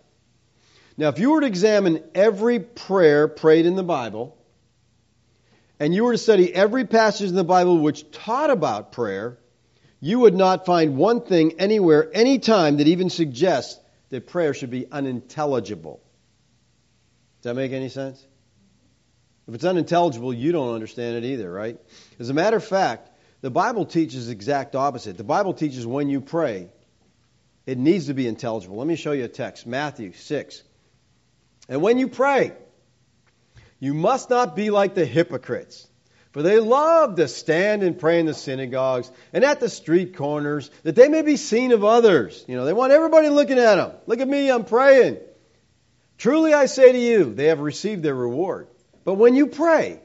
Now, 0.98 1.10
if 1.10 1.20
you 1.20 1.32
were 1.32 1.42
to 1.42 1.48
examine 1.48 2.04
every 2.14 2.60
prayer 2.60 3.28
prayed 3.28 3.66
in 3.66 3.76
the 3.76 3.84
Bible, 3.84 4.38
and 5.80 5.94
you 5.94 6.04
were 6.04 6.12
to 6.12 6.18
study 6.18 6.54
every 6.54 6.86
passage 6.86 7.30
in 7.30 7.36
the 7.36 7.44
Bible 7.44 7.80
which 7.80 8.12
taught 8.12 8.50
about 8.50 8.92
prayer, 8.92 9.38
you 10.02 10.20
would 10.20 10.36
not 10.36 10.66
find 10.66 10.98
one 10.98 11.22
thing 11.22 11.60
anywhere, 11.60 12.10
anytime, 12.14 12.78
that 12.78 12.88
even 12.88 13.10
suggests 13.10 13.80
that 14.10 14.28
prayer 14.28 14.54
should 14.54 14.72
be 14.72 14.92
unintelligible. 14.92 16.02
Does 17.42 17.52
that 17.52 17.56
make 17.56 17.72
any 17.72 17.90
sense? 17.90 18.26
If 19.50 19.56
it's 19.56 19.66
unintelligible, 19.66 20.32
you 20.32 20.52
don't 20.52 20.76
understand 20.76 21.18
it 21.18 21.28
either, 21.28 21.52
right? 21.52 21.76
As 22.20 22.30
a 22.30 22.36
matter 22.36 22.58
of 22.58 22.64
fact, 22.64 23.10
the 23.42 23.50
Bible 23.50 23.84
teaches 23.84 24.28
the 24.28 24.32
exact 24.32 24.76
opposite. 24.76 25.18
The 25.18 25.24
Bible 25.24 25.56
teaches 25.56 25.88
when 25.88 26.08
you 26.08 26.22
pray, 26.22 26.70
it 27.66 27.80
needs 27.80 28.06
to 28.06 28.14
be 28.14 28.28
intelligible. 28.28 28.78
Let 28.78 28.86
me 28.86 28.96
show 28.96 29.12
you 29.12 29.24
a 29.24 29.28
text 29.28 29.66
Matthew 29.66 30.14
6. 30.14 30.62
And 31.68 31.82
when 31.82 31.98
you 31.98 32.10
pray, 32.10 32.54
you 33.80 33.96
must 33.96 34.30
not 34.30 34.56
be 34.56 34.70
like 34.70 34.94
the 34.94 35.04
hypocrites. 35.04 35.88
For 36.32 36.44
they 36.44 36.60
love 36.60 37.16
to 37.16 37.28
stand 37.28 37.82
and 37.82 37.98
pray 37.98 38.20
in 38.20 38.28
the 38.28 38.36
synagogues 38.36 39.12
and 39.34 39.44
at 39.44 39.60
the 39.60 39.70
street 39.70 40.16
corners, 40.16 40.70
that 40.84 40.96
they 40.96 41.08
may 41.08 41.24
be 41.24 41.38
seen 41.38 41.72
of 41.72 41.84
others. 41.84 42.46
You 42.48 42.56
know, 42.56 42.66
they 42.66 42.74
want 42.74 42.92
everybody 42.92 43.30
looking 43.30 43.58
at 43.58 43.78
them. 43.78 43.94
Look 44.06 44.20
at 44.20 44.28
me, 44.28 44.52
I'm 44.52 44.66
praying. 44.66 45.18
Truly 46.20 46.54
I 46.54 46.68
say 46.68 46.92
to 46.92 47.00
you, 47.00 47.34
they 47.34 47.46
have 47.46 47.62
received 47.62 48.04
their 48.04 48.14
reward. 48.14 48.68
But 49.10 49.16
when 49.16 49.36
you 49.36 49.48
pray, 49.48 50.02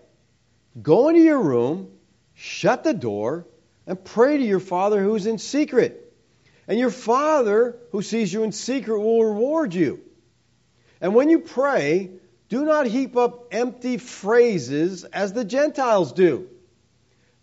go 0.80 1.10
into 1.10 1.20
your 1.20 1.42
room, 1.42 1.90
shut 2.32 2.84
the 2.84 2.94
door, 2.94 3.46
and 3.86 4.02
pray 4.02 4.38
to 4.38 4.42
your 4.42 4.60
Father 4.60 5.02
who 5.02 5.14
is 5.14 5.26
in 5.26 5.36
secret. 5.36 6.10
And 6.66 6.78
your 6.78 6.88
Father 6.88 7.76
who 7.92 8.00
sees 8.00 8.32
you 8.32 8.44
in 8.44 8.52
secret 8.52 8.98
will 8.98 9.22
reward 9.22 9.74
you. 9.74 10.00
And 11.02 11.14
when 11.14 11.28
you 11.28 11.40
pray, 11.40 12.12
do 12.48 12.64
not 12.64 12.86
heap 12.86 13.14
up 13.14 13.48
empty 13.52 13.98
phrases 13.98 15.04
as 15.04 15.34
the 15.34 15.44
Gentiles 15.44 16.14
do. 16.14 16.48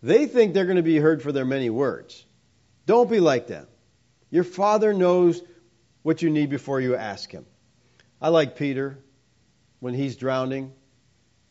They 0.01 0.25
think 0.25 0.55
they're 0.55 0.65
going 0.65 0.77
to 0.77 0.81
be 0.81 0.97
heard 0.97 1.21
for 1.21 1.31
their 1.31 1.45
many 1.45 1.69
words. 1.69 2.25
Don't 2.87 3.07
be 3.07 3.19
like 3.19 3.45
them. 3.45 3.67
Your 4.31 4.45
Father 4.45 4.95
knows 4.95 5.43
what 6.01 6.23
you 6.23 6.31
need 6.31 6.49
before 6.49 6.81
you 6.81 6.95
ask 6.95 7.29
Him. 7.29 7.45
I 8.19 8.29
like 8.29 8.55
Peter 8.55 8.97
when 9.79 9.93
he's 9.93 10.15
drowning, 10.15 10.73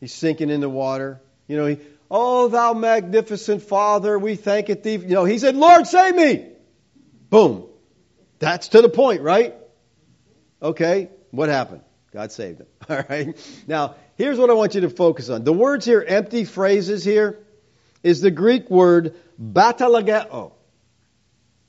he's 0.01 0.14
sinking 0.14 0.51
in 0.51 0.61
the 0.61 0.68
water. 0.68 1.20
You 1.46 1.57
know, 1.57 1.66
he, 1.66 1.78
oh, 2.11 2.48
thou 2.48 2.74
magnificent 2.74 3.62
Father, 3.62 4.18
we 4.18 4.36
thank 4.36 4.70
it 4.70 4.82
thee. 4.82 4.96
You 4.96 5.14
know, 5.14 5.24
he 5.24 5.38
said, 5.38 5.57
Lord, 5.57 5.86
save 5.86 6.14
me. 6.14 6.46
Boom. 7.28 7.66
That's 8.38 8.68
to 8.68 8.82
the 8.82 8.88
point, 8.88 9.22
right? 9.22 9.55
Okay, 10.62 11.11
what 11.30 11.48
happened? 11.48 11.82
God 12.12 12.32
saved 12.32 12.61
him. 12.61 12.66
All 12.88 13.05
right. 13.09 13.62
Now, 13.66 13.94
here's 14.16 14.38
what 14.38 14.51
I 14.51 14.55
want 14.55 14.74
you 14.74 14.80
to 14.82 14.90
focus 14.90 15.28
on. 15.28 15.44
The 15.44 15.53
words 15.53 15.84
here, 15.84 16.05
empty 16.07 16.44
phrases 16.44 17.05
here, 17.05 17.38
is 18.03 18.20
the 18.20 18.30
Greek 18.30 18.70
word 18.70 19.14
batalageo. 19.40 20.53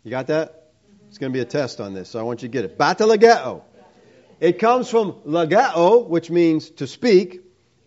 You 0.04 0.12
got 0.12 0.28
that? 0.28 0.72
It's 1.10 1.18
going 1.18 1.32
to 1.32 1.38
be 1.38 1.42
a 1.42 1.46
test 1.46 1.82
on 1.82 1.94
this, 1.94 2.10
so 2.10 2.20
I 2.20 2.24
want 2.24 2.42
you 2.42 2.48
to 2.48 2.52
get 2.52 2.66
it. 2.66 2.78
Batalageo. 2.78 3.64
It 4.40 4.58
comes 4.58 4.90
from 4.90 5.12
lageo, 5.26 6.08
which 6.08 6.32
means 6.32 6.70
to 6.72 6.88
speak, 6.88 7.42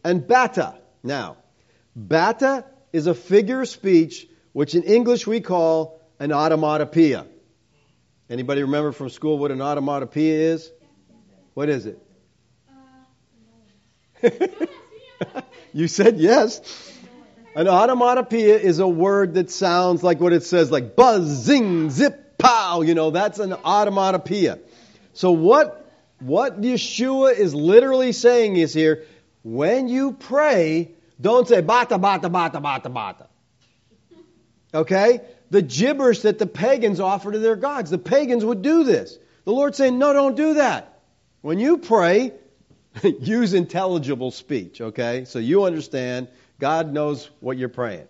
and 0.05 0.26
bata. 0.26 0.74
Now, 1.02 1.38
bata 1.96 2.64
is 2.92 3.07
a 3.07 3.14
figure 3.14 3.62
of 3.62 3.68
speech 3.68 4.28
which 4.52 4.74
in 4.76 4.84
English 4.84 5.26
we 5.26 5.40
call 5.40 6.00
an 6.20 6.30
automatopoeia. 6.30 7.26
Anybody 8.30 8.62
remember 8.62 8.92
from 8.92 9.11
school 9.11 9.38
what 9.38 9.50
an 9.50 9.59
automatopoeia 9.59 10.55
is? 10.55 10.70
What 11.55 11.68
is 11.68 11.86
it? 11.86 11.98
you 15.72 15.88
said 15.88 16.18
yes. 16.18 16.61
An 17.57 17.66
automatopoeia 17.66 18.59
is 18.61 18.78
a 18.78 18.88
word 18.88 19.34
that 19.34 19.50
sounds 19.50 20.02
like 20.02 20.20
what 20.20 20.32
it 20.32 20.44
says, 20.44 20.70
like 20.70 20.96
buzz, 20.96 21.24
zing, 21.24 21.90
zip, 21.90 22.38
pow. 22.38 22.82
You 22.82 22.94
know, 22.94 23.11
that's 23.11 23.38
an 23.38 23.50
automatopoeia. 23.50 24.61
So 25.12 25.32
what 25.32 25.80
what 26.20 26.61
Yeshua 26.61 27.36
is 27.36 27.55
literally 27.55 28.12
saying 28.12 28.57
is 28.57 28.72
here, 28.72 29.05
when 29.45 29.88
you 29.88 30.12
pray, 30.12 30.90
don't 31.20 31.47
say 31.47 31.61
bata 31.61 31.99
bata 31.99 32.28
bata 32.28 32.61
bata 32.61 32.88
bata. 32.88 33.28
Okay? 34.72 35.20
The 35.51 35.62
gibberish 35.62 36.22
that 36.22 36.40
the 36.40 36.47
pagans 36.47 36.99
offer 36.99 37.30
to 37.30 37.38
their 37.38 37.55
gods. 37.55 37.90
The 37.90 37.99
pagans 37.99 38.45
would 38.45 38.62
do 38.62 38.82
this. 38.82 39.16
The 39.45 39.53
Lord's 39.53 39.76
saying, 39.76 39.99
no, 39.99 40.12
don't 40.12 40.34
do 40.34 40.55
that. 40.55 41.03
When 41.42 41.61
you 41.61 41.78
pray, 41.78 42.32
use 43.20 43.55
intelligible 43.55 44.30
speech, 44.30 44.80
okay? 44.80 45.26
So 45.26 45.38
you 45.38 45.64
understand. 45.64 46.28
God 46.59 46.92
knows 46.92 47.28
what 47.40 47.59
you're 47.59 47.68
praying. 47.68 48.07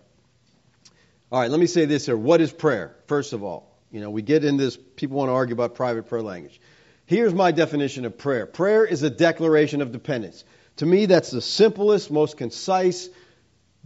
All 1.33 1.41
right, 1.41 1.51
let 1.51 1.59
me 1.59 1.67
say 1.67 1.85
this 1.85 2.07
here. 2.07 2.17
What 2.17 2.41
is 2.41 2.53
prayer? 2.53 2.95
First 3.07 3.33
of 3.33 3.43
all, 3.43 3.77
you 3.91 4.01
know, 4.01 4.11
we 4.11 4.23
get 4.23 4.45
in 4.45 4.57
this, 4.57 4.79
people 4.97 5.17
want 5.17 5.31
to 5.31 5.33
argue 5.33 5.55
about 5.55 5.75
private 5.75 6.09
prayer 6.09 6.23
language. 6.23 6.61
Here's 7.07 7.35
my 7.35 7.51
definition 7.51 8.05
of 8.05 8.17
prayer 8.17 8.47
prayer 8.47 8.85
is 8.85 9.03
a 9.03 9.11
declaration 9.11 9.83
of 9.83 9.93
dependence. 9.93 10.45
To 10.77 10.87
me, 10.87 11.07
that's 11.07 11.31
the 11.31 11.41
simplest, 11.41 12.11
most 12.11 12.37
concise 12.37 13.09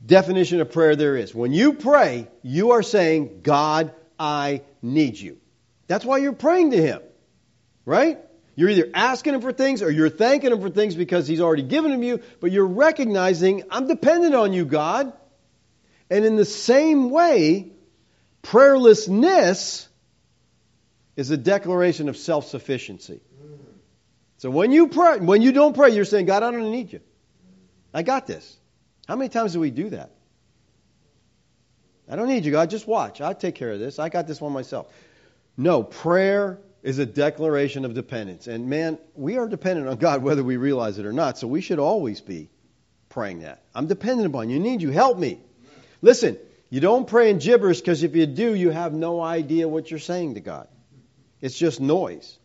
definition 0.05 0.61
of 0.61 0.73
prayer 0.73 0.97
there 0.97 1.17
is. 1.17 1.35
When 1.35 1.53
you 1.53 1.75
pray, 1.75 2.29
you 2.43 2.73
are 2.73 2.83
saying, 2.83 3.41
God, 3.43 3.93
I 4.19 4.63
need 4.81 5.19
you. 5.19 5.39
That's 5.87 6.05
why 6.05 6.19
you're 6.19 6.33
praying 6.33 6.71
to 6.71 6.81
Him, 6.81 7.03
right? 7.85 8.19
You're 8.59 8.71
either 8.71 8.91
asking 8.93 9.35
him 9.35 9.41
for 9.41 9.53
things 9.53 9.83
or 9.83 9.91
you're 9.91 10.11
thanking 10.11 10.51
him 10.51 10.61
for 10.61 10.69
things 10.69 10.97
because 10.97 11.29
he's 11.29 11.41
already 11.41 11.63
given 11.63 11.93
them 11.93 12.03
you, 12.03 12.21
but 12.41 12.51
you're 12.51 12.67
recognizing, 12.67 13.63
I'm 13.71 13.87
dependent 13.87 14.35
on 14.35 14.53
you, 14.53 14.65
God. 14.65 15.13
And 16.11 16.25
in 16.25 16.35
the 16.35 16.45
same 16.45 17.11
way, 17.11 17.71
prayerlessness 18.43 19.87
is 21.15 21.31
a 21.31 21.37
declaration 21.37 22.09
of 22.09 22.17
self 22.17 22.49
sufficiency. 22.49 23.21
So 24.39 24.51
when 24.51 24.73
you 24.73 24.89
pray, 24.89 25.19
when 25.19 25.43
you 25.43 25.53
don't 25.53 25.75
pray, 25.75 25.91
you're 25.91 26.05
saying, 26.05 26.27
God, 26.27 26.43
I 26.43 26.51
don't 26.51 26.71
need 26.71 26.93
you. 26.93 27.01
I 27.93 28.03
got 28.03 28.27
this. 28.27 28.57
How 29.07 29.17
many 29.17 29.29
times 29.29 29.53
do 29.53 29.61
we 29.61 29.71
do 29.71 29.91
that? 29.91 30.11
I 32.09 32.17
don't 32.17 32.29
need 32.29 32.45
you, 32.45 32.53
God. 32.53 32.71
Just 32.71 32.87
watch. 32.87 33.21
I'll 33.21 33.35
take 33.35 33.57
care 33.57 33.73
of 33.73 33.79
this. 33.79 33.99
I 33.99 34.09
got 34.09 34.27
this 34.27 34.41
one 34.41 34.53
myself. 34.53 34.87
No, 35.57 35.83
prayer 35.83 36.59
is 36.83 36.99
a 36.99 37.07
declaration 37.07 37.85
of 37.85 37.95
dependence. 37.95 38.47
And 38.47 38.69
man, 38.69 38.99
we 39.15 39.37
are 39.39 39.49
dependent 39.49 39.89
on 39.89 39.97
God 39.97 40.23
whether 40.23 40.45
we 40.45 40.57
realize 40.57 40.99
it 40.99 41.05
or 41.05 41.13
not. 41.13 41.37
So 41.37 41.49
we 41.49 41.61
should 41.61 41.81
always 41.81 42.21
be 42.21 42.49
praying 43.09 43.41
that. 43.41 43.63
I'm 43.75 43.89
dependent 43.89 44.29
upon 44.29 44.51
you. 44.51 44.61
Need 44.61 44.83
you. 44.83 44.91
Help 44.91 45.19
me. 45.19 45.41
Listen, 46.01 46.39
you 46.71 46.81
don't 46.81 47.09
pray 47.09 47.31
in 47.31 47.39
gibberish 47.39 47.81
because 47.81 48.05
if 48.05 48.15
you 48.15 48.27
do, 48.27 48.55
you 48.55 48.71
have 48.71 48.93
no 48.93 49.21
idea 49.21 49.69
what 49.69 49.91
you're 49.91 49.99
saying 49.99 50.35
to 50.35 50.41
God. 50.41 50.69
It's 51.41 51.59
just 51.59 51.81
noise. 51.81 52.38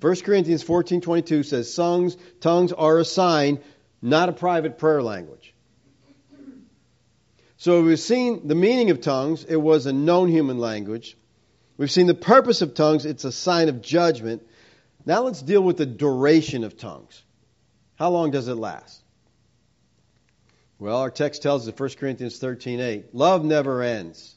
1 0.00 0.16
Corinthians 0.22 0.64
14:22 0.64 1.44
says 1.44 1.74
tongues 1.74 2.16
tongues 2.40 2.72
are 2.72 2.98
a 2.98 3.04
sign, 3.04 3.60
not 4.00 4.28
a 4.28 4.32
private 4.32 4.78
prayer 4.78 5.02
language. 5.02 5.54
So 7.58 7.82
we've 7.82 8.00
seen 8.00 8.48
the 8.48 8.54
meaning 8.54 8.90
of 8.90 9.02
tongues. 9.02 9.44
It 9.44 9.56
was 9.56 9.84
a 9.84 9.92
known 9.92 10.28
human 10.28 10.58
language. 10.58 11.18
We've 11.76 11.90
seen 11.90 12.06
the 12.06 12.14
purpose 12.14 12.62
of 12.62 12.74
tongues, 12.74 13.04
it's 13.04 13.24
a 13.24 13.32
sign 13.32 13.68
of 13.68 13.82
judgment. 13.82 14.42
Now 15.04 15.22
let's 15.22 15.42
deal 15.42 15.62
with 15.62 15.76
the 15.76 15.86
duration 15.86 16.64
of 16.64 16.76
tongues. 16.76 17.22
How 17.96 18.10
long 18.10 18.30
does 18.30 18.48
it 18.48 18.54
last? 18.54 19.02
Well, 20.78 20.96
our 20.96 21.10
text 21.10 21.42
tells 21.42 21.68
us 21.68 21.68
in 21.68 21.76
1 21.76 21.98
Corinthians 21.98 22.38
13:8, 22.38 23.08
love 23.12 23.44
never 23.44 23.82
ends. 23.82 24.34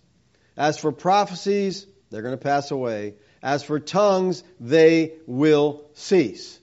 As 0.58 0.78
for 0.78 0.92
prophecies, 0.92 1.88
they're 2.10 2.22
going 2.22 2.38
to 2.38 2.44
pass 2.44 2.72
away. 2.72 3.16
As 3.44 3.62
for 3.62 3.80
tongues, 3.80 4.42
they 4.60 5.14
will 5.28 5.86
cease. 5.94 6.58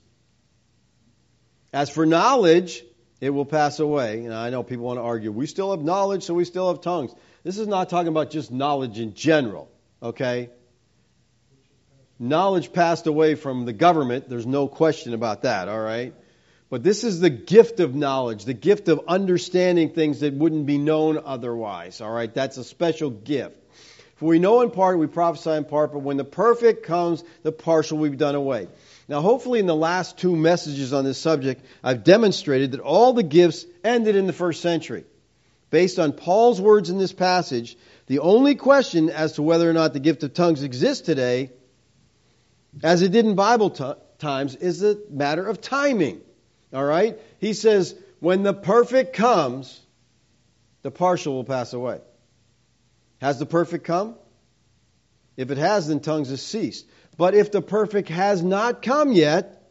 As 1.72 1.90
for 1.90 2.06
knowledge, 2.06 2.82
It 3.20 3.30
will 3.30 3.44
pass 3.44 3.80
away. 3.80 4.24
And 4.24 4.32
I 4.32 4.50
know 4.50 4.62
people 4.62 4.86
want 4.86 4.98
to 4.98 5.02
argue, 5.02 5.30
we 5.30 5.46
still 5.46 5.72
have 5.72 5.82
knowledge, 5.82 6.22
so 6.24 6.34
we 6.34 6.44
still 6.44 6.68
have 6.68 6.80
tongues. 6.80 7.14
This 7.44 7.58
is 7.58 7.68
not 7.68 7.90
talking 7.90 8.08
about 8.08 8.30
just 8.30 8.50
knowledge 8.50 8.98
in 8.98 9.14
general, 9.14 9.70
okay? 10.02 10.50
Knowledge 12.18 12.72
passed 12.72 13.06
away 13.06 13.34
from 13.34 13.66
the 13.66 13.72
government. 13.72 14.28
There's 14.28 14.46
no 14.46 14.68
question 14.68 15.14
about 15.14 15.42
that, 15.42 15.68
all 15.68 15.80
right? 15.80 16.14
But 16.70 16.82
this 16.82 17.04
is 17.04 17.20
the 17.20 17.30
gift 17.30 17.80
of 17.80 17.94
knowledge, 17.94 18.44
the 18.44 18.54
gift 18.54 18.88
of 18.88 19.00
understanding 19.08 19.90
things 19.90 20.20
that 20.20 20.32
wouldn't 20.32 20.66
be 20.66 20.78
known 20.78 21.20
otherwise, 21.22 22.00
all 22.00 22.12
right? 22.12 22.32
That's 22.32 22.56
a 22.56 22.64
special 22.64 23.10
gift. 23.10 23.56
For 24.20 24.26
we 24.26 24.38
know 24.38 24.60
in 24.60 24.70
part, 24.70 24.98
we 24.98 25.06
prophesy 25.06 25.52
in 25.52 25.64
part, 25.64 25.94
but 25.94 26.00
when 26.00 26.18
the 26.18 26.24
perfect 26.24 26.84
comes, 26.84 27.24
the 27.42 27.52
partial 27.52 27.96
will 27.96 28.10
be 28.10 28.18
done 28.18 28.34
away. 28.34 28.68
Now, 29.08 29.22
hopefully, 29.22 29.60
in 29.60 29.66
the 29.66 29.74
last 29.74 30.18
two 30.18 30.36
messages 30.36 30.92
on 30.92 31.04
this 31.04 31.16
subject, 31.16 31.64
I've 31.82 32.04
demonstrated 32.04 32.72
that 32.72 32.80
all 32.80 33.14
the 33.14 33.22
gifts 33.22 33.64
ended 33.82 34.16
in 34.16 34.26
the 34.26 34.34
first 34.34 34.60
century. 34.60 35.04
Based 35.70 35.98
on 35.98 36.12
Paul's 36.12 36.60
words 36.60 36.90
in 36.90 36.98
this 36.98 37.14
passage, 37.14 37.78
the 38.08 38.18
only 38.18 38.56
question 38.56 39.08
as 39.08 39.32
to 39.32 39.42
whether 39.42 39.68
or 39.70 39.72
not 39.72 39.94
the 39.94 40.00
gift 40.00 40.22
of 40.22 40.34
tongues 40.34 40.64
exists 40.64 41.06
today, 41.06 41.48
as 42.82 43.00
it 43.00 43.12
did 43.12 43.24
in 43.24 43.36
Bible 43.36 43.70
t- 43.70 43.90
times, 44.18 44.54
is 44.54 44.82
a 44.82 44.98
matter 45.08 45.46
of 45.46 45.62
timing. 45.62 46.20
All 46.74 46.84
right? 46.84 47.18
He 47.38 47.54
says, 47.54 47.94
when 48.18 48.42
the 48.42 48.52
perfect 48.52 49.14
comes, 49.14 49.80
the 50.82 50.90
partial 50.90 51.36
will 51.36 51.44
pass 51.44 51.72
away. 51.72 52.00
Has 53.20 53.38
the 53.38 53.46
perfect 53.46 53.84
come? 53.84 54.14
If 55.36 55.50
it 55.50 55.58
has, 55.58 55.88
then 55.88 56.00
tongues 56.00 56.30
have 56.30 56.40
ceased. 56.40 56.86
But 57.16 57.34
if 57.34 57.52
the 57.52 57.62
perfect 57.62 58.08
has 58.08 58.42
not 58.42 58.82
come 58.82 59.12
yet, 59.12 59.70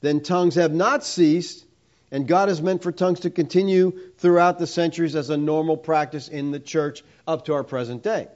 then 0.00 0.20
tongues 0.22 0.56
have 0.56 0.72
not 0.72 1.04
ceased, 1.04 1.64
and 2.10 2.26
God 2.26 2.48
has 2.48 2.60
meant 2.60 2.82
for 2.82 2.92
tongues 2.92 3.20
to 3.20 3.30
continue 3.30 3.98
throughout 4.18 4.58
the 4.58 4.66
centuries 4.66 5.14
as 5.14 5.30
a 5.30 5.36
normal 5.36 5.76
practice 5.76 6.28
in 6.28 6.50
the 6.50 6.60
church 6.60 7.02
up 7.26 7.44
to 7.44 7.54
our 7.54 7.64
present 7.64 8.02
day. 8.02 8.28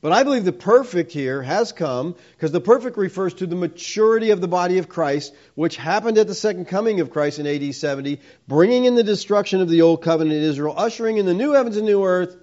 But 0.00 0.12
I 0.12 0.22
believe 0.22 0.44
the 0.44 0.52
perfect 0.52 1.12
here 1.12 1.40
has 1.40 1.72
come 1.72 2.14
because 2.36 2.52
the 2.52 2.60
perfect 2.60 2.98
refers 2.98 3.32
to 3.34 3.46
the 3.46 3.56
maturity 3.56 4.32
of 4.32 4.40
the 4.40 4.48
body 4.48 4.78
of 4.78 4.88
Christ, 4.88 5.32
which 5.54 5.76
happened 5.76 6.18
at 6.18 6.26
the 6.26 6.34
second 6.34 6.66
coming 6.66 7.00
of 7.00 7.10
Christ 7.10 7.38
in 7.38 7.46
AD 7.46 7.74
70, 7.74 8.20
bringing 8.46 8.84
in 8.84 8.96
the 8.96 9.02
destruction 9.02 9.62
of 9.62 9.70
the 9.70 9.80
old 9.80 10.02
covenant 10.02 10.36
in 10.36 10.42
Israel, 10.42 10.74
ushering 10.76 11.16
in 11.16 11.24
the 11.24 11.32
new 11.32 11.52
heavens 11.52 11.78
and 11.78 11.86
new 11.86 12.04
earth, 12.04 12.36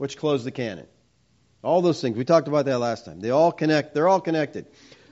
which 0.00 0.16
closed 0.16 0.46
the 0.46 0.50
canon. 0.50 0.86
All 1.62 1.82
those 1.82 2.00
things. 2.00 2.16
We 2.16 2.24
talked 2.24 2.48
about 2.48 2.64
that 2.64 2.78
last 2.78 3.04
time. 3.04 3.20
They 3.20 3.28
all 3.28 3.52
connect. 3.52 3.92
They're 3.92 4.08
all 4.08 4.22
connected. 4.22 4.64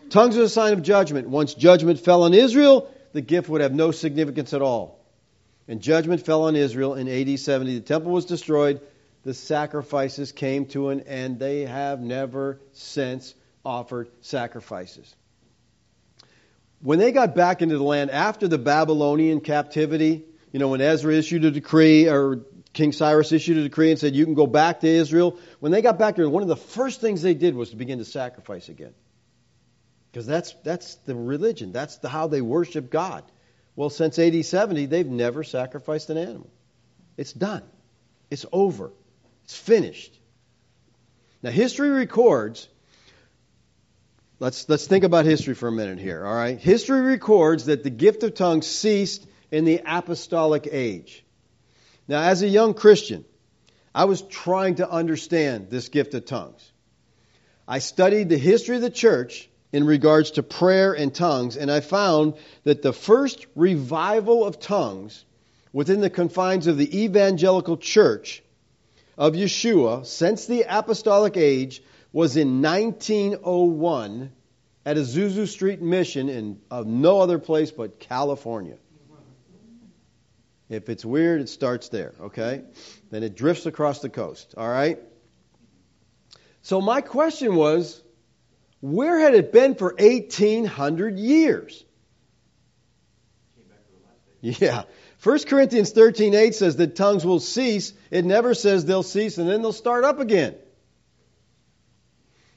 Tongues 0.08 0.38
are 0.38 0.44
a 0.44 0.48
sign 0.48 0.72
of 0.72 0.82
judgment. 0.82 1.28
Once 1.28 1.52
judgment 1.52 2.00
fell 2.00 2.22
on 2.22 2.32
Israel, 2.32 2.90
the 3.12 3.20
gift 3.20 3.50
would 3.50 3.60
have 3.60 3.74
no 3.74 3.90
significance 3.90 4.54
at 4.54 4.62
all. 4.62 5.04
And 5.68 5.82
judgment 5.82 6.24
fell 6.24 6.44
on 6.44 6.56
Israel 6.56 6.94
in 6.94 7.06
AD 7.06 7.38
70. 7.38 7.74
The 7.74 7.84
temple 7.84 8.12
was 8.12 8.24
destroyed. 8.24 8.80
The 9.24 9.34
sacrifices 9.34 10.32
came 10.32 10.64
to 10.68 10.88
an 10.88 11.02
end. 11.02 11.38
They 11.38 11.66
have 11.66 12.00
never 12.00 12.58
since 12.72 13.34
offered 13.66 14.08
sacrifices. 14.22 15.14
When 16.80 16.98
they 16.98 17.12
got 17.12 17.34
back 17.34 17.60
into 17.60 17.76
the 17.76 17.84
land 17.84 18.10
after 18.10 18.48
the 18.48 18.56
Babylonian 18.56 19.42
captivity, 19.42 20.24
you 20.50 20.58
know, 20.58 20.68
when 20.68 20.80
Ezra 20.80 21.12
issued 21.14 21.44
a 21.44 21.50
decree, 21.50 22.08
or 22.08 22.40
King 22.72 22.92
Cyrus 22.92 23.32
issued 23.32 23.56
a 23.56 23.62
decree 23.62 23.90
and 23.90 23.98
said, 23.98 24.14
You 24.14 24.24
can 24.24 24.34
go 24.34 24.46
back 24.46 24.80
to 24.80 24.88
Israel. 24.88 25.38
When 25.60 25.72
they 25.72 25.82
got 25.82 25.98
back 25.98 26.16
there, 26.16 26.28
one 26.28 26.42
of 26.42 26.48
the 26.48 26.56
first 26.56 27.00
things 27.00 27.22
they 27.22 27.34
did 27.34 27.54
was 27.54 27.70
to 27.70 27.76
begin 27.76 27.98
to 27.98 28.04
sacrifice 28.04 28.68
again. 28.68 28.94
Because 30.10 30.26
that's, 30.26 30.54
that's 30.64 30.94
the 31.06 31.14
religion, 31.14 31.72
that's 31.72 31.98
the, 31.98 32.08
how 32.08 32.28
they 32.28 32.40
worship 32.40 32.90
God. 32.90 33.24
Well, 33.76 33.90
since 33.90 34.18
AD 34.18 34.44
70, 34.44 34.86
they've 34.86 35.06
never 35.06 35.44
sacrificed 35.44 36.10
an 36.10 36.18
animal. 36.18 36.50
It's 37.16 37.32
done, 37.32 37.62
it's 38.30 38.46
over, 38.52 38.92
it's 39.44 39.56
finished. 39.56 40.18
Now, 41.42 41.50
history 41.50 41.90
records. 41.90 42.68
Let's, 44.40 44.68
let's 44.68 44.86
think 44.86 45.02
about 45.02 45.24
history 45.24 45.54
for 45.54 45.66
a 45.66 45.72
minute 45.72 45.98
here, 45.98 46.24
all 46.24 46.34
right? 46.34 46.58
History 46.58 47.00
records 47.00 47.64
that 47.64 47.82
the 47.82 47.90
gift 47.90 48.22
of 48.22 48.34
tongues 48.34 48.68
ceased 48.68 49.26
in 49.50 49.64
the 49.64 49.80
apostolic 49.84 50.68
age. 50.70 51.24
Now, 52.08 52.22
as 52.22 52.42
a 52.42 52.48
young 52.48 52.72
Christian, 52.72 53.26
I 53.94 54.06
was 54.06 54.22
trying 54.22 54.76
to 54.76 54.90
understand 54.90 55.68
this 55.68 55.90
gift 55.90 56.14
of 56.14 56.24
tongues. 56.24 56.72
I 57.66 57.80
studied 57.80 58.30
the 58.30 58.38
history 58.38 58.76
of 58.76 58.82
the 58.82 58.90
church 58.90 59.50
in 59.72 59.84
regards 59.84 60.32
to 60.32 60.42
prayer 60.42 60.94
and 60.94 61.14
tongues, 61.14 61.58
and 61.58 61.70
I 61.70 61.80
found 61.80 62.34
that 62.64 62.80
the 62.80 62.94
first 62.94 63.46
revival 63.54 64.46
of 64.46 64.58
tongues 64.58 65.24
within 65.74 66.00
the 66.00 66.08
confines 66.08 66.66
of 66.66 66.78
the 66.78 67.04
evangelical 67.04 67.76
church 67.76 68.42
of 69.18 69.34
Yeshua 69.34 70.06
since 70.06 70.46
the 70.46 70.64
apostolic 70.66 71.36
age 71.36 71.82
was 72.12 72.38
in 72.38 72.62
1901 72.62 74.32
at 74.86 74.96
Azusa 74.96 75.46
Street 75.46 75.82
Mission 75.82 76.30
in 76.30 76.60
of 76.70 76.86
no 76.86 77.20
other 77.20 77.38
place 77.38 77.70
but 77.70 78.00
California. 78.00 78.78
If 80.68 80.88
it's 80.88 81.04
weird, 81.04 81.40
it 81.40 81.48
starts 81.48 81.88
there, 81.88 82.14
okay? 82.20 82.62
Then 83.10 83.22
it 83.22 83.34
drifts 83.34 83.66
across 83.66 84.00
the 84.00 84.10
coast, 84.10 84.54
all 84.56 84.68
right? 84.68 84.98
So 86.62 86.80
my 86.80 87.00
question 87.00 87.54
was, 87.54 88.02
where 88.80 89.18
had 89.18 89.34
it 89.34 89.50
been 89.52 89.74
for 89.74 89.94
1800 89.98 91.18
years? 91.18 91.84
Yeah. 94.40 94.84
1 95.22 95.38
Corinthians 95.44 95.92
13:8 95.92 96.54
says 96.54 96.76
that 96.76 96.94
tongues 96.94 97.26
will 97.26 97.40
cease. 97.40 97.92
It 98.10 98.24
never 98.24 98.54
says 98.54 98.84
they'll 98.84 99.02
cease 99.02 99.38
and 99.38 99.48
then 99.48 99.62
they'll 99.62 99.72
start 99.72 100.04
up 100.04 100.20
again. 100.20 100.54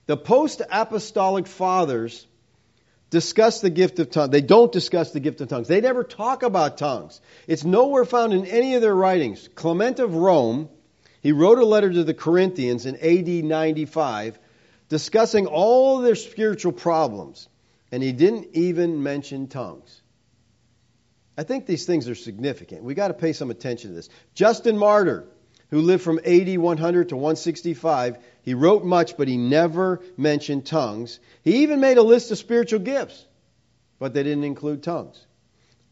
The 0.06 0.18
post-apostolic 0.18 1.48
fathers 1.48 2.28
discuss 3.12 3.62
the 3.62 3.70
gift 3.70 4.00
of 4.00 4.10
tongues. 4.10 4.32
They 4.32 4.42
don't 4.42 4.72
discuss 4.72 5.12
the 5.12 5.20
gift 5.20 5.42
of 5.42 5.50
tongues. 5.50 5.68
They 5.68 5.82
never 5.82 6.04
talk 6.04 6.42
about 6.42 6.80
tongues. 6.80 7.22
It's 7.46 7.64
nowhere 7.64 8.06
found 8.06 8.34
in 8.34 8.46
any 8.48 8.74
of 8.74 8.82
their 8.82 8.96
writings. 8.96 9.48
Clement 9.54 10.00
of 10.00 10.16
Rome, 10.16 10.70
he 11.22 11.34
wrote 11.34 11.60
a 11.60 11.66
letter 11.66 11.92
to 11.92 12.04
the 12.04 12.16
Corinthians 12.16 12.88
in 12.88 12.96
AD 12.96 13.28
95 13.46 14.40
discussing 14.90 15.48
all 15.48 16.00
their 16.00 16.16
spiritual 16.16 16.74
problems, 16.74 17.48
and 17.94 18.04
he 18.04 18.12
didn't 18.12 18.50
even 18.54 19.02
mention 19.02 19.48
tongues. 19.48 20.02
I 21.38 21.44
think 21.44 21.66
these 21.66 21.86
things 21.86 22.10
are 22.10 22.16
significant. 22.16 22.84
We've 22.84 22.98
got 22.98 23.08
to 23.08 23.14
pay 23.14 23.32
some 23.32 23.52
attention 23.52 23.92
to 23.92 23.96
this. 23.96 24.10
Justin 24.34 24.78
Martyr, 24.78 25.26
who 25.70 25.80
lived 25.80 26.04
from 26.04 26.20
AD 26.26 26.58
100 26.58 27.10
to 27.10 27.16
165, 27.16 28.18
he 28.44 28.54
wrote 28.54 28.84
much, 28.84 29.18
but 29.18 29.28
he 29.28 29.38
never 29.38 30.02
mentioned 30.18 30.66
tongues. 30.66 31.20
He 31.44 31.64
even 31.64 31.80
made 31.80 31.98
a 31.98 32.04
list 32.04 32.32
of 32.32 32.38
spiritual 32.38 32.80
gifts, 32.80 33.26
but 34.00 34.14
they 34.14 34.24
didn't 34.24 34.44
include 34.44 34.84
tongues. 34.84 35.26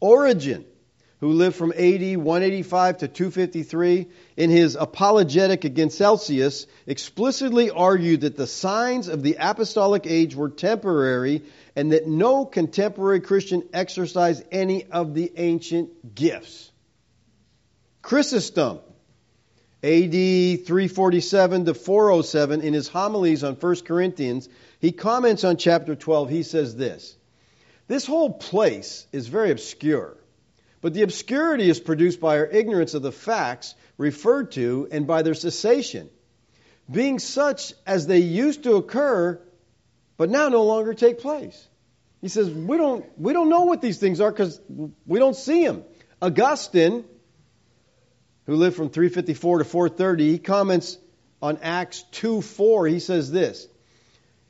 Origen, 0.00 0.64
who 1.20 1.32
lived 1.32 1.54
from 1.54 1.70
AD 1.72 2.16
185 2.16 2.98
to 2.98 3.08
253, 3.08 4.08
in 4.36 4.50
his 4.50 4.74
apologetic 4.74 5.64
against 5.64 5.98
Celsus, 5.98 6.66
explicitly 6.86 7.70
argued 7.70 8.22
that 8.22 8.36
the 8.36 8.46
signs 8.46 9.08
of 9.08 9.22
the 9.22 9.36
apostolic 9.38 10.06
age 10.06 10.34
were 10.34 10.48
temporary 10.48 11.42
and 11.76 11.92
that 11.92 12.08
no 12.08 12.46
contemporary 12.46 13.20
Christian 13.20 13.68
exercised 13.72 14.42
any 14.50 14.86
of 14.86 15.14
the 15.14 15.30
ancient 15.36 16.14
gifts. 16.14 16.72
Chrysostom, 18.02 18.80
AD 19.82 20.12
347 20.12 21.64
to 21.64 21.74
407, 21.74 22.60
in 22.60 22.74
his 22.74 22.88
homilies 22.88 23.42
on 23.42 23.54
1 23.54 23.76
Corinthians, 23.76 24.48
he 24.78 24.92
comments 24.92 25.42
on 25.42 25.56
chapter 25.56 25.94
12. 25.94 26.28
He 26.28 26.42
says 26.42 26.76
this 26.76 27.16
This 27.88 28.04
whole 28.04 28.30
place 28.30 29.06
is 29.10 29.26
very 29.26 29.50
obscure, 29.50 30.18
but 30.82 30.92
the 30.92 31.02
obscurity 31.02 31.70
is 31.70 31.80
produced 31.80 32.20
by 32.20 32.38
our 32.38 32.46
ignorance 32.46 32.92
of 32.92 33.00
the 33.00 33.12
facts 33.12 33.74
referred 33.96 34.52
to 34.52 34.86
and 34.92 35.06
by 35.06 35.22
their 35.22 35.34
cessation, 35.34 36.10
being 36.90 37.18
such 37.18 37.72
as 37.86 38.06
they 38.06 38.18
used 38.18 38.64
to 38.64 38.74
occur, 38.74 39.40
but 40.18 40.28
now 40.28 40.50
no 40.50 40.64
longer 40.64 40.92
take 40.92 41.20
place. 41.20 41.68
He 42.20 42.28
says, 42.28 42.50
We 42.50 42.76
don't, 42.76 43.06
we 43.18 43.32
don't 43.32 43.48
know 43.48 43.62
what 43.62 43.80
these 43.80 43.96
things 43.96 44.20
are 44.20 44.30
because 44.30 44.60
we 45.06 45.18
don't 45.18 45.36
see 45.36 45.64
them. 45.64 45.84
Augustine, 46.20 47.06
who 48.50 48.56
lived 48.56 48.74
from 48.74 48.90
354 48.90 49.58
to 49.58 49.64
430, 49.64 50.32
he 50.32 50.38
comments 50.38 50.98
on 51.40 51.60
Acts 51.62 52.02
2 52.10 52.42
4. 52.42 52.88
He 52.88 52.98
says 52.98 53.30
this 53.30 53.68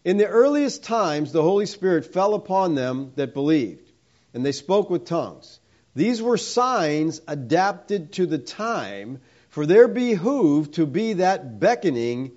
In 0.06 0.16
the 0.16 0.26
earliest 0.26 0.82
times, 0.84 1.32
the 1.32 1.42
Holy 1.42 1.66
Spirit 1.66 2.10
fell 2.10 2.32
upon 2.32 2.74
them 2.74 3.12
that 3.16 3.34
believed, 3.34 3.92
and 4.32 4.42
they 4.44 4.52
spoke 4.52 4.88
with 4.88 5.04
tongues. 5.04 5.60
These 5.94 6.22
were 6.22 6.38
signs 6.38 7.20
adapted 7.28 8.12
to 8.12 8.24
the 8.24 8.38
time, 8.38 9.20
for 9.50 9.66
there 9.66 9.86
behooved 9.86 10.76
to 10.76 10.86
be 10.86 11.12
that 11.14 11.60
beckoning, 11.60 12.32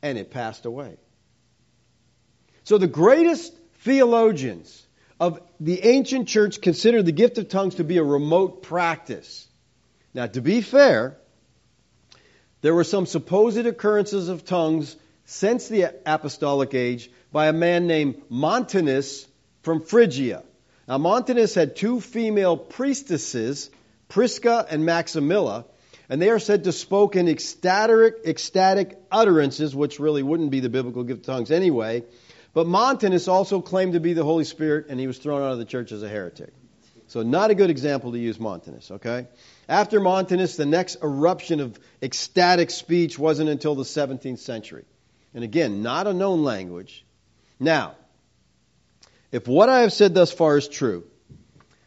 and 0.00 0.18
it 0.18 0.30
passed 0.30 0.66
away. 0.66 0.98
So 2.62 2.78
the 2.78 2.86
greatest 2.86 3.52
theologians 3.80 4.86
of 5.18 5.40
the 5.58 5.84
ancient 5.84 6.28
church 6.28 6.60
considered 6.60 7.06
the 7.06 7.10
gift 7.10 7.38
of 7.38 7.48
tongues 7.48 7.74
to 7.74 7.84
be 7.84 7.96
a 7.96 8.04
remote 8.04 8.62
practice. 8.62 9.47
Now, 10.18 10.26
to 10.26 10.40
be 10.40 10.62
fair, 10.62 11.16
there 12.60 12.74
were 12.74 12.82
some 12.82 13.06
supposed 13.06 13.64
occurrences 13.64 14.28
of 14.28 14.44
tongues 14.44 14.96
since 15.26 15.68
the 15.68 15.94
apostolic 16.04 16.74
age 16.74 17.08
by 17.30 17.46
a 17.46 17.52
man 17.52 17.86
named 17.86 18.20
Montanus 18.28 19.28
from 19.62 19.80
Phrygia. 19.80 20.42
Now, 20.88 20.98
Montanus 20.98 21.54
had 21.54 21.76
two 21.76 22.00
female 22.00 22.56
priestesses, 22.56 23.70
Prisca 24.08 24.66
and 24.68 24.82
Maximilla, 24.82 25.66
and 26.08 26.20
they 26.20 26.30
are 26.30 26.40
said 26.40 26.64
to 26.64 26.72
spoke 26.72 27.14
in 27.14 27.28
ecstatic, 27.28 28.14
ecstatic 28.26 28.98
utterances, 29.12 29.76
which 29.76 30.00
really 30.00 30.24
wouldn't 30.24 30.50
be 30.50 30.58
the 30.58 30.68
biblical 30.68 31.04
gift 31.04 31.20
of 31.20 31.26
tongues 31.26 31.52
anyway. 31.52 32.02
But 32.54 32.66
Montanus 32.66 33.28
also 33.28 33.60
claimed 33.60 33.92
to 33.92 34.00
be 34.00 34.14
the 34.14 34.24
Holy 34.24 34.42
Spirit, 34.42 34.86
and 34.88 34.98
he 34.98 35.06
was 35.06 35.18
thrown 35.18 35.42
out 35.42 35.52
of 35.52 35.58
the 35.58 35.64
church 35.64 35.92
as 35.92 36.02
a 36.02 36.08
heretic. 36.08 36.52
So, 37.06 37.22
not 37.22 37.52
a 37.52 37.54
good 37.54 37.70
example 37.70 38.10
to 38.10 38.18
use 38.18 38.40
Montanus, 38.40 38.90
okay? 38.90 39.28
After 39.68 40.00
Montanus, 40.00 40.56
the 40.56 40.64
next 40.64 40.96
eruption 41.02 41.60
of 41.60 41.78
ecstatic 42.02 42.70
speech 42.70 43.18
wasn't 43.18 43.50
until 43.50 43.74
the 43.74 43.82
17th 43.82 44.38
century. 44.38 44.86
And 45.34 45.44
again, 45.44 45.82
not 45.82 46.06
a 46.06 46.14
known 46.14 46.42
language. 46.42 47.04
Now, 47.60 47.94
if 49.30 49.46
what 49.46 49.68
I 49.68 49.80
have 49.80 49.92
said 49.92 50.14
thus 50.14 50.32
far 50.32 50.56
is 50.56 50.68
true, 50.68 51.04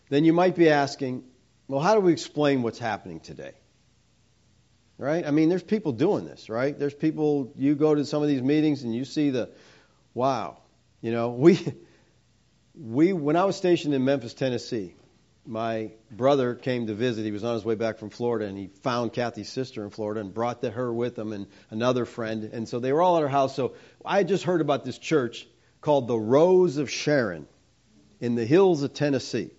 then 0.10 0.26
you 0.26 0.34
might 0.34 0.56
be 0.56 0.70
asking, 0.70 1.24
well, 1.68 1.80
how 1.80 1.96
do 1.96 2.02
we 2.02 2.12
explain 2.12 2.62
what's 2.62 2.78
happening 2.78 3.20
today? 3.20 3.54
Right? 5.00 5.26
I 5.26 5.32
mean, 5.32 5.50
there's 5.50 5.64
people 5.64 5.94
doing 5.94 6.26
this, 6.26 6.50
right? 6.50 6.78
There's 6.78 6.94
people, 6.94 7.52
you 7.56 7.74
go 7.74 7.96
to 7.96 8.06
some 8.06 8.22
of 8.22 8.28
these 8.28 8.44
meetings 8.44 8.84
and 8.84 8.94
you 8.94 9.06
see 9.06 9.32
the, 9.32 9.50
wow, 10.14 10.60
you 11.02 11.12
know, 11.12 11.30
we, 11.30 11.60
we, 12.76 13.12
when 13.12 13.36
I 13.36 13.46
was 13.46 13.56
stationed 13.56 13.96
in 13.96 14.06
Memphis, 14.06 14.36
Tennessee, 14.36 14.94
my 15.46 15.92
brother 16.12 16.56
came 16.56 16.88
to 16.88 16.94
visit. 16.94 17.26
He 17.26 17.32
was 17.32 17.44
on 17.44 17.56
his 17.56 17.66
way 17.66 17.76
back 17.76 17.98
from 17.98 18.10
Florida, 18.10 18.46
and 18.46 18.58
he 18.58 18.68
found 18.84 19.14
Kathy's 19.14 19.50
sister 19.50 19.84
in 19.84 19.90
Florida 19.90 20.22
and 20.22 20.34
brought 20.34 20.64
her 20.64 20.94
with 20.94 21.18
him 21.18 21.34
and 21.34 21.48
another 21.70 22.06
friend. 22.06 22.44
And 22.44 22.68
so 22.68 22.80
they 22.80 22.94
were 22.94 23.02
all 23.02 23.18
at 23.18 23.24
her 23.24 23.30
house. 23.30 23.56
So 23.56 23.74
I 24.06 24.18
had 24.18 24.28
just 24.28 24.44
heard 24.44 24.62
about 24.62 24.86
this 24.86 24.98
church 24.98 25.48
called 25.82 26.08
the 26.08 26.18
Rose 26.18 26.78
of 26.78 26.90
Sharon 26.90 27.48
in 28.20 28.36
the 28.36 28.46
hills 28.46 28.84
of 28.84 28.94
Tennessee. 28.94 29.52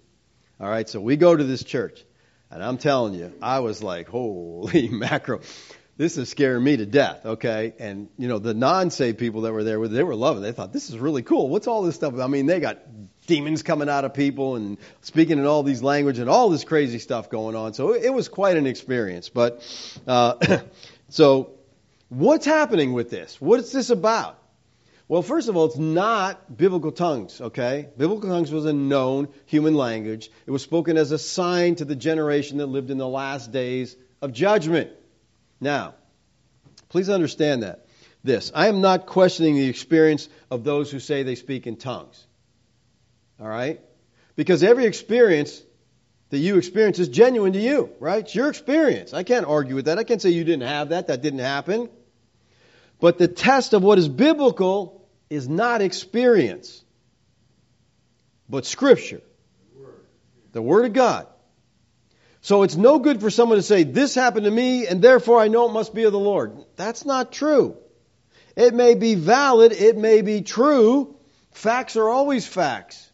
All 0.60 0.68
right, 0.68 0.88
so 0.88 1.00
we 1.00 1.16
go 1.16 1.34
to 1.34 1.42
this 1.42 1.64
church, 1.64 2.04
and 2.50 2.62
I'm 2.62 2.78
telling 2.78 3.14
you, 3.14 3.32
I 3.42 3.60
was 3.60 3.82
like, 3.82 4.08
holy 4.08 4.88
macro 4.92 5.40
this 5.96 6.16
is 6.16 6.28
scaring 6.28 6.64
me 6.64 6.76
to 6.78 6.86
death, 6.86 7.24
okay? 7.24 7.74
And, 7.78 8.08
you 8.16 8.26
know, 8.26 8.38
the 8.38 8.54
non 8.54 8.90
saved 8.90 9.18
people 9.18 9.42
that 9.42 9.52
were 9.52 9.62
there, 9.62 9.86
they 9.86 10.02
were 10.02 10.16
loving 10.16 10.42
it. 10.42 10.46
They 10.46 10.52
thought, 10.52 10.72
this 10.72 10.88
is 10.88 10.98
really 10.98 11.22
cool. 11.22 11.48
What's 11.48 11.66
all 11.66 11.82
this 11.82 11.94
stuff? 11.94 12.14
I 12.18 12.26
mean, 12.26 12.46
they 12.46 12.60
got 12.60 12.78
demons 13.26 13.62
coming 13.62 13.88
out 13.88 14.04
of 14.04 14.14
people 14.14 14.56
and 14.56 14.78
speaking 15.02 15.38
in 15.38 15.46
all 15.46 15.62
these 15.62 15.82
languages 15.82 16.20
and 16.20 16.28
all 16.28 16.50
this 16.50 16.64
crazy 16.64 16.98
stuff 16.98 17.30
going 17.30 17.54
on. 17.54 17.74
So 17.74 17.94
it 17.94 18.12
was 18.12 18.28
quite 18.28 18.56
an 18.56 18.66
experience. 18.66 19.28
But, 19.28 19.62
uh, 20.06 20.58
so 21.08 21.52
what's 22.08 22.46
happening 22.46 22.92
with 22.92 23.10
this? 23.10 23.40
What's 23.40 23.72
this 23.72 23.90
about? 23.90 24.38
Well, 25.08 25.22
first 25.22 25.48
of 25.48 25.56
all, 25.56 25.66
it's 25.66 25.76
not 25.76 26.56
biblical 26.56 26.90
tongues, 26.90 27.40
okay? 27.40 27.88
Biblical 27.98 28.30
tongues 28.30 28.50
was 28.50 28.64
a 28.64 28.72
known 28.72 29.28
human 29.46 29.74
language. 29.74 30.30
It 30.46 30.50
was 30.50 30.62
spoken 30.62 30.96
as 30.96 31.12
a 31.12 31.18
sign 31.18 31.74
to 31.76 31.84
the 31.84 31.96
generation 31.96 32.58
that 32.58 32.66
lived 32.66 32.90
in 32.90 32.98
the 32.98 33.08
last 33.08 33.52
days 33.52 33.94
of 34.22 34.32
judgment. 34.32 34.90
Now, 35.60 35.94
please 36.88 37.10
understand 37.10 37.62
that. 37.62 37.86
This. 38.24 38.52
I 38.54 38.68
am 38.68 38.80
not 38.80 39.06
questioning 39.06 39.56
the 39.56 39.68
experience 39.68 40.28
of 40.48 40.62
those 40.62 40.90
who 40.90 41.00
say 41.00 41.24
they 41.24 41.34
speak 41.34 41.66
in 41.66 41.76
tongues. 41.76 42.24
All 43.40 43.48
right? 43.48 43.80
Because 44.36 44.62
every 44.62 44.86
experience 44.86 45.62
that 46.30 46.38
you 46.38 46.56
experience 46.56 46.98
is 46.98 47.08
genuine 47.08 47.52
to 47.52 47.60
you, 47.60 47.90
right? 48.00 48.24
It's 48.24 48.34
your 48.34 48.48
experience. 48.48 49.12
I 49.12 49.22
can't 49.22 49.46
argue 49.46 49.74
with 49.74 49.84
that. 49.84 49.98
I 49.98 50.04
can't 50.04 50.22
say 50.22 50.30
you 50.30 50.44
didn't 50.44 50.66
have 50.66 50.88
that, 50.88 51.08
that 51.08 51.20
didn't 51.20 51.40
happen. 51.40 51.90
But 53.00 53.18
the 53.18 53.28
test 53.28 53.74
of 53.74 53.82
what 53.82 53.98
is 53.98 54.08
biblical 54.08 55.06
is 55.28 55.48
not 55.48 55.82
experience, 55.82 56.82
but 58.48 58.64
Scripture. 58.64 59.20
The 60.52 60.62
Word 60.62 60.86
of 60.86 60.92
God. 60.92 61.26
So 62.42 62.62
it's 62.62 62.76
no 62.76 62.98
good 62.98 63.20
for 63.20 63.30
someone 63.30 63.58
to 63.58 63.62
say, 63.62 63.84
This 63.84 64.14
happened 64.14 64.44
to 64.44 64.50
me, 64.50 64.86
and 64.86 65.02
therefore 65.02 65.38
I 65.38 65.48
know 65.48 65.68
it 65.68 65.72
must 65.72 65.94
be 65.94 66.04
of 66.04 66.12
the 66.12 66.18
Lord. 66.18 66.64
That's 66.76 67.04
not 67.04 67.30
true. 67.30 67.76
It 68.56 68.74
may 68.74 68.94
be 68.94 69.14
valid, 69.14 69.72
it 69.72 69.96
may 69.96 70.22
be 70.22 70.40
true. 70.40 71.16
Facts 71.52 71.96
are 71.96 72.08
always 72.08 72.46
facts. 72.46 73.11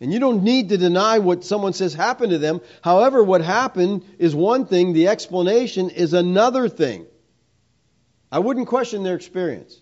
And 0.00 0.12
you 0.12 0.20
don't 0.20 0.44
need 0.44 0.68
to 0.68 0.78
deny 0.78 1.18
what 1.18 1.44
someone 1.44 1.72
says 1.72 1.92
happened 1.92 2.30
to 2.30 2.38
them. 2.38 2.60
However, 2.82 3.22
what 3.22 3.40
happened 3.40 4.04
is 4.18 4.34
one 4.34 4.66
thing, 4.66 4.92
the 4.92 5.08
explanation 5.08 5.90
is 5.90 6.12
another 6.12 6.68
thing. 6.68 7.06
I 8.30 8.38
wouldn't 8.38 8.68
question 8.68 9.02
their 9.02 9.16
experience. 9.16 9.80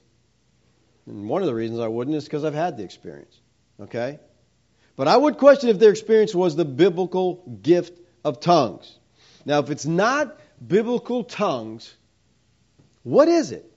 And 1.06 1.28
one 1.28 1.42
of 1.42 1.46
the 1.46 1.54
reasons 1.54 1.80
I 1.80 1.88
wouldn't 1.88 2.16
is 2.16 2.24
because 2.24 2.44
I've 2.44 2.54
had 2.54 2.78
the 2.78 2.84
experience. 2.84 3.38
Okay? 3.80 4.18
But 4.96 5.08
I 5.08 5.16
would 5.16 5.36
question 5.36 5.68
if 5.68 5.78
their 5.78 5.90
experience 5.90 6.34
was 6.34 6.56
the 6.56 6.64
biblical 6.64 7.58
gift 7.62 7.98
of 8.24 8.40
tongues. 8.40 8.98
Now, 9.44 9.60
if 9.60 9.70
it's 9.70 9.86
not 9.86 10.40
biblical 10.66 11.24
tongues, 11.24 11.94
what 13.02 13.28
is 13.28 13.52
it? 13.52 13.70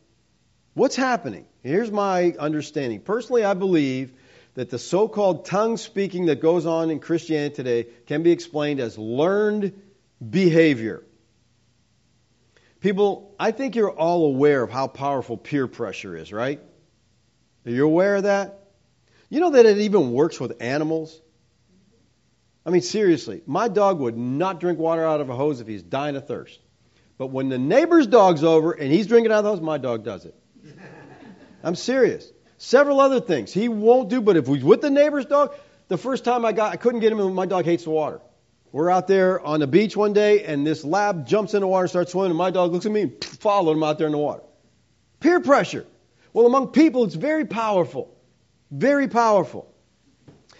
What's 0.73 0.95
happening? 0.95 1.45
Here's 1.61 1.91
my 1.91 2.33
understanding. 2.39 3.01
Personally, 3.01 3.43
I 3.43 3.53
believe 3.53 4.13
that 4.59 4.69
the 4.69 4.77
so 4.77 5.07
called 5.07 5.45
tongue 5.45 5.77
speaking 5.77 6.25
that 6.25 6.41
goes 6.41 6.65
on 6.65 6.89
in 6.89 6.99
Christianity 6.99 7.55
today 7.55 7.83
can 8.07 8.23
be 8.23 8.31
explained 8.31 8.81
as 8.81 8.97
learned 8.97 9.71
behavior. 10.29 11.01
People, 12.81 13.33
I 13.39 13.51
think 13.51 13.77
you're 13.77 13.89
all 13.89 14.25
aware 14.25 14.61
of 14.61 14.69
how 14.69 14.87
powerful 14.87 15.37
peer 15.37 15.65
pressure 15.67 16.17
is, 16.17 16.33
right? 16.33 16.59
Are 17.65 17.71
you 17.71 17.85
aware 17.85 18.17
of 18.17 18.23
that? 18.23 18.71
You 19.29 19.39
know 19.39 19.51
that 19.51 19.65
it 19.65 19.77
even 19.77 20.11
works 20.11 20.41
with 20.41 20.61
animals? 20.61 21.17
I 22.65 22.71
mean, 22.71 22.81
seriously, 22.81 23.41
my 23.45 23.69
dog 23.69 23.99
would 23.99 24.17
not 24.17 24.59
drink 24.59 24.77
water 24.77 25.05
out 25.05 25.21
of 25.21 25.29
a 25.29 25.35
hose 25.37 25.61
if 25.61 25.67
he's 25.67 25.83
dying 25.83 26.17
of 26.17 26.27
thirst. 26.27 26.59
But 27.17 27.27
when 27.27 27.47
the 27.47 27.57
neighbor's 27.57 28.07
dog's 28.07 28.43
over 28.43 28.73
and 28.73 28.91
he's 28.91 29.07
drinking 29.07 29.31
out 29.31 29.37
of 29.37 29.43
the 29.45 29.51
hose, 29.51 29.61
my 29.61 29.77
dog 29.77 30.03
does 30.03 30.25
it. 30.25 30.35
I'm 31.63 31.75
serious. 31.75 32.29
Several 32.61 32.99
other 32.99 33.21
things 33.21 33.53
he 33.53 33.69
won't 33.69 34.09
do, 34.09 34.19
but 34.19 34.35
if 34.35 34.45
he's 34.45 34.63
with 34.65 34.81
the 34.81 34.89
neighbor's 34.89 35.25
dog, 35.25 35.55
the 35.87 35.97
first 35.97 36.25
time 36.25 36.43
I 36.43 36.51
got, 36.51 36.73
I 36.73 36.75
couldn't 36.75 36.99
get 36.99 37.13
him, 37.13 37.33
my 37.33 37.45
dog 37.45 37.63
hates 37.63 37.85
the 37.85 37.89
water. 37.89 38.19
We're 38.73 38.89
out 38.89 39.07
there 39.07 39.39
on 39.39 39.61
the 39.61 39.65
beach 39.65 39.95
one 39.95 40.11
day, 40.11 40.43
and 40.43 40.67
this 40.67 40.83
lab 40.83 41.25
jumps 41.25 41.53
in 41.53 41.61
the 41.61 41.67
water, 41.67 41.83
and 41.83 41.89
starts 41.89 42.11
swimming, 42.11 42.31
and 42.31 42.37
my 42.37 42.51
dog 42.51 42.73
looks 42.73 42.85
at 42.85 42.91
me 42.91 43.03
and 43.03 43.23
followed 43.23 43.71
him 43.71 43.83
out 43.83 43.97
there 43.97 44.07
in 44.07 44.11
the 44.11 44.19
water. 44.19 44.43
Peer 45.21 45.39
pressure. 45.39 45.87
Well, 46.33 46.45
among 46.45 46.73
people, 46.73 47.05
it's 47.05 47.15
very 47.15 47.45
powerful. 47.45 48.13
Very 48.69 49.07
powerful. 49.07 49.73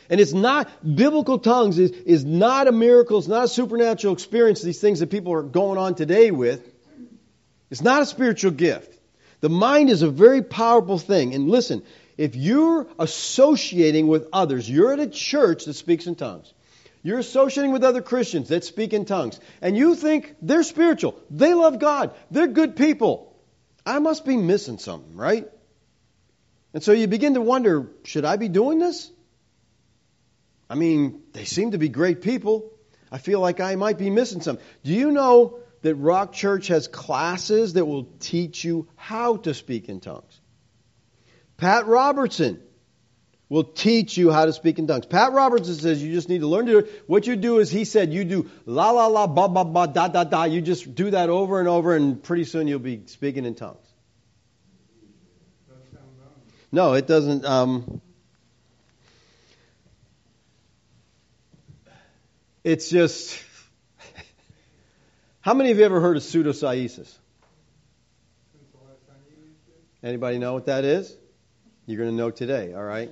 And 0.09 0.21
it's 0.21 0.33
not, 0.33 0.69
biblical 0.95 1.37
tongues 1.37 1.77
is, 1.77 1.91
is 1.91 2.23
not 2.23 2.69
a 2.69 2.71
miracle, 2.71 3.19
it's 3.19 3.27
not 3.27 3.43
a 3.43 3.47
supernatural 3.49 4.13
experience, 4.13 4.61
these 4.61 4.79
things 4.79 5.01
that 5.01 5.11
people 5.11 5.33
are 5.33 5.43
going 5.43 5.77
on 5.77 5.95
today 5.95 6.31
with. 6.31 6.65
It's 7.69 7.81
not 7.81 8.01
a 8.01 8.05
spiritual 8.05 8.51
gift. 8.51 8.98
The 9.41 9.49
mind 9.49 9.89
is 9.89 10.01
a 10.01 10.09
very 10.09 10.41
powerful 10.41 10.97
thing. 10.97 11.33
And 11.33 11.49
listen, 11.49 11.83
if 12.17 12.35
you're 12.35 12.87
associating 12.97 14.07
with 14.07 14.27
others, 14.33 14.69
you're 14.69 14.91
at 14.91 14.99
a 14.99 15.07
church 15.07 15.65
that 15.65 15.75
speaks 15.75 16.07
in 16.07 16.15
tongues. 16.15 16.53
You're 17.01 17.19
associating 17.19 17.71
with 17.71 17.83
other 17.83 18.01
Christians 18.01 18.49
that 18.49 18.65
speak 18.65 18.93
in 18.93 19.05
tongues. 19.05 19.39
And 19.61 19.77
you 19.77 19.95
think 19.95 20.35
they're 20.41 20.63
spiritual. 20.63 21.17
They 21.29 21.53
love 21.53 21.79
God. 21.79 22.13
They're 22.29 22.47
good 22.47 22.75
people. 22.75 23.33
I 23.85 23.99
must 23.99 24.25
be 24.25 24.35
missing 24.35 24.79
something, 24.79 25.15
right? 25.15 25.47
And 26.73 26.83
so 26.83 26.91
you 26.91 27.07
begin 27.07 27.35
to 27.35 27.41
wonder 27.41 27.87
should 28.03 28.25
I 28.25 28.35
be 28.35 28.49
doing 28.49 28.79
this? 28.79 29.09
I 30.69 30.75
mean, 30.75 31.21
they 31.33 31.45
seem 31.45 31.71
to 31.71 31.77
be 31.77 31.89
great 31.89 32.21
people. 32.21 32.71
I 33.11 33.17
feel 33.17 33.39
like 33.39 33.59
I 33.59 33.75
might 33.75 33.97
be 33.97 34.09
missing 34.09 34.41
something. 34.41 34.63
Do 34.83 34.93
you 34.93 35.11
know 35.11 35.58
that 35.81 35.95
Rock 35.95 36.33
Church 36.33 36.67
has 36.67 36.87
classes 36.87 37.73
that 37.73 37.85
will 37.85 38.07
teach 38.19 38.63
you 38.63 38.87
how 38.95 39.37
to 39.37 39.53
speak 39.53 39.89
in 39.89 39.99
tongues? 39.99 40.39
Pat 41.57 41.87
Robertson 41.87 42.61
will 43.49 43.63
teach 43.63 44.17
you 44.17 44.31
how 44.31 44.45
to 44.45 44.53
speak 44.53 44.79
in 44.79 44.87
tongues. 44.87 45.05
Pat 45.05 45.33
Robertson 45.33 45.75
says 45.75 46.01
you 46.03 46.13
just 46.13 46.29
need 46.29 46.41
to 46.41 46.47
learn 46.47 46.65
to 46.67 46.71
do 46.71 46.77
it. 46.79 47.03
What 47.07 47.27
you 47.27 47.35
do 47.35 47.59
is 47.59 47.71
he 47.71 47.85
said 47.85 48.13
you 48.13 48.23
do 48.23 48.49
la 48.65 48.91
la 48.91 49.07
la 49.07 49.27
ba 49.27 49.47
ba 49.47 49.65
ba 49.65 49.87
da 49.87 50.07
da 50.07 50.23
da. 50.23 50.43
You 50.43 50.61
just 50.61 50.93
do 50.95 51.11
that 51.11 51.29
over 51.29 51.59
and 51.59 51.67
over, 51.67 51.95
and 51.95 52.21
pretty 52.21 52.45
soon 52.45 52.67
you'll 52.67 52.79
be 52.79 53.03
speaking 53.07 53.45
in 53.45 53.55
tongues. 53.55 53.85
No, 56.71 56.93
it 56.93 57.07
doesn't. 57.07 57.45
Um, 57.45 58.01
It's 62.63 62.89
just. 62.89 63.43
How 65.41 65.53
many 65.53 65.71
of 65.71 65.77
you 65.77 65.85
ever 65.85 66.01
heard 66.01 66.17
of 66.17 66.23
pseudocyesis? 66.23 67.09
Anybody 70.03 70.37
know 70.37 70.53
what 70.53 70.65
that 70.65 70.83
is? 70.83 71.15
You're 71.85 71.97
going 71.97 72.09
to 72.09 72.15
know 72.15 72.29
today, 72.29 72.73
all 72.73 72.83
right? 72.83 73.09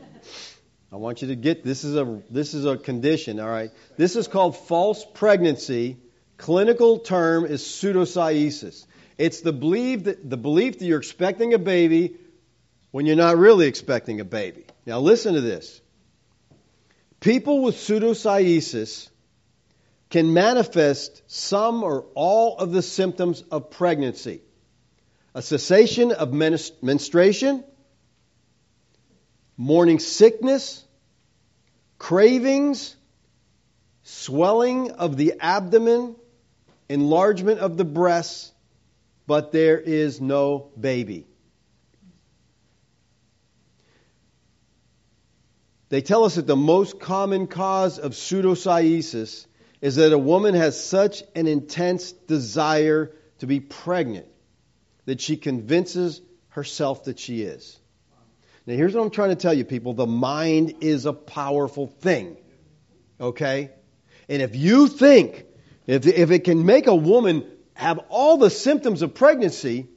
I 0.91 0.97
want 0.97 1.21
you 1.21 1.29
to 1.29 1.35
get 1.35 1.63
this 1.63 1.83
is 1.83 1.95
a 1.95 2.21
this 2.29 2.53
is 2.53 2.65
a 2.65 2.77
condition, 2.77 3.39
all 3.39 3.49
right. 3.49 3.71
This 3.97 4.15
is 4.15 4.27
called 4.27 4.57
false 4.57 5.05
pregnancy. 5.13 5.97
Clinical 6.37 6.99
term 6.99 7.45
is 7.45 7.61
pseudocyesis. 7.63 8.85
It's 9.17 9.41
the 9.41 9.53
belief 9.53 10.03
that 10.05 10.29
the 10.29 10.37
belief 10.37 10.79
that 10.79 10.85
you're 10.85 10.99
expecting 10.99 11.53
a 11.53 11.57
baby 11.57 12.17
when 12.91 13.05
you're 13.05 13.15
not 13.15 13.37
really 13.37 13.67
expecting 13.67 14.19
a 14.19 14.25
baby. 14.25 14.65
Now 14.85 14.99
listen 14.99 15.33
to 15.33 15.41
this. 15.41 15.81
People 17.19 17.63
with 17.63 17.75
pseudocyesis 17.75 19.09
can 20.09 20.33
manifest 20.33 21.21
some 21.27 21.83
or 21.83 22.05
all 22.15 22.57
of 22.57 22.71
the 22.71 22.81
symptoms 22.81 23.43
of 23.51 23.71
pregnancy. 23.71 24.41
A 25.35 25.41
cessation 25.41 26.11
of 26.11 26.33
menstruation, 26.33 27.63
morning 29.57 29.99
sickness, 29.99 30.83
cravings, 31.99 32.95
swelling 34.03 34.91
of 34.91 35.17
the 35.17 35.33
abdomen, 35.39 36.15
enlargement 36.87 37.59
of 37.59 37.75
the 37.75 37.85
breasts, 37.85 38.51
but 39.27 39.51
there 39.51 39.77
is 39.77 40.21
no 40.21 40.71
baby. 40.79 41.27
They 45.89 46.01
tell 46.01 46.23
us 46.23 46.35
that 46.35 46.47
the 46.47 46.55
most 46.55 46.99
common 46.99 47.47
cause 47.47 47.99
of 47.99 48.13
pseudocyesis 48.13 49.45
is 49.81 49.97
that 49.97 50.13
a 50.13 50.17
woman 50.17 50.55
has 50.55 50.81
such 50.83 51.23
an 51.35 51.47
intense 51.47 52.11
desire 52.11 53.11
to 53.39 53.47
be 53.47 53.59
pregnant 53.59 54.27
that 55.05 55.21
she 55.21 55.37
convinces 55.37 56.21
herself 56.49 57.05
that 57.05 57.19
she 57.19 57.41
is. 57.41 57.79
Now, 58.65 58.75
here's 58.75 58.93
what 58.93 59.03
I'm 59.03 59.11
trying 59.11 59.29
to 59.29 59.35
tell 59.35 59.53
you, 59.53 59.63
people. 59.63 59.93
The 59.93 60.07
mind 60.07 60.75
is 60.81 61.05
a 61.05 61.13
powerful 61.13 61.87
thing. 61.87 62.37
Okay? 63.19 63.71
And 64.27 64.41
if 64.41 64.55
you 64.55 64.87
think, 64.87 65.45
if, 65.85 66.05
if 66.05 66.31
it 66.31 66.43
can 66.43 66.65
make 66.65 66.87
a 66.87 66.95
woman 66.95 67.49
have 67.75 67.99
all 68.09 68.37
the 68.37 68.49
symptoms 68.49 69.01
of 69.03 69.13
pregnancy, 69.13 69.87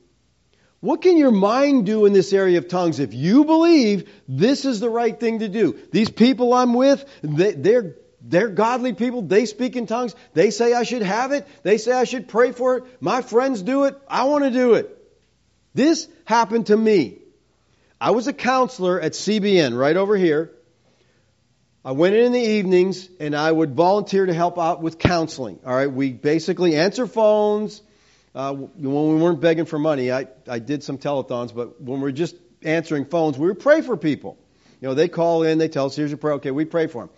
what 0.80 1.02
can 1.02 1.16
your 1.16 1.30
mind 1.32 1.86
do 1.86 2.06
in 2.06 2.12
this 2.12 2.32
area 2.32 2.58
of 2.58 2.68
tongues 2.68 3.00
if 3.00 3.12
you 3.12 3.44
believe 3.44 4.08
this 4.28 4.64
is 4.64 4.80
the 4.80 4.88
right 4.88 5.18
thing 5.18 5.40
to 5.40 5.48
do? 5.48 5.78
These 5.90 6.10
people 6.10 6.54
I'm 6.54 6.74
with, 6.74 7.04
they, 7.22 7.52
they're 7.52 7.96
they're 8.22 8.48
godly 8.48 8.92
people. 8.92 9.22
They 9.22 9.46
speak 9.46 9.76
in 9.76 9.86
tongues. 9.86 10.14
They 10.34 10.50
say 10.50 10.74
I 10.74 10.82
should 10.82 11.02
have 11.02 11.32
it. 11.32 11.46
They 11.62 11.78
say 11.78 11.92
I 11.92 12.04
should 12.04 12.28
pray 12.28 12.52
for 12.52 12.78
it. 12.78 12.84
My 13.00 13.22
friends 13.22 13.62
do 13.62 13.84
it. 13.84 13.96
I 14.08 14.24
want 14.24 14.44
to 14.44 14.50
do 14.50 14.74
it. 14.74 14.96
This 15.74 16.08
happened 16.24 16.66
to 16.66 16.76
me. 16.76 17.18
I 18.00 18.10
was 18.10 18.26
a 18.26 18.32
counselor 18.32 19.00
at 19.00 19.12
CBN 19.12 19.78
right 19.78 19.96
over 19.96 20.16
here. 20.16 20.52
I 21.84 21.92
went 21.92 22.14
in 22.14 22.26
in 22.26 22.32
the 22.32 22.40
evenings 22.40 23.08
and 23.20 23.34
I 23.34 23.50
would 23.50 23.74
volunteer 23.74 24.26
to 24.26 24.34
help 24.34 24.58
out 24.58 24.82
with 24.82 24.98
counseling. 24.98 25.60
All 25.64 25.74
right, 25.74 25.90
we 25.90 26.12
basically 26.12 26.76
answer 26.76 27.06
phones. 27.06 27.82
Uh, 28.34 28.52
when 28.54 29.16
we 29.16 29.22
weren't 29.22 29.40
begging 29.40 29.64
for 29.64 29.78
money, 29.78 30.12
I, 30.12 30.28
I 30.46 30.60
did 30.60 30.84
some 30.84 30.98
telethons, 30.98 31.54
but 31.54 31.80
when 31.80 32.00
we 32.00 32.08
are 32.10 32.12
just 32.12 32.36
answering 32.62 33.06
phones, 33.06 33.38
we 33.38 33.48
would 33.48 33.60
pray 33.60 33.80
for 33.80 33.96
people. 33.96 34.38
You 34.80 34.88
know, 34.88 34.94
they 34.94 35.08
call 35.08 35.42
in, 35.42 35.58
they 35.58 35.68
tell 35.68 35.86
us, 35.86 35.96
here's 35.96 36.10
your 36.10 36.18
prayer. 36.18 36.34
Okay, 36.34 36.50
we 36.50 36.64
pray 36.64 36.86
for 36.86 37.02
them. 37.02 37.10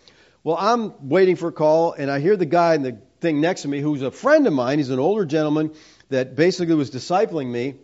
Well, 0.44 0.56
I'm 0.58 1.08
waiting 1.08 1.36
for 1.36 1.48
a 1.48 1.52
call, 1.52 1.92
and 1.92 2.10
I 2.10 2.18
hear 2.18 2.36
the 2.36 2.46
guy 2.46 2.74
in 2.74 2.82
the 2.82 2.98
thing 3.20 3.40
next 3.40 3.62
to 3.62 3.68
me 3.68 3.80
who's 3.80 4.02
a 4.02 4.10
friend 4.10 4.46
of 4.46 4.52
mine. 4.52 4.78
He's 4.78 4.90
an 4.90 4.98
older 4.98 5.24
gentleman 5.24 5.72
that 6.08 6.34
basically 6.34 6.74
was 6.74 6.90
discipling 6.90 7.46
me. 7.46 7.76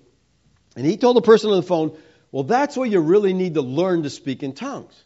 And 0.76 0.84
he 0.84 0.96
told 0.96 1.16
the 1.16 1.22
person 1.22 1.50
on 1.50 1.56
the 1.56 1.62
phone, 1.62 1.96
well, 2.32 2.42
that's 2.42 2.76
where 2.76 2.86
you 2.86 3.00
really 3.00 3.32
need 3.32 3.54
to 3.54 3.62
learn 3.62 4.02
to 4.02 4.10
speak 4.10 4.42
in 4.42 4.54
tongues. 4.54 5.02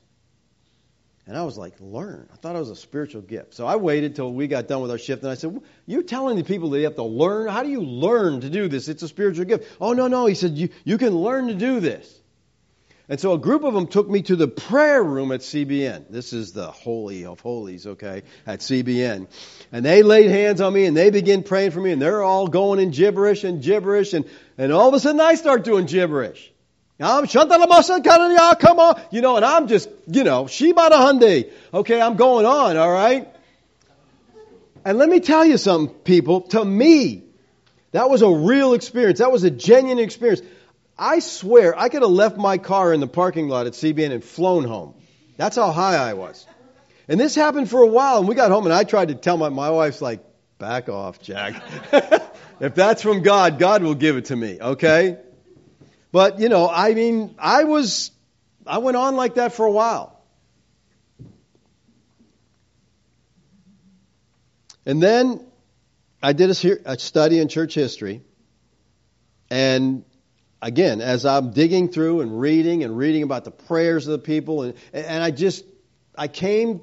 And 1.26 1.36
I 1.36 1.44
was 1.44 1.56
like, 1.56 1.74
learn? 1.78 2.28
I 2.32 2.36
thought 2.36 2.56
it 2.56 2.58
was 2.58 2.70
a 2.70 2.76
spiritual 2.76 3.22
gift. 3.22 3.54
So 3.54 3.64
I 3.64 3.76
waited 3.76 4.16
till 4.16 4.32
we 4.32 4.48
got 4.48 4.66
done 4.66 4.82
with 4.82 4.90
our 4.90 4.98
shift, 4.98 5.22
and 5.22 5.30
I 5.30 5.34
said, 5.34 5.60
You're 5.86 6.02
telling 6.02 6.36
the 6.36 6.42
people 6.42 6.70
they 6.70 6.82
have 6.82 6.96
to 6.96 7.04
learn? 7.04 7.48
How 7.48 7.62
do 7.62 7.68
you 7.68 7.82
learn 7.82 8.40
to 8.40 8.50
do 8.50 8.66
this? 8.66 8.88
It's 8.88 9.04
a 9.04 9.08
spiritual 9.08 9.44
gift. 9.44 9.70
Oh, 9.80 9.92
no, 9.92 10.08
no. 10.08 10.26
He 10.26 10.34
said, 10.34 10.58
You, 10.58 10.70
you 10.84 10.98
can 10.98 11.14
learn 11.14 11.46
to 11.46 11.54
do 11.54 11.78
this. 11.78 12.21
And 13.08 13.18
so 13.18 13.32
a 13.32 13.38
group 13.38 13.64
of 13.64 13.74
them 13.74 13.88
took 13.88 14.08
me 14.08 14.22
to 14.22 14.36
the 14.36 14.48
prayer 14.48 15.02
room 15.02 15.32
at 15.32 15.40
CBN. 15.40 16.06
This 16.08 16.32
is 16.32 16.52
the 16.52 16.70
holy 16.70 17.24
of 17.26 17.40
holies, 17.40 17.86
okay, 17.86 18.22
at 18.46 18.60
CBN. 18.60 19.26
And 19.72 19.84
they 19.84 20.02
laid 20.02 20.30
hands 20.30 20.60
on 20.60 20.72
me 20.72 20.86
and 20.86 20.96
they 20.96 21.10
began 21.10 21.42
praying 21.42 21.72
for 21.72 21.80
me 21.80 21.90
and 21.90 22.00
they're 22.00 22.22
all 22.22 22.46
going 22.46 22.78
in 22.78 22.90
gibberish 22.90 23.44
and 23.44 23.62
gibberish 23.62 24.12
and, 24.14 24.24
and 24.56 24.72
all 24.72 24.88
of 24.88 24.94
a 24.94 25.00
sudden 25.00 25.20
I 25.20 25.34
start 25.34 25.64
doing 25.64 25.86
gibberish. 25.86 26.52
I'm 27.00 27.24
Shantalamasa 27.24 28.60
come 28.60 28.78
on. 28.78 29.00
You 29.10 29.20
know, 29.20 29.36
and 29.36 29.44
I'm 29.44 29.66
just, 29.66 29.88
you 30.06 30.22
know, 30.22 30.46
Sheba 30.46 30.88
the 30.90 30.96
Hyundai. 30.96 31.50
Okay, 31.74 32.00
I'm 32.00 32.16
going 32.16 32.46
on, 32.46 32.76
all 32.76 32.92
right? 32.92 33.28
And 34.84 34.98
let 34.98 35.08
me 35.08 35.20
tell 35.20 35.44
you 35.44 35.58
something, 35.58 35.94
people. 36.00 36.42
To 36.42 36.64
me, 36.64 37.24
that 37.92 38.08
was 38.08 38.22
a 38.22 38.30
real 38.30 38.74
experience. 38.74 39.18
That 39.18 39.32
was 39.32 39.44
a 39.44 39.50
genuine 39.50 39.98
experience. 39.98 40.42
I 40.98 41.18
swear, 41.20 41.78
I 41.78 41.88
could 41.88 42.02
have 42.02 42.10
left 42.10 42.36
my 42.36 42.58
car 42.58 42.92
in 42.92 43.00
the 43.00 43.06
parking 43.06 43.48
lot 43.48 43.66
at 43.66 43.72
CBN 43.72 44.12
and 44.12 44.24
flown 44.24 44.64
home. 44.64 44.94
That's 45.36 45.56
how 45.56 45.70
high 45.72 45.96
I 45.96 46.14
was. 46.14 46.46
And 47.08 47.18
this 47.18 47.34
happened 47.34 47.68
for 47.68 47.82
a 47.82 47.86
while, 47.86 48.18
and 48.18 48.28
we 48.28 48.34
got 48.34 48.50
home, 48.50 48.64
and 48.64 48.72
I 48.72 48.84
tried 48.84 49.08
to 49.08 49.14
tell 49.14 49.36
my, 49.36 49.48
my 49.48 49.70
wife's 49.70 50.00
like, 50.00 50.24
back 50.58 50.88
off, 50.88 51.20
Jack. 51.20 51.60
if 52.60 52.74
that's 52.74 53.02
from 53.02 53.22
God, 53.22 53.58
God 53.58 53.82
will 53.82 53.96
give 53.96 54.16
it 54.16 54.26
to 54.26 54.36
me, 54.36 54.60
okay? 54.60 55.18
But, 56.12 56.38
you 56.38 56.48
know, 56.48 56.68
I 56.68 56.94
mean, 56.94 57.34
I 57.38 57.64
was, 57.64 58.12
I 58.66 58.78
went 58.78 58.96
on 58.96 59.16
like 59.16 59.34
that 59.34 59.54
for 59.54 59.66
a 59.66 59.70
while. 59.72 60.20
And 64.84 65.02
then 65.02 65.44
I 66.22 66.32
did 66.32 66.50
a, 66.50 66.98
study 66.98 67.38
in 67.38 67.48
church 67.48 67.74
history. 67.74 68.22
And 69.50 70.04
again, 70.62 71.00
as 71.00 71.26
I'm 71.26 71.50
digging 71.50 71.88
through 71.88 72.20
and 72.20 72.40
reading 72.40 72.84
and 72.84 72.96
reading 72.96 73.24
about 73.24 73.44
the 73.44 73.50
prayers 73.50 74.06
of 74.06 74.12
the 74.12 74.18
people, 74.18 74.62
and, 74.62 74.74
and 74.92 75.22
I 75.22 75.32
just, 75.32 75.64
I 76.16 76.28
came, 76.28 76.80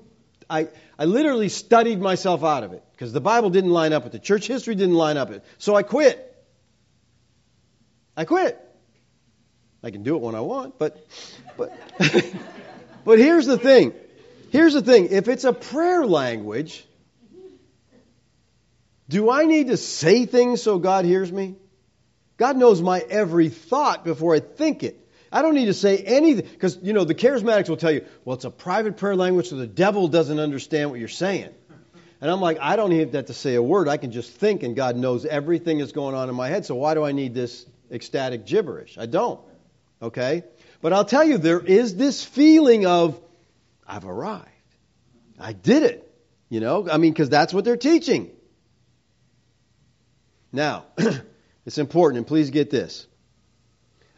I, 0.49 0.67
I 0.99 1.05
literally 1.05 1.49
studied 1.49 1.99
myself 1.99 2.43
out 2.43 2.63
of 2.63 2.73
it 2.73 2.83
because 2.91 3.13
the 3.13 3.21
Bible 3.21 3.49
didn't 3.49 3.71
line 3.71 3.93
up 3.93 4.03
with 4.03 4.13
it. 4.13 4.21
Church 4.21 4.45
history 4.45 4.75
didn't 4.75 4.95
line 4.95 5.17
up 5.17 5.29
with 5.29 5.37
it. 5.37 5.43
So 5.57 5.75
I 5.75 5.83
quit. 5.83 6.25
I 8.17 8.25
quit. 8.25 8.59
I 9.81 9.91
can 9.91 10.03
do 10.03 10.17
it 10.17 10.21
when 10.21 10.35
I 10.35 10.41
want, 10.41 10.77
but 10.77 11.07
but 11.55 11.73
but 13.05 13.17
here's 13.17 13.45
the 13.45 13.57
thing. 13.57 13.93
Here's 14.51 14.73
the 14.73 14.81
thing. 14.81 15.07
If 15.11 15.29
it's 15.29 15.45
a 15.45 15.53
prayer 15.53 16.05
language, 16.05 16.85
do 19.07 19.31
I 19.31 19.45
need 19.45 19.67
to 19.67 19.77
say 19.77 20.25
things 20.25 20.61
so 20.61 20.79
God 20.79 21.05
hears 21.05 21.31
me? 21.31 21.55
God 22.39 22.57
knows 22.57 22.81
my 22.81 22.99
every 23.01 23.49
thought 23.49 24.03
before 24.03 24.33
I 24.33 24.39
think 24.39 24.83
it. 24.83 25.05
I 25.31 25.43
don't 25.43 25.53
need 25.53 25.65
to 25.65 25.73
say 25.73 25.97
anything 25.97 26.47
because 26.51 26.79
you 26.81 26.93
know 26.93 27.03
the 27.03 27.13
charismatics 27.13 27.69
will 27.69 27.77
tell 27.77 27.91
you, 27.91 28.05
well, 28.25 28.35
it's 28.35 28.45
a 28.45 28.49
private 28.49 28.97
prayer 28.97 29.15
language, 29.15 29.49
so 29.49 29.57
the 29.57 29.67
devil 29.67 30.07
doesn't 30.07 30.39
understand 30.39 30.89
what 30.89 30.99
you're 30.99 31.09
saying. 31.09 31.49
And 32.21 32.31
I'm 32.31 32.41
like, 32.41 32.57
I 32.59 32.75
don't 32.75 32.89
need 32.89 33.11
that 33.11 33.27
to 33.27 33.33
say 33.33 33.55
a 33.55 33.61
word. 33.61 33.87
I 33.87 33.97
can 33.97 34.11
just 34.11 34.31
think, 34.31 34.63
and 34.63 34.75
God 34.75 34.97
knows 34.97 35.25
everything 35.25 35.77
that's 35.77 35.91
going 35.91 36.15
on 36.15 36.29
in 36.29 36.35
my 36.35 36.49
head. 36.49 36.65
So 36.65 36.75
why 36.75 36.93
do 36.93 37.03
I 37.03 37.11
need 37.11 37.33
this 37.33 37.65
ecstatic 37.91 38.45
gibberish? 38.45 38.97
I 38.97 39.05
don't. 39.05 39.39
Okay? 40.01 40.43
But 40.81 40.91
I'll 40.91 41.05
tell 41.05 41.23
you, 41.23 41.37
there 41.37 41.59
is 41.59 41.95
this 41.95 42.23
feeling 42.23 42.85
of, 42.85 43.19
I've 43.87 44.05
arrived. 44.05 44.47
I 45.39 45.53
did 45.53 45.83
it. 45.83 46.05
You 46.49 46.59
know, 46.59 46.89
I 46.89 46.97
mean, 46.97 47.13
because 47.13 47.29
that's 47.29 47.53
what 47.53 47.63
they're 47.63 47.77
teaching. 47.77 48.31
Now, 50.51 50.85
it's 51.69 51.77
important, 51.77 52.17
and 52.17 52.25
please 52.25 52.49
get 52.49 52.71
this. 52.71 53.05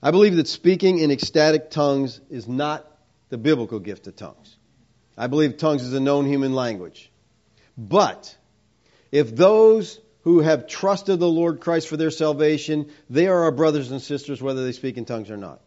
I 0.02 0.12
believe 0.12 0.38
that 0.38 0.48
speaking 0.48 1.00
in 1.00 1.12
ecstatic 1.12 1.70
tongues 1.70 2.22
is 2.30 2.48
not 2.48 2.90
the 3.28 3.38
biblical 3.38 3.80
gift 3.80 4.08
of 4.08 4.16
tongues. 4.16 4.56
I 5.18 5.28
believe 5.28 5.58
tongues 5.58 5.84
is 5.84 5.92
a 5.92 6.00
known 6.00 6.28
human 6.28 6.54
language. 6.54 7.12
But 7.78 8.34
if 9.12 9.36
those 9.36 10.00
who 10.22 10.40
have 10.40 10.66
trusted 10.66 11.20
the 11.20 11.28
Lord 11.28 11.60
Christ 11.60 11.90
for 11.90 11.98
their 11.98 12.10
salvation, 12.10 12.90
they 13.10 13.28
are 13.28 13.44
our 13.44 13.52
brothers 13.52 13.92
and 13.92 14.02
sisters 14.02 14.42
whether 14.42 14.64
they 14.64 14.72
speak 14.72 14.96
in 14.96 15.04
tongues 15.04 15.30
or 15.30 15.36
not. 15.36 15.60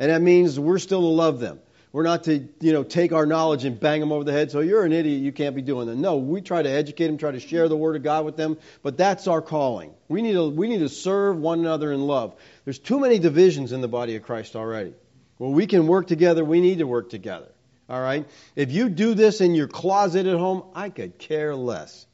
And 0.00 0.10
that 0.10 0.20
means 0.20 0.58
we're 0.58 0.80
still 0.80 1.02
to 1.02 1.06
love 1.06 1.38
them. 1.38 1.60
We're 1.94 2.02
not 2.02 2.24
to, 2.24 2.48
you 2.58 2.72
know, 2.72 2.82
take 2.82 3.12
our 3.12 3.24
knowledge 3.24 3.64
and 3.64 3.78
bang 3.78 4.00
them 4.00 4.10
over 4.10 4.24
the 4.24 4.32
head. 4.32 4.50
So 4.50 4.58
you're 4.58 4.84
an 4.84 4.90
idiot. 4.92 5.22
You 5.22 5.30
can't 5.30 5.54
be 5.54 5.62
doing 5.62 5.86
that. 5.86 5.94
No, 5.94 6.16
we 6.16 6.40
try 6.40 6.60
to 6.60 6.68
educate 6.68 7.06
them, 7.06 7.18
try 7.18 7.30
to 7.30 7.38
share 7.38 7.68
the 7.68 7.76
word 7.76 7.94
of 7.94 8.02
God 8.02 8.24
with 8.24 8.36
them. 8.36 8.58
But 8.82 8.96
that's 8.96 9.28
our 9.28 9.40
calling. 9.40 9.94
We 10.08 10.20
need 10.20 10.32
to, 10.32 10.50
we 10.50 10.66
need 10.66 10.80
to 10.80 10.88
serve 10.88 11.36
one 11.38 11.60
another 11.60 11.92
in 11.92 12.04
love. 12.04 12.34
There's 12.64 12.80
too 12.80 12.98
many 12.98 13.20
divisions 13.20 13.70
in 13.70 13.80
the 13.80 13.86
body 13.86 14.16
of 14.16 14.24
Christ 14.24 14.56
already. 14.56 14.92
Well, 15.38 15.52
we 15.52 15.68
can 15.68 15.86
work 15.86 16.08
together. 16.08 16.44
We 16.44 16.60
need 16.60 16.78
to 16.78 16.84
work 16.84 17.10
together. 17.10 17.52
All 17.88 18.00
right. 18.00 18.26
If 18.56 18.72
you 18.72 18.88
do 18.88 19.14
this 19.14 19.40
in 19.40 19.54
your 19.54 19.68
closet 19.68 20.26
at 20.26 20.36
home, 20.36 20.64
I 20.74 20.90
could 20.90 21.16
care 21.16 21.54
less. 21.54 22.06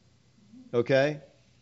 Okay 0.74 1.20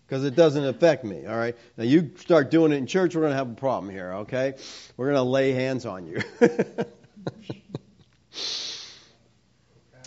because 0.09 0.25
it 0.25 0.35
doesn't 0.35 0.65
affect 0.65 1.05
me. 1.05 1.25
All 1.27 1.37
right. 1.37 1.55
Now 1.77 1.85
you 1.85 2.13
start 2.17 2.51
doing 2.51 2.73
it 2.73 2.77
in 2.77 2.89
church, 2.89 3.15
we're 3.15 3.21
going 3.21 3.33
to 3.33 3.37
have 3.37 3.51
a 3.51 3.55
problem 3.55 3.93
here. 3.93 4.13
Okay. 4.13 4.55
We're 4.97 5.13
going 5.13 5.17
to 5.17 5.23
lay 5.23 5.53
hands 5.53 5.87
on 5.87 6.09
you. 6.09 6.23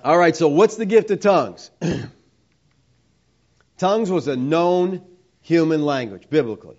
All 0.03 0.17
right, 0.17 0.35
so 0.35 0.47
what's 0.47 0.77
the 0.77 0.85
gift 0.85 1.11
of 1.11 1.19
tongues? 1.19 1.69
tongues 3.77 4.09
was 4.09 4.27
a 4.27 4.35
known 4.35 5.03
human 5.41 5.85
language, 5.85 6.29
biblically. 6.29 6.77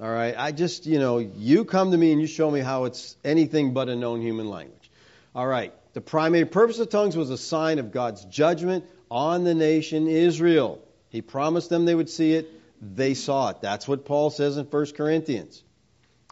All 0.00 0.10
right, 0.10 0.34
I 0.36 0.52
just, 0.52 0.86
you 0.86 0.98
know, 0.98 1.18
you 1.18 1.64
come 1.64 1.90
to 1.90 1.96
me 1.96 2.12
and 2.12 2.20
you 2.20 2.26
show 2.26 2.50
me 2.50 2.60
how 2.60 2.84
it's 2.84 3.16
anything 3.24 3.72
but 3.72 3.88
a 3.88 3.96
known 3.96 4.20
human 4.20 4.48
language. 4.48 4.90
All 5.34 5.46
right, 5.46 5.72
the 5.94 6.00
primary 6.00 6.44
purpose 6.44 6.78
of 6.78 6.90
tongues 6.90 7.16
was 7.16 7.30
a 7.30 7.38
sign 7.38 7.78
of 7.78 7.92
God's 7.92 8.24
judgment 8.26 8.84
on 9.10 9.44
the 9.44 9.54
nation 9.54 10.06
Israel. 10.06 10.80
He 11.08 11.22
promised 11.22 11.70
them 11.70 11.84
they 11.84 11.94
would 11.94 12.10
see 12.10 12.34
it. 12.34 12.50
They 12.80 13.14
saw 13.14 13.50
it. 13.50 13.62
That's 13.62 13.88
what 13.88 14.04
Paul 14.04 14.30
says 14.30 14.58
in 14.58 14.66
1 14.66 14.86
Corinthians. 14.92 15.62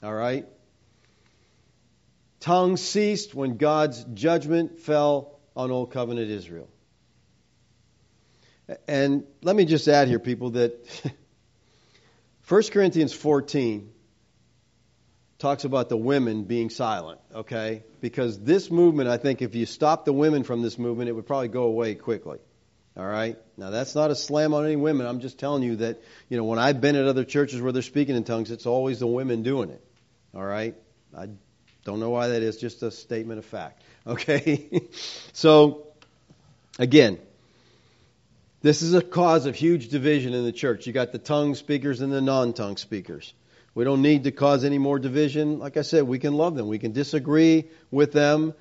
All 0.02 0.12
right? 0.12 0.46
Tongues 2.44 2.82
ceased 2.82 3.34
when 3.34 3.56
God's 3.56 4.04
judgment 4.12 4.78
fell 4.78 5.40
on 5.56 5.70
Old 5.70 5.92
Covenant 5.92 6.30
Israel. 6.30 6.68
And 8.86 9.24
let 9.40 9.56
me 9.56 9.64
just 9.64 9.88
add 9.88 10.08
here, 10.08 10.18
people, 10.18 10.50
that 10.50 10.74
1 12.48 12.62
Corinthians 12.64 13.14
14 13.14 13.90
talks 15.38 15.64
about 15.64 15.88
the 15.88 15.96
women 15.96 16.44
being 16.44 16.68
silent, 16.68 17.18
okay? 17.34 17.82
Because 18.02 18.38
this 18.38 18.70
movement, 18.70 19.08
I 19.08 19.16
think, 19.16 19.40
if 19.40 19.54
you 19.54 19.64
stop 19.64 20.04
the 20.04 20.12
women 20.12 20.44
from 20.44 20.60
this 20.60 20.78
movement, 20.78 21.08
it 21.08 21.12
would 21.12 21.26
probably 21.26 21.48
go 21.48 21.62
away 21.62 21.94
quickly. 21.94 22.40
All 22.94 23.06
right? 23.06 23.38
Now, 23.56 23.70
that's 23.70 23.94
not 23.94 24.10
a 24.10 24.14
slam 24.14 24.52
on 24.52 24.66
any 24.66 24.76
women. 24.76 25.06
I'm 25.06 25.20
just 25.20 25.38
telling 25.38 25.62
you 25.62 25.76
that, 25.76 26.02
you 26.28 26.36
know, 26.36 26.44
when 26.44 26.58
I've 26.58 26.82
been 26.82 26.94
at 26.94 27.06
other 27.06 27.24
churches 27.24 27.62
where 27.62 27.72
they're 27.72 27.80
speaking 27.80 28.16
in 28.16 28.24
tongues, 28.24 28.50
it's 28.50 28.66
always 28.66 28.98
the 28.98 29.06
women 29.06 29.42
doing 29.42 29.70
it. 29.70 29.82
All 30.34 30.44
right? 30.44 30.74
I 31.16 31.28
don't 31.84 32.00
know 32.00 32.10
why 32.10 32.28
that 32.28 32.42
is, 32.42 32.56
just 32.56 32.82
a 32.82 32.90
statement 32.90 33.38
of 33.38 33.44
fact. 33.44 33.82
Okay? 34.06 34.82
so, 35.32 35.86
again, 36.78 37.18
this 38.60 38.82
is 38.82 38.92
a 38.92 39.00
cause 39.00 39.46
of 39.46 39.54
huge 39.54 39.88
division 39.88 40.34
in 40.34 40.44
the 40.44 40.52
church. 40.52 40.86
You 40.86 40.92
got 40.92 41.10
the 41.10 41.18
tongue 41.18 41.54
speakers 41.54 42.02
and 42.02 42.12
the 42.12 42.20
non 42.20 42.52
tongue 42.52 42.76
speakers. 42.76 43.32
We 43.74 43.84
don't 43.84 44.02
need 44.02 44.24
to 44.24 44.30
cause 44.30 44.64
any 44.64 44.78
more 44.78 44.98
division. 44.98 45.58
Like 45.58 45.76
I 45.76 45.82
said, 45.82 46.04
we 46.04 46.18
can 46.18 46.34
love 46.34 46.54
them. 46.54 46.68
We 46.68 46.78
can 46.78 46.92
disagree 46.92 47.64
with 47.90 48.12
them. 48.12 48.54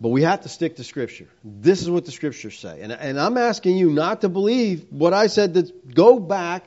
But 0.00 0.10
we 0.10 0.22
have 0.22 0.42
to 0.42 0.48
stick 0.48 0.76
to 0.76 0.84
Scripture. 0.84 1.28
This 1.42 1.82
is 1.82 1.90
what 1.90 2.04
the 2.04 2.12
Scriptures 2.12 2.58
say. 2.58 2.82
And, 2.82 2.92
and 2.92 3.18
I'm 3.18 3.36
asking 3.36 3.76
you 3.76 3.90
not 3.90 4.20
to 4.20 4.28
believe 4.28 4.86
what 4.90 5.14
I 5.14 5.26
said, 5.26 5.54
that 5.54 5.94
go 5.94 6.18
back, 6.18 6.64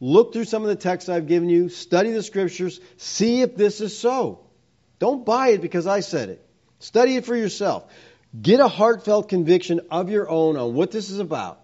look 0.00 0.32
through 0.32 0.44
some 0.44 0.62
of 0.62 0.68
the 0.68 0.76
texts 0.76 1.08
I've 1.08 1.26
given 1.26 1.48
you, 1.48 1.68
study 1.68 2.10
the 2.10 2.22
Scriptures, 2.22 2.80
see 2.96 3.42
if 3.42 3.56
this 3.56 3.80
is 3.80 3.96
so. 3.98 4.40
Don't 5.00 5.26
buy 5.26 5.48
it 5.48 5.60
because 5.60 5.88
I 5.88 6.00
said 6.00 6.28
it. 6.28 6.46
Study 6.78 7.16
it 7.16 7.24
for 7.24 7.34
yourself. 7.34 7.90
Get 8.40 8.60
a 8.60 8.68
heartfelt 8.68 9.28
conviction 9.28 9.80
of 9.90 10.08
your 10.08 10.30
own 10.30 10.56
on 10.56 10.74
what 10.74 10.92
this 10.92 11.10
is 11.10 11.18
about. 11.18 11.60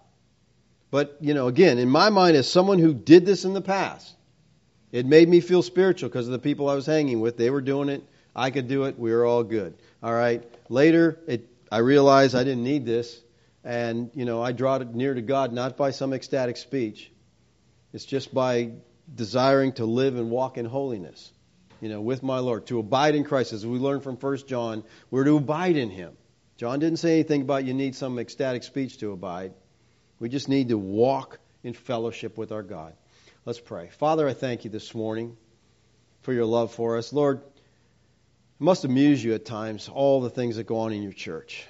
But, 0.91 1.19
you 1.21 1.35
know, 1.35 1.47
again, 1.47 1.79
in 1.79 1.89
my 1.89 2.11
mind, 2.11 2.37
as 2.37 2.51
someone 2.51 2.81
who 2.81 2.93
did 2.93 3.25
this 3.25 3.45
in 3.45 3.55
the 3.55 3.61
past, 3.61 4.17
it 4.91 5.07
made 5.07 5.29
me 5.29 5.41
feel 5.41 5.63
spiritual 5.63 6.09
because 6.09 6.27
of 6.27 6.33
the 6.33 6.39
people 6.39 6.69
I 6.69 6.75
was 6.75 6.87
hanging 6.87 7.21
with. 7.21 7.37
They 7.37 7.51
were 7.51 7.61
doing 7.61 7.89
it. 7.89 8.03
I 8.35 8.51
could 8.51 8.69
do 8.69 8.85
it. 8.85 8.99
We 8.99 9.13
were 9.13 9.25
all 9.25 9.45
good. 9.45 9.75
All 10.03 10.13
right. 10.13 10.43
Later, 10.69 11.19
it, 11.27 11.49
I 11.71 11.79
realized 11.79 12.35
I 12.35 12.45
didn't 12.45 12.65
need 12.65 12.85
this, 12.85 13.21
and 13.65 14.11
you 14.15 14.25
know 14.25 14.43
I 14.43 14.53
draw 14.53 14.79
near 14.79 15.15
to 15.15 15.23
God 15.23 15.53
not 15.53 15.77
by 15.77 15.91
some 15.91 16.13
ecstatic 16.13 16.57
speech. 16.57 17.11
It's 17.93 18.05
just 18.05 18.33
by 18.33 18.73
desiring 19.13 19.73
to 19.75 19.87
live 19.87 20.17
and 20.17 20.31
walk 20.31 20.59
in 20.59 20.65
holiness, 20.65 21.33
you 21.81 21.89
know, 21.89 22.01
with 22.01 22.23
my 22.23 22.39
Lord, 22.39 22.67
to 22.67 22.79
abide 22.79 23.15
in 23.15 23.25
Christ. 23.25 23.53
As 23.53 23.67
we 23.67 23.79
learn 23.79 24.01
from 24.01 24.17
1 24.17 24.47
John, 24.47 24.85
we're 25.11 25.25
to 25.25 25.37
abide 25.37 25.77
in 25.77 25.91
Him. 25.91 26.17
John 26.57 26.79
didn't 26.79 26.99
say 26.99 27.13
anything 27.13 27.43
about 27.43 27.65
you 27.65 27.75
need 27.75 27.95
some 27.95 28.19
ecstatic 28.19 28.63
speech 28.63 28.99
to 28.99 29.13
abide. 29.13 29.53
We 30.19 30.29
just 30.29 30.49
need 30.49 30.71
to 30.71 30.79
walk 30.79 31.39
in 31.63 31.75
fellowship 31.75 32.39
with 32.39 32.53
our 32.53 32.63
God. 32.63 32.95
Let's 33.45 33.61
pray. 33.61 33.91
Father, 33.91 34.27
I 34.27 34.33
thank 34.33 34.65
you 34.65 34.71
this 34.71 34.95
morning 34.95 35.37
for 36.23 36.33
your 36.33 36.47
love 36.47 36.73
for 36.73 36.97
us. 36.97 37.13
Lord, 37.13 37.39
it 37.39 37.45
must 38.59 38.85
amuse 38.85 39.23
you 39.23 39.35
at 39.35 39.45
times, 39.45 39.91
all 39.93 40.23
the 40.23 40.31
things 40.31 40.57
that 40.57 40.65
go 40.65 40.79
on 40.79 40.93
in 40.93 41.03
your 41.03 41.13
church. 41.13 41.67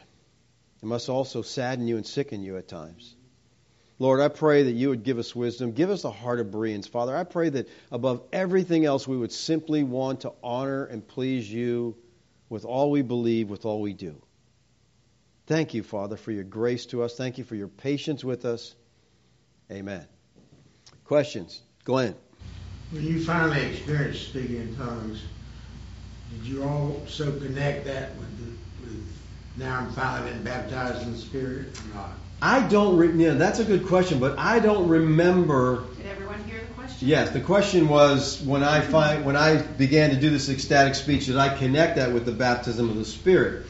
It 0.83 0.87
must 0.87 1.09
also 1.09 1.43
sadden 1.43 1.89
you 1.89 1.97
and 1.97 2.07
sicken 2.07 2.45
you 2.45 2.57
at 2.57 2.69
times. 2.69 3.16
Lord, 3.99 4.21
I 4.21 4.29
pray 4.29 4.65
that 4.65 4.73
you 4.73 4.91
would 4.91 5.05
give 5.05 5.19
us 5.19 5.35
wisdom. 5.35 5.73
Give 5.73 5.91
us 5.91 6.05
a 6.05 6.11
heart 6.11 6.39
of 6.41 6.51
Bereans. 6.51 6.87
Father, 6.87 7.17
I 7.17 7.25
pray 7.25 7.49
that 7.49 7.69
above 7.91 8.23
everything 8.33 8.85
else, 8.85 9.09
we 9.09 9.17
would 9.17 9.33
simply 9.33 9.83
want 9.83 10.21
to 10.21 10.33
honor 10.43 10.85
and 10.85 11.07
please 11.07 11.51
you 11.51 11.97
with 12.51 12.65
all 12.65 12.91
we 12.91 13.03
believe, 13.03 13.49
with 13.49 13.65
all 13.65 13.81
we 13.81 13.95
do. 13.95 14.21
Thank 15.47 15.75
you, 15.75 15.83
Father, 15.83 16.17
for 16.17 16.33
your 16.33 16.45
grace 16.45 16.87
to 16.87 17.03
us. 17.03 17.17
Thank 17.17 17.39
you 17.39 17.45
for 17.45 17.55
your 17.55 17.69
patience 17.69 18.23
with 18.23 18.45
us. 18.45 18.75
Amen. 19.71 20.07
Questions? 21.05 21.63
Glenn. 21.85 22.15
When 22.91 23.05
you 23.05 23.23
finally 23.25 23.63
experienced 23.63 24.29
speaking 24.29 24.57
in 24.57 24.77
tongues, 24.77 25.23
did 26.31 26.47
you 26.47 26.65
also 26.65 27.39
connect 27.39 27.87
that 27.87 28.15
with, 28.17 28.39
the, 28.39 28.51
with 28.83 29.16
now 29.57 29.79
I'm 29.79 29.91
finally 29.93 30.31
been 30.31 30.43
baptized 30.43 31.03
in 31.03 31.13
the 31.13 31.19
Spirit 31.19 31.79
or 31.79 31.95
not? 31.95 32.11
I 32.43 32.67
don't. 32.69 32.97
Re- 32.97 33.13
yeah, 33.13 33.35
that's 33.35 33.59
a 33.59 33.65
good 33.65 33.87
question, 33.87 34.19
but 34.19 34.39
I 34.39 34.59
don't 34.59 34.89
remember. 34.89 35.85
Did 35.97 36.07
everyone 36.07 36.43
hear 36.45 36.61
the 36.61 36.75
question? 36.75 37.09
Yes, 37.09 37.31
the 37.31 37.41
question 37.41 37.89
was 37.89 38.43
when 38.43 38.63
I 38.63 38.81
find 38.81 39.25
when 39.25 39.37
I 39.37 39.61
began 39.63 40.11
to 40.11 40.17
do 40.17 40.31
this 40.31 40.49
ecstatic 40.49 40.95
speech, 40.95 41.27
did 41.27 41.37
I 41.37 41.57
connect 41.57 41.97
that 41.97 42.13
with 42.13 42.27
the 42.27 42.33
baptism 42.33 42.91
of 42.91 42.97
the 42.97 43.05
Spirit? 43.05 43.67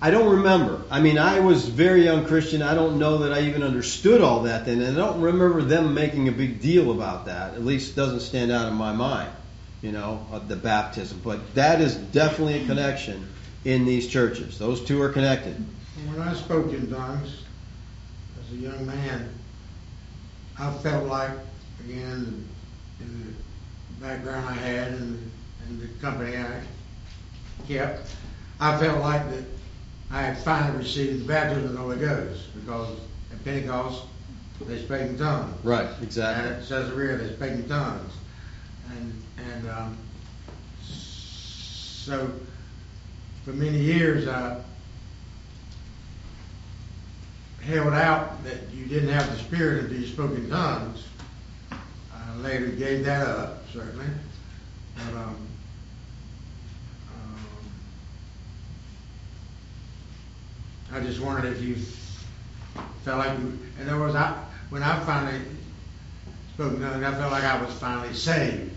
I 0.00 0.10
don't 0.10 0.36
remember. 0.36 0.82
I 0.90 1.00
mean, 1.00 1.18
I 1.18 1.40
was 1.40 1.68
very 1.68 2.04
young 2.04 2.26
Christian. 2.26 2.62
I 2.62 2.74
don't 2.74 2.98
know 2.98 3.18
that 3.18 3.32
I 3.32 3.42
even 3.42 3.62
understood 3.62 4.20
all 4.20 4.42
that 4.42 4.66
then, 4.66 4.80
and 4.80 4.96
I 4.96 5.06
don't 5.06 5.20
remember 5.20 5.62
them 5.62 5.94
making 5.94 6.28
a 6.28 6.32
big 6.32 6.60
deal 6.60 6.92
about 6.92 7.26
that. 7.26 7.54
At 7.54 7.64
least, 7.64 7.96
doesn't 7.96 8.20
stand 8.20 8.52
out 8.52 8.68
in 8.68 8.74
my 8.74 8.92
mind 8.92 9.30
you 9.84 9.92
know, 9.92 10.26
of 10.32 10.48
the 10.48 10.56
baptism. 10.56 11.20
But 11.22 11.54
that 11.56 11.82
is 11.82 11.94
definitely 11.94 12.62
a 12.62 12.66
connection 12.66 13.28
in 13.64 13.84
these 13.84 14.06
churches. 14.06 14.58
Those 14.58 14.84
two 14.84 15.00
are 15.02 15.08
connected. 15.08 15.56
When 16.06 16.20
I 16.20 16.34
spoke 16.34 16.72
in 16.72 16.90
tongues 16.90 17.42
as 18.40 18.52
a 18.52 18.56
young 18.56 18.86
man, 18.86 19.30
I 20.58 20.72
felt 20.72 21.06
like, 21.06 21.30
again, 21.84 22.46
in 23.00 23.34
the 23.98 24.06
background 24.06 24.48
I 24.48 24.52
had 24.52 24.92
and, 24.92 25.30
and 25.66 25.80
the 25.80 25.88
company 26.00 26.36
I 26.36 26.60
kept, 27.66 28.14
I 28.60 28.78
felt 28.78 29.00
like 29.00 29.28
that 29.30 29.44
I 30.10 30.22
had 30.22 30.38
finally 30.38 30.78
received 30.78 31.22
the 31.22 31.28
baptism 31.28 31.64
of 31.64 31.72
the 31.72 31.78
Holy 31.78 31.96
Ghost 31.96 32.54
because 32.54 32.98
at 33.32 33.42
Pentecost 33.44 34.04
they 34.66 34.82
spoke 34.82 35.00
in 35.00 35.18
tongues. 35.18 35.64
Right, 35.64 35.88
exactly. 36.02 36.44
And 36.44 36.54
at 36.54 36.68
Caesarea 36.68 37.16
they 37.16 37.34
spoke 37.34 37.50
in 37.50 37.68
tongues. 37.68 38.12
And 38.90 39.22
and 39.38 39.68
um, 39.68 39.98
so 40.82 42.30
for 43.44 43.50
many 43.50 43.78
years 43.78 44.26
I 44.26 44.58
held 47.62 47.92
out 47.92 48.42
that 48.44 48.70
you 48.72 48.86
didn't 48.86 49.10
have 49.10 49.30
the 49.30 49.38
spirit 49.38 49.84
until 49.84 50.00
you 50.00 50.06
spoke 50.06 50.32
in 50.32 50.48
tongues. 50.48 51.04
I 51.70 52.36
later 52.36 52.68
gave 52.68 53.04
that 53.04 53.26
up, 53.26 53.64
certainly. 53.72 54.06
But 54.96 55.16
um, 55.18 55.36
um, 57.12 57.46
I 60.92 61.00
just 61.00 61.20
wondered 61.20 61.52
if 61.52 61.62
you 61.62 61.76
felt 63.04 63.18
like 63.18 63.38
you, 63.38 63.58
in 63.80 63.88
other 63.88 64.00
words, 64.00 64.14
I, 64.14 64.42
when 64.70 64.82
I 64.82 64.98
finally 65.04 65.40
spoke 66.54 66.80
tongues, 66.80 67.04
I 67.04 67.14
felt 67.14 67.32
like 67.32 67.44
I 67.44 67.62
was 67.62 67.74
finally 67.74 68.14
saved. 68.14 68.70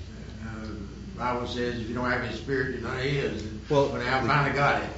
The 0.43 1.23
Bible 1.23 1.47
says 1.47 1.79
if 1.79 1.89
you 1.89 1.95
don't 1.95 2.11
have 2.11 2.23
His 2.23 2.39
Spirit, 2.39 2.75
you're 2.79 2.87
not 2.87 2.99
His. 2.99 3.56
Well, 3.69 3.89
but 3.89 4.01
I 4.01 4.25
finally 4.25 4.55
got 4.55 4.81
it. 4.83 4.89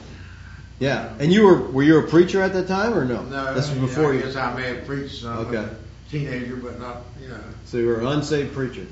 Yeah, 0.80 1.14
and 1.20 1.32
you 1.32 1.46
were 1.46 1.62
were 1.72 1.84
you 1.84 2.00
a 2.00 2.08
preacher 2.08 2.42
at 2.42 2.54
that 2.54 2.68
time 2.68 2.94
or 2.94 3.04
no? 3.04 3.22
No, 3.24 3.54
this 3.54 3.70
was 3.70 3.80
before 3.80 4.14
I 4.14 4.18
guess 4.18 4.34
you. 4.34 4.40
I 4.40 4.56
may 4.56 4.76
have 4.76 4.86
preached 4.86 5.22
some. 5.22 5.38
Okay. 5.40 5.68
Teenager, 6.10 6.56
but 6.56 6.80
not 6.80 7.04
you 7.22 7.28
know. 7.28 7.40
So 7.66 7.78
you 7.78 7.88
were 7.88 8.00
an 8.00 8.08
unsaved 8.08 8.54
preacher. 8.54 8.88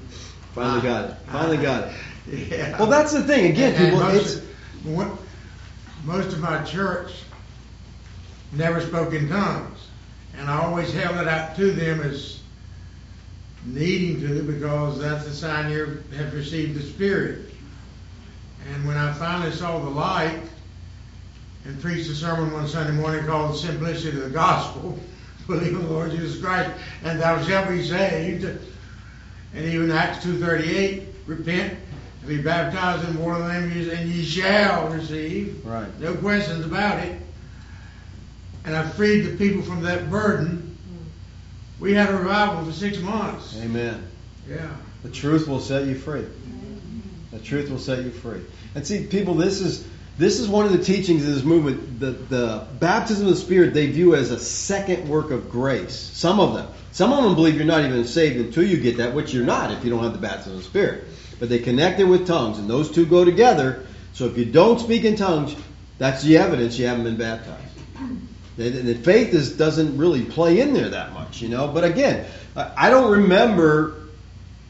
Finally 0.53 0.81
got 0.81 1.09
it. 1.09 1.15
Finally 1.27 1.57
got 1.57 1.87
it. 1.87 1.93
Yeah. 2.27 2.77
Well, 2.77 2.89
that's 2.89 3.13
the 3.13 3.23
thing. 3.23 3.51
Again, 3.51 3.73
and, 3.75 3.85
people. 3.85 4.03
And 4.03 4.13
most, 4.17 4.43
of, 4.85 6.05
most 6.05 6.33
of 6.33 6.39
my 6.41 6.61
church 6.63 7.13
never 8.51 8.81
spoke 8.81 9.13
in 9.13 9.29
tongues, 9.29 9.79
and 10.37 10.49
I 10.49 10.61
always 10.61 10.91
held 10.91 11.17
it 11.17 11.27
out 11.27 11.55
to 11.55 11.71
them 11.71 12.01
as 12.01 12.41
needing 13.65 14.19
to 14.21 14.43
because 14.43 14.99
that's 14.99 15.25
a 15.25 15.33
sign 15.33 15.71
you 15.71 16.03
have 16.17 16.33
received 16.33 16.77
the 16.77 16.83
Spirit. 16.83 17.49
And 18.73 18.87
when 18.87 18.97
I 18.97 19.13
finally 19.13 19.51
saw 19.51 19.79
the 19.79 19.89
light 19.89 20.39
and 21.65 21.81
preached 21.81 22.09
a 22.09 22.15
sermon 22.15 22.51
one 22.51 22.67
Sunday 22.67 22.93
morning 22.93 23.25
called 23.25 23.53
The 23.53 23.57
Simplicity 23.57 24.17
of 24.17 24.23
the 24.23 24.29
Gospel, 24.29 24.99
believe 25.47 25.73
in 25.73 25.81
the 25.81 25.87
Lord 25.87 26.11
Jesus 26.11 26.41
Christ, 26.41 26.71
and 27.03 27.19
thou 27.19 27.41
shalt 27.43 27.69
be 27.69 27.83
saved. 27.83 28.43
And 29.53 29.65
even 29.65 29.91
Acts 29.91 30.25
2.38, 30.25 31.05
repent 31.25 31.73
and 32.21 32.27
be 32.27 32.41
baptized 32.41 33.07
in 33.07 33.15
the 33.15 33.21
water 33.21 33.43
and 33.43 33.53
name 33.53 33.63
of 33.65 33.73
Jesus, 33.73 33.93
and 33.97 34.09
ye 34.09 34.23
shall 34.23 34.89
receive. 34.89 35.65
Right. 35.65 35.87
No 35.99 36.15
questions 36.15 36.65
about 36.65 37.03
it. 37.05 37.21
and 38.65 38.75
I 38.75 38.87
freed 38.89 39.21
the 39.21 39.37
people 39.37 39.61
from 39.61 39.83
that 39.83 40.09
burden, 40.09 40.77
mm. 40.91 41.81
we 41.81 41.93
had 41.93 42.09
a 42.09 42.17
revival 42.17 42.65
for 42.65 42.73
six 42.73 42.99
months. 42.99 43.57
Amen. 43.61 44.05
Yeah. 44.49 44.69
The 45.03 45.09
truth 45.09 45.47
will 45.47 45.61
set 45.61 45.85
you 45.85 45.95
free. 45.95 46.25
The 47.31 47.39
truth 47.39 47.69
will 47.69 47.79
set 47.79 48.03
you 48.03 48.11
free. 48.11 48.41
And 48.75 48.85
see, 48.85 49.05
people, 49.05 49.35
this 49.35 49.61
is 49.61 49.85
this 50.17 50.39
is 50.39 50.47
one 50.47 50.65
of 50.65 50.71
the 50.71 50.83
teachings 50.83 51.27
of 51.27 51.35
this 51.35 51.43
movement. 51.43 51.99
The, 51.99 52.11
the 52.11 52.67
baptism 52.79 53.27
of 53.27 53.33
the 53.35 53.39
Spirit 53.39 53.73
they 53.73 53.87
view 53.87 54.15
as 54.15 54.31
a 54.31 54.39
second 54.39 55.07
work 55.07 55.29
of 55.29 55.51
grace. 55.51 55.93
Some 55.93 56.39
of 56.39 56.55
them. 56.55 56.67
Some 56.91 57.13
of 57.13 57.23
them 57.23 57.35
believe 57.35 57.55
you're 57.55 57.65
not 57.65 57.85
even 57.85 58.03
saved 58.05 58.37
until 58.37 58.63
you 58.63 58.77
get 58.77 58.97
that, 58.97 59.13
which 59.13 59.33
you're 59.33 59.45
not 59.45 59.71
if 59.71 59.83
you 59.83 59.91
don't 59.91 60.03
have 60.03 60.13
the 60.13 60.19
baptism 60.19 60.53
of 60.53 60.59
the 60.59 60.63
Spirit. 60.63 61.03
But 61.39 61.49
they 61.49 61.59
connect 61.59 61.99
it 61.99 62.05
with 62.05 62.25
tongues, 62.25 62.57
and 62.57 62.67
those 62.67 62.89
two 62.89 63.05
go 63.05 63.23
together. 63.23 63.85
So 64.13 64.25
if 64.25 64.37
you 64.37 64.45
don't 64.45 64.79
speak 64.79 65.03
in 65.03 65.15
tongues, 65.15 65.55
that's 65.99 66.23
the 66.23 66.37
evidence 66.37 66.79
you 66.79 66.87
haven't 66.87 67.03
been 67.03 67.17
baptized. 67.17 67.63
And 67.99 68.87
the 68.87 68.95
faith 68.95 69.35
is, 69.35 69.55
doesn't 69.55 69.97
really 69.97 70.23
play 70.23 70.59
in 70.59 70.73
there 70.73 70.89
that 70.89 71.13
much, 71.13 71.43
you 71.43 71.49
know. 71.49 71.67
But 71.67 71.83
again, 71.83 72.25
I 72.55 72.89
don't 72.89 73.11
remember 73.11 74.06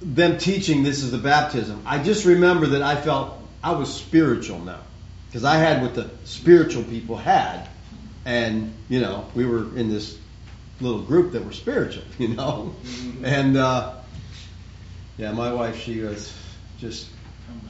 them 0.01 0.37
teaching 0.37 0.83
this 0.83 1.03
is 1.03 1.11
the 1.11 1.17
baptism. 1.17 1.83
I 1.85 2.01
just 2.03 2.25
remember 2.25 2.67
that 2.67 2.81
I 2.81 2.95
felt 2.95 3.39
I 3.63 3.71
was 3.71 3.93
spiritual 3.93 4.59
now 4.59 4.81
because 5.27 5.43
I 5.43 5.57
had 5.57 5.81
what 5.81 5.95
the 5.95 6.09
spiritual 6.25 6.83
people 6.83 7.17
had, 7.17 7.67
and 8.25 8.73
you 8.89 8.99
know 8.99 9.25
we 9.35 9.45
were 9.45 9.77
in 9.77 9.89
this 9.89 10.17
little 10.79 11.01
group 11.01 11.31
that 11.33 11.43
were 11.43 11.53
spiritual, 11.53 12.03
you 12.17 12.29
know, 12.29 12.75
and 13.23 13.57
uh, 13.57 13.95
yeah, 15.17 15.31
my 15.31 15.51
wife 15.51 15.81
she 15.81 16.01
was 16.01 16.33
just 16.79 17.07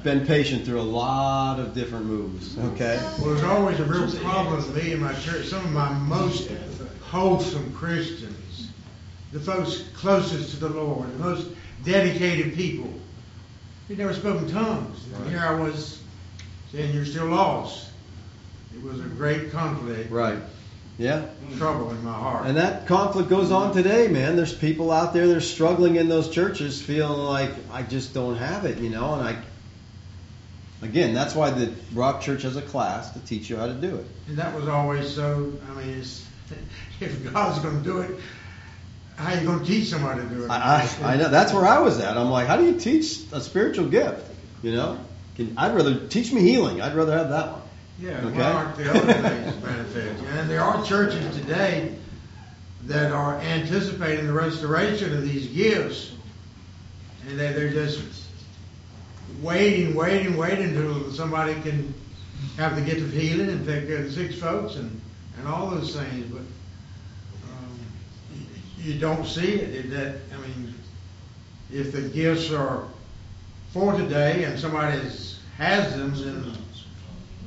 been 0.03 0.25
patient 0.25 0.65
through 0.65 0.82
a 0.82 0.82
lot 0.82 1.59
of 1.59 1.73
different 1.73 2.05
moves. 2.05 2.57
Okay. 2.57 2.99
Well, 3.19 3.30
there's 3.30 3.43
always 3.43 3.80
a 3.80 3.86
real 3.86 4.09
problem 4.19 4.57
with 4.57 4.75
me 4.75 4.93
in 4.93 4.99
my 4.99 5.13
church. 5.13 5.47
Some 5.47 5.63
of 5.63 5.71
my 5.71 5.93
most 5.93 6.49
wholesome 7.01 7.73
Christians, 7.73 8.71
the 9.32 9.39
folks 9.39 9.84
closest 9.95 10.51
to 10.51 10.57
the 10.57 10.69
Lord, 10.69 11.13
the 11.13 11.19
most 11.19 11.47
dedicated 11.92 12.56
people, 12.56 12.94
He'd 13.88 13.98
never 13.98 14.14
spoken 14.14 14.50
tongues. 14.50 15.00
And 15.16 15.30
here 15.30 15.40
I 15.40 15.54
was 15.54 16.02
saying, 16.72 16.94
"You're 16.94 17.06
still 17.06 17.28
lost." 17.28 17.88
It 18.76 18.84
was 18.84 19.00
a 19.00 19.04
great 19.04 19.52
conflict. 19.52 20.12
Right. 20.12 20.40
Yeah. 20.98 21.26
Trouble 21.58 21.92
in 21.92 22.04
my 22.04 22.12
heart. 22.12 22.48
And 22.48 22.58
that 22.58 22.88
conflict 22.88 23.30
goes 23.30 23.52
on 23.52 23.74
today, 23.74 24.08
man. 24.08 24.36
There's 24.36 24.54
people 24.54 24.92
out 24.92 25.14
there 25.14 25.28
that 25.28 25.38
are 25.38 25.42
struggling 25.42 25.96
in 25.96 26.10
those 26.10 26.30
churches, 26.30 26.82
feeling 26.82 27.20
like 27.20 27.52
I 27.72 27.84
just 27.84 28.14
don't 28.14 28.36
have 28.36 28.66
it, 28.66 28.80
you 28.80 28.90
know, 28.90 29.14
and 29.14 29.28
I 29.28 29.38
Again, 30.82 31.14
that's 31.14 31.34
why 31.34 31.50
the 31.50 31.74
Rock 31.94 32.22
Church 32.22 32.44
has 32.44 32.56
a 32.56 32.62
class 32.62 33.12
to 33.12 33.20
teach 33.20 33.50
you 33.50 33.58
how 33.58 33.66
to 33.66 33.74
do 33.74 33.96
it. 33.96 34.06
And 34.28 34.38
that 34.38 34.56
was 34.56 34.68
always 34.68 35.10
so. 35.10 35.54
I 35.72 35.82
mean, 35.82 36.04
if 37.00 37.34
God's 37.34 37.60
going 37.60 37.78
to 37.80 37.84
do 37.84 38.00
it, 38.00 38.20
how 39.18 39.34
are 39.34 39.39
you 39.39 39.47
going 39.47 39.59
to 39.59 39.65
teach 39.65 39.88
somebody 39.88 40.22
to 40.22 40.28
do 40.28 40.43
it? 40.45 40.49
I, 40.49 40.88
I, 41.01 41.13
I 41.13 41.18
know 41.18 41.30
that's 41.30 41.51
where 41.51 41.65
I 41.65 41.80
was 41.80 41.99
at. 41.99 42.18
I'm 42.18 42.30
like, 42.30 42.45
how 42.47 42.55
do 42.55 42.65
you 42.65 42.80
teach 42.80 43.20
a 43.32 43.41
spiritual 43.41 43.88
gift? 43.88 44.32
You 44.61 44.74
know, 44.74 44.99
Can, 45.36 45.57
I'd 45.57 45.76
rather 45.76 46.07
teach 46.07 46.32
me 46.32 46.41
healing. 46.41 46.82
I'd 46.82 46.95
rather 46.95 47.18
have 47.18 47.30
that 47.30 47.51
one. 47.51 47.61
Yeah, 47.99 48.18
okay? 48.18 48.38
what 48.38 48.45
aren't 48.45 48.78
the 48.78 48.89
other 48.91 49.13
things 49.13 49.55
benefits? 49.55 50.22
And 50.34 50.47
there 50.47 50.61
are 50.61 50.86
churches 50.86 51.36
today 51.36 51.95
that 52.84 53.11
are 53.11 53.39
anticipating 53.39 54.28
the 54.28 54.34
restoration 54.34 55.13
of 55.13 55.24
these 55.24 55.47
gifts, 55.47 56.13
and 57.28 57.39
they, 57.39 57.51
they're 57.53 57.72
just 57.72 58.01
waiting, 59.41 59.95
waiting, 59.95 60.38
waiting 60.38 60.65
until 60.65 61.11
somebody 61.11 61.53
can 61.61 61.91
have 62.57 62.76
the 62.76 62.84
gift 62.84 63.01
of 63.01 63.11
healing 63.11 63.49
and 63.49 63.65
take 63.65 63.88
care 63.88 64.05
of 64.05 64.13
six 64.13 64.36
folks 64.36 64.76
and, 64.76 65.01
and 65.39 65.47
all 65.47 65.72
those 65.72 65.95
things. 65.95 66.32
But 66.32 66.43
you 68.88 68.98
don't 68.98 69.26
see 69.26 69.56
it. 69.56 69.90
That 69.90 70.16
I 70.34 70.38
mean, 70.38 70.74
if 71.72 71.92
the 71.92 72.02
gifts 72.02 72.52
are 72.52 72.86
for 73.74 73.98
today 73.98 74.46
and 74.46 74.58
somebody 74.58 74.98
has 75.58 75.96
them, 75.96 76.16
then 76.16 76.54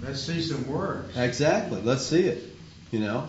let's 0.02 0.20
see 0.20 0.42
some 0.42 0.68
works. 0.68 1.16
Exactly. 1.16 1.80
Let's 1.80 2.04
see 2.04 2.24
it. 2.24 2.44
You 2.90 3.00
know, 3.00 3.28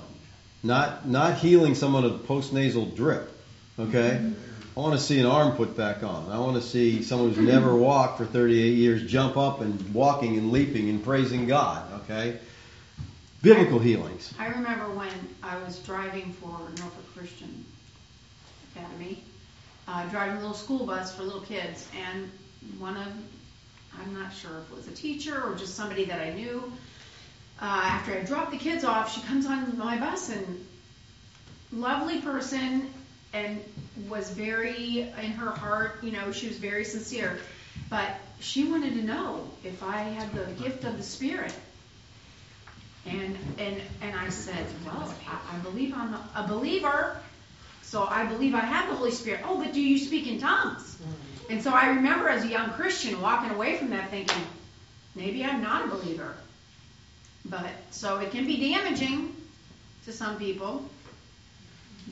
not 0.62 1.07
not 1.07 1.38
healing 1.38 1.74
someone 1.74 2.03
of 2.03 2.24
postnasal 2.28 2.95
drip. 2.95 3.32
Okay. 3.80 4.20
Mm-hmm. 4.22 4.34
I 4.76 4.80
want 4.80 4.97
to 4.97 5.05
see 5.05 5.20
an 5.20 5.26
arm 5.26 5.55
put 5.55 5.76
back 5.76 6.01
on. 6.01 6.32
I 6.32 6.39
want 6.39 6.55
to 6.55 6.62
see 6.62 7.03
someone 7.03 7.34
who's 7.34 7.45
never 7.45 7.76
walked 7.89 8.18
for 8.18 8.26
38 8.26 8.70
years 8.74 9.09
jump 9.09 9.36
up 9.36 9.59
and 9.59 9.93
walking 9.93 10.38
and 10.38 10.51
leaping 10.51 10.89
and 10.89 11.03
praising 11.03 11.45
God. 11.45 12.01
Okay? 12.03 12.39
Biblical 13.41 13.80
healings. 13.80 14.34
I 14.39 14.47
remember 14.47 14.89
when 14.91 15.12
I 15.43 15.57
was 15.64 15.80
driving 15.80 16.32
for 16.34 16.47
Norfolk 16.47 17.14
Christian 17.14 17.66
Academy, 18.82 19.23
uh, 19.88 20.05
driving 20.09 20.38
a 20.38 20.39
little 20.39 20.55
school 20.55 20.86
bus 20.86 21.15
for 21.15 21.23
little 21.23 21.41
kids, 21.41 21.88
and 21.97 22.29
one 22.79 22.97
of, 22.97 23.07
I'm 23.99 24.13
not 24.13 24.34
sure 24.34 24.51
if 24.59 24.71
it 24.71 24.75
was 24.75 24.88
a 24.88 24.91
teacher 24.91 25.41
or 25.43 25.55
just 25.55 25.75
somebody 25.75 26.05
that 26.05 26.21
I 26.21 26.34
knew, 26.34 26.71
uh, 27.61 27.65
after 27.65 28.13
I 28.13 28.21
dropped 28.21 28.51
the 28.51 28.57
kids 28.57 28.84
off, 28.84 29.13
she 29.13 29.21
comes 29.21 29.45
on 29.45 29.77
my 29.77 29.97
bus 29.97 30.29
and 30.29 30.65
lovely 31.71 32.21
person 32.21 32.91
and 33.34 33.63
was 34.09 34.29
very 34.32 35.01
in 35.01 35.32
her 35.32 35.51
heart, 35.51 36.03
you 36.03 36.11
know, 36.11 36.32
she 36.32 36.47
was 36.47 36.57
very 36.57 36.84
sincere. 36.84 37.39
But 37.89 38.09
she 38.39 38.65
wanted 38.65 38.93
to 38.95 39.03
know 39.03 39.47
if 39.63 39.84
I 39.84 39.99
had 39.99 40.34
the 40.34 40.45
gift 40.61 40.84
of 40.84 40.97
the 40.97 41.03
Spirit. 41.03 41.53
And 43.05 43.36
and 43.57 43.82
and 44.01 44.15
I 44.15 44.29
said, 44.29 44.65
well, 44.86 45.13
I, 45.27 45.55
I 45.55 45.59
believe 45.59 45.93
I'm 45.95 46.13
a, 46.13 46.29
a 46.36 46.47
believer, 46.47 47.19
so 47.91 48.07
I 48.09 48.23
believe 48.23 48.55
I 48.55 48.61
have 48.61 48.87
the 48.87 48.95
Holy 48.95 49.11
Spirit. 49.11 49.41
Oh, 49.43 49.61
but 49.61 49.73
do 49.73 49.81
you 49.81 49.97
speak 49.97 50.25
in 50.25 50.39
tongues? 50.39 50.95
Mm-hmm. 50.95 51.51
And 51.51 51.61
so 51.61 51.71
I 51.71 51.87
remember 51.87 52.29
as 52.29 52.45
a 52.45 52.47
young 52.47 52.69
Christian 52.69 53.19
walking 53.19 53.51
away 53.51 53.75
from 53.75 53.89
that 53.89 54.09
thinking, 54.09 54.41
maybe 55.13 55.43
I'm 55.43 55.61
not 55.61 55.83
a 55.83 55.87
believer. 55.89 56.33
But 57.43 57.67
so 57.89 58.19
it 58.19 58.31
can 58.31 58.47
be 58.47 58.71
damaging 58.71 59.35
to 60.05 60.13
some 60.13 60.37
people. 60.37 60.89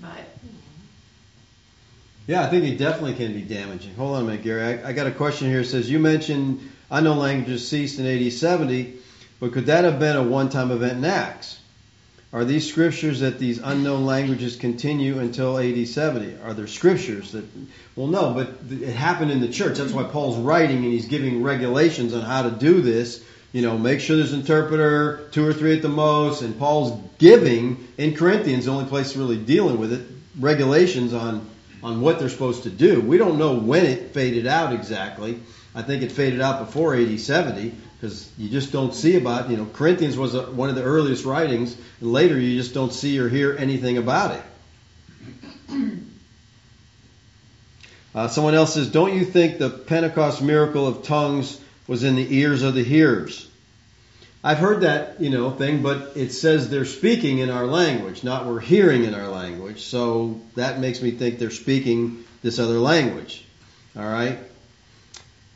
But 0.01 0.38
yeah, 2.27 2.43
I 2.45 2.49
think 2.49 2.65
it 2.65 2.77
definitely 2.77 3.13
can 3.13 3.32
be 3.32 3.41
damaging. 3.41 3.95
Hold 3.95 4.17
on 4.17 4.23
a 4.23 4.25
minute, 4.25 4.43
Gary. 4.43 4.84
I, 4.84 4.89
I 4.89 4.91
got 4.91 5.07
a 5.07 5.11
question 5.11 5.47
here. 5.47 5.61
It 5.61 5.67
says, 5.67 5.89
You 5.89 5.99
mentioned 5.99 6.59
unknown 6.91 7.19
languages 7.19 7.65
ceased 7.65 7.99
in 7.99 8.05
AD 8.05 8.34
70, 8.34 8.95
but 9.39 9.53
could 9.53 9.67
that 9.67 9.86
have 9.86 9.97
been 9.97 10.17
a 10.17 10.23
one 10.23 10.49
time 10.49 10.71
event 10.71 10.97
in 10.97 11.05
Acts? 11.05 11.57
Are 12.32 12.45
these 12.45 12.69
scriptures 12.69 13.21
that 13.21 13.39
these 13.39 13.57
unknown 13.57 14.05
languages 14.05 14.55
continue 14.55 15.17
until 15.17 15.58
AD 15.58 15.87
70? 15.87 16.37
Are 16.43 16.54
there 16.54 16.67
scriptures 16.67 17.32
that, 17.32 17.43
well, 17.95 18.05
no, 18.05 18.33
but 18.33 18.49
it 18.71 18.93
happened 18.93 19.32
in 19.32 19.41
the 19.41 19.47
church. 19.47 19.79
That's 19.79 19.93
why 19.93 20.04
Paul's 20.04 20.37
writing 20.37 20.78
and 20.78 20.93
he's 20.93 21.08
giving 21.08 21.41
regulations 21.41 22.13
on 22.13 22.21
how 22.21 22.43
to 22.43 22.51
do 22.51 22.82
this. 22.82 23.24
You 23.51 23.63
know, 23.63 23.79
make 23.79 23.99
sure 23.99 24.16
there's 24.16 24.33
an 24.33 24.41
interpreter, 24.41 25.28
two 25.32 25.43
or 25.43 25.54
three 25.54 25.75
at 25.75 25.82
the 25.82 25.89
most, 25.89 26.43
and 26.43 26.58
Paul's 26.59 27.01
giving 27.17 27.87
in 27.97 28.16
Corinthians, 28.16 28.66
the 28.66 28.71
only 28.71 28.86
place 28.86 29.16
really 29.16 29.37
dealing 29.37 29.79
with 29.79 29.91
it, 29.91 30.05
regulations 30.39 31.13
on 31.13 31.49
on 31.82 32.01
what 32.01 32.20
they're 32.20 32.29
supposed 32.29 32.63
to 32.63 32.70
do. 32.70 32.99
We 32.99 33.17
don't 33.17 33.37
know 33.37 33.54
when 33.54 33.86
it 33.86 34.13
faded 34.13 34.45
out 34.45 34.74
exactly. 34.74 35.39
I 35.74 35.82
think 35.82 36.04
it 36.04 36.12
faded 36.12 36.41
out 36.41 36.66
before 36.66 36.93
AD 36.95 37.20
70 37.20 37.74
because 38.00 38.32
you 38.38 38.50
just 38.50 38.71
don't 38.71 38.93
see 38.93 39.17
about, 39.17 39.50
you 39.50 39.58
know, 39.58 39.67
Corinthians 39.74 40.17
was 40.17 40.34
a, 40.34 40.43
one 40.43 40.70
of 40.70 40.76
the 40.76 40.84
earliest 40.84 41.26
writings, 41.26 41.76
and 42.00 42.13
later 42.13 42.39
you 42.39 42.58
just 42.58 42.74
don't 42.74 42.93
see 42.93 43.20
or 43.20 43.28
hear 43.28 43.55
anything 43.58 43.97
about 43.97 44.39
it. 45.70 46.00
Uh, 48.16 48.28
someone 48.28 48.55
else 48.55 48.74
says, 48.74 48.89
Don't 48.89 49.13
you 49.13 49.24
think 49.24 49.59
the 49.59 49.70
Pentecost 49.70 50.42
miracle 50.42 50.88
of 50.88 51.04
tongues 51.04 51.62
was 51.88 52.04
in 52.04 52.16
the 52.16 52.38
ears 52.38 52.63
of 52.63 52.74
the 52.74 52.84
hearers? 52.84 53.47
I've 54.43 54.58
heard 54.58 54.82
that, 54.82 55.21
you 55.21 55.30
know, 55.30 55.51
thing, 55.51 55.84
but 55.84 56.13
it 56.16 56.32
says 56.32 56.71
they're 56.71 56.86
speaking 56.86 57.38
in 57.38 57.51
our 57.51 57.67
language, 57.67 58.24
not 58.24 58.47
we're 58.47 58.62
hearing 58.62 59.04
in 59.04 59.13
our 59.13 59.28
language. 59.28 59.84
So 59.84 60.42
that 60.55 60.80
makes 60.80 61.04
me 61.04 61.12
think 61.12 61.38
they're 61.38 61.51
speaking 61.51 62.24
this 62.42 62.58
other 62.58 62.80
language. 62.80 63.46
All 63.96 64.04
right? 64.04 64.39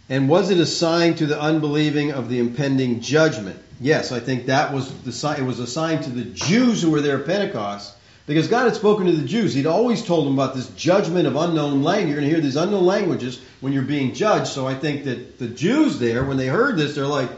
And 0.10 0.28
was 0.28 0.50
it 0.50 0.58
a 0.58 0.66
sign 0.66 1.16
to 1.16 1.26
the 1.26 1.40
unbelieving 1.40 2.12
of 2.12 2.30
the 2.30 2.40
impending 2.40 3.00
judgment? 3.02 3.60
Yes, 3.80 4.12
I 4.12 4.20
think 4.20 4.48
that 4.48 4.74
was 4.74 4.94
the 5.02 5.12
sign. 5.12 5.40
It 5.40 5.46
was 5.46 5.60
a 5.60 5.68
sign 5.68 6.02
to 6.04 6.10
the 6.10 6.26
Jews 6.26 6.82
who 6.82 6.92
were 6.92 7.02
there 7.02 7.20
at 7.20 7.26
Pentecost 7.26 7.96
because 8.26 8.48
God 8.48 8.66
had 8.66 8.76
spoken 8.76 9.08
to 9.08 9.12
the 9.12 9.28
Jews. 9.28 9.54
He'd 9.54 9.66
always 9.66 10.06
told 10.06 10.26
them 10.26 10.34
about 10.34 10.56
this 10.56 10.70
judgment 10.70 11.28
of 11.28 11.36
unknown 11.36 11.84
language. 11.84 12.08
You're 12.08 12.18
going 12.18 12.30
to 12.30 12.36
hear 12.36 12.42
these 12.42 12.56
unknown 12.56 12.86
languages 12.86 13.42
when 13.62 13.74
you're 13.74 13.84
being 13.84 14.14
judged. 14.14 14.48
So 14.48 14.68
I 14.68 14.76
think 14.76 15.06
that 15.06 15.40
the 15.40 15.48
Jews 15.48 16.00
there, 16.00 16.24
when 16.24 16.38
they 16.38 16.48
heard 16.48 16.78
this, 16.78 16.96
they're 16.96 17.08
like, 17.08 17.30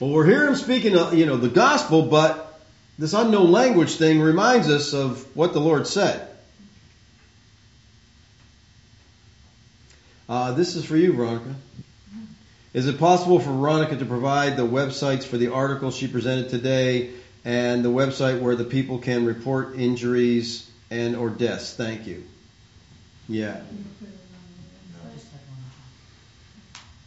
well, 0.00 0.10
we're 0.10 0.26
hearing 0.26 0.48
him 0.48 0.54
speaking, 0.56 0.92
you 1.16 1.26
know, 1.26 1.36
the 1.36 1.48
gospel, 1.48 2.02
but 2.02 2.60
this 2.98 3.12
unknown 3.14 3.50
language 3.52 3.96
thing 3.96 4.20
reminds 4.20 4.68
us 4.68 4.92
of 4.92 5.24
what 5.36 5.52
the 5.52 5.60
Lord 5.60 5.86
said. 5.86 6.28
Uh, 10.28 10.52
this 10.52 10.76
is 10.76 10.84
for 10.84 10.96
you, 10.96 11.12
Veronica. 11.14 11.54
Is 12.74 12.86
it 12.86 12.98
possible 12.98 13.40
for 13.40 13.50
Veronica 13.50 13.96
to 13.96 14.04
provide 14.04 14.56
the 14.56 14.66
websites 14.66 15.24
for 15.24 15.38
the 15.38 15.48
articles 15.48 15.96
she 15.96 16.06
presented 16.06 16.50
today 16.50 17.10
and 17.44 17.84
the 17.84 17.88
website 17.88 18.40
where 18.40 18.56
the 18.56 18.64
people 18.64 18.98
can 18.98 19.24
report 19.24 19.76
injuries 19.76 20.70
and 20.90 21.16
or 21.16 21.30
deaths. 21.30 21.74
Thank 21.74 22.06
you. 22.06 22.24
Yeah. 23.28 23.60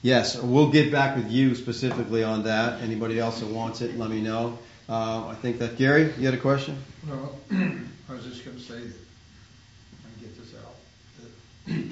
Yes, 0.03 0.35
we'll 0.41 0.71
get 0.71 0.91
back 0.91 1.15
with 1.15 1.31
you 1.31 1.53
specifically 1.53 2.23
on 2.23 2.45
that. 2.45 2.81
Anybody 2.81 3.19
else 3.19 3.39
that 3.41 3.49
wants 3.49 3.81
it, 3.81 3.95
let 3.99 4.09
me 4.09 4.19
know. 4.19 4.57
Uh, 4.89 5.27
I 5.27 5.35
think 5.35 5.59
that 5.59 5.77
Gary, 5.77 6.11
you 6.17 6.25
had 6.25 6.33
a 6.33 6.37
question? 6.37 6.75
Well, 7.07 7.37
I 7.51 8.13
was 8.13 8.25
just 8.25 8.43
going 8.43 8.57
to 8.57 8.63
say 8.63 8.79
that 8.79 8.95
I 10.05 10.21
get 10.21 10.37
this 10.37 10.53
out. 10.55 11.75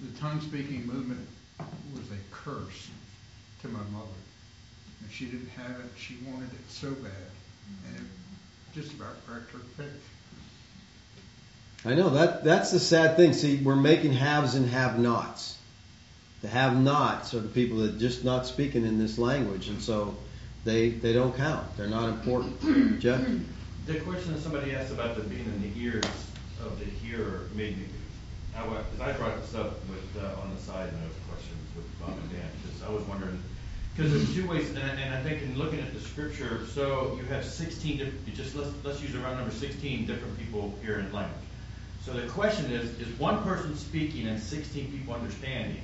The 0.00 0.20
tongue 0.20 0.40
speaking 0.40 0.86
movement 0.86 1.26
was 1.58 2.10
a 2.10 2.20
curse 2.30 2.88
to 3.62 3.68
my 3.68 3.80
mother. 3.92 4.06
And 5.02 5.10
she 5.10 5.26
didn't 5.26 5.50
have 5.50 5.78
it. 5.80 5.86
She 5.98 6.16
wanted 6.26 6.50
it 6.52 6.70
so 6.70 6.90
bad, 6.90 7.12
and 7.88 7.96
it 7.96 8.74
just 8.74 8.92
about 8.94 9.16
wrecked 9.28 9.52
her 9.52 9.58
faith. 9.76 10.10
I 11.84 11.94
know 11.94 12.10
that 12.10 12.44
that's 12.44 12.70
the 12.70 12.80
sad 12.80 13.16
thing. 13.16 13.34
See, 13.34 13.56
we're 13.56 13.76
making 13.76 14.12
haves 14.12 14.54
and 14.54 14.68
have-nots. 14.68 15.58
The 16.40 16.48
have-nots 16.48 17.34
are 17.34 17.40
the 17.40 17.48
people 17.48 17.78
that 17.78 17.98
just 17.98 18.24
not 18.24 18.46
speaking 18.46 18.84
in 18.84 18.98
this 18.98 19.18
language, 19.18 19.68
and 19.68 19.82
so 19.82 20.16
they 20.64 20.90
they 20.90 21.12
don't 21.12 21.36
count. 21.36 21.76
They're 21.76 21.88
not 21.88 22.08
important. 22.08 23.00
Jeff, 23.00 23.20
The 23.86 24.00
question 24.00 24.32
that 24.32 24.40
somebody 24.40 24.74
asked 24.74 24.92
about 24.92 25.16
the 25.16 25.22
being 25.22 25.44
in 25.44 25.62
the 25.62 25.80
ears 25.80 26.04
of 26.64 26.78
the 26.78 26.86
hearer 26.86 27.48
made 27.54 27.76
me, 27.76 27.84
because 28.52 29.00
I 29.00 29.12
brought 29.12 29.40
this 29.40 29.54
up 29.54 29.80
with, 29.88 30.22
uh, 30.22 30.40
on 30.40 30.54
the 30.54 30.60
side 30.60 30.90
note 30.92 31.12
questions 31.12 31.23
with 31.76 32.00
Bob 32.00 32.10
and 32.10 32.30
Dan, 32.30 32.48
because 32.62 32.82
I 32.82 32.90
was 32.92 33.02
wondering, 33.04 33.42
because 33.96 34.12
there's 34.12 34.34
two 34.34 34.48
ways, 34.48 34.68
and, 34.70 34.78
I- 34.78 34.94
and 35.00 35.14
I 35.14 35.22
think 35.22 35.42
in 35.42 35.56
looking 35.58 35.80
at 35.80 35.92
the 35.94 36.00
scripture, 36.00 36.66
so 36.74 37.16
you 37.20 37.24
have 37.26 37.44
sixteen, 37.44 37.98
diff- 37.98 38.14
you 38.26 38.32
just, 38.32 38.54
let's, 38.54 38.70
let's 38.84 39.00
use 39.00 39.14
around 39.14 39.36
number 39.36 39.52
sixteen 39.52 40.06
different 40.06 40.38
people 40.38 40.74
hearing 40.82 41.10
language. 41.12 41.40
So 42.04 42.12
the 42.12 42.26
question 42.28 42.66
is, 42.70 42.98
is 43.00 43.08
one 43.18 43.42
person 43.44 43.76
speaking 43.76 44.26
and 44.26 44.38
sixteen 44.40 44.90
people 44.90 45.14
understanding? 45.14 45.82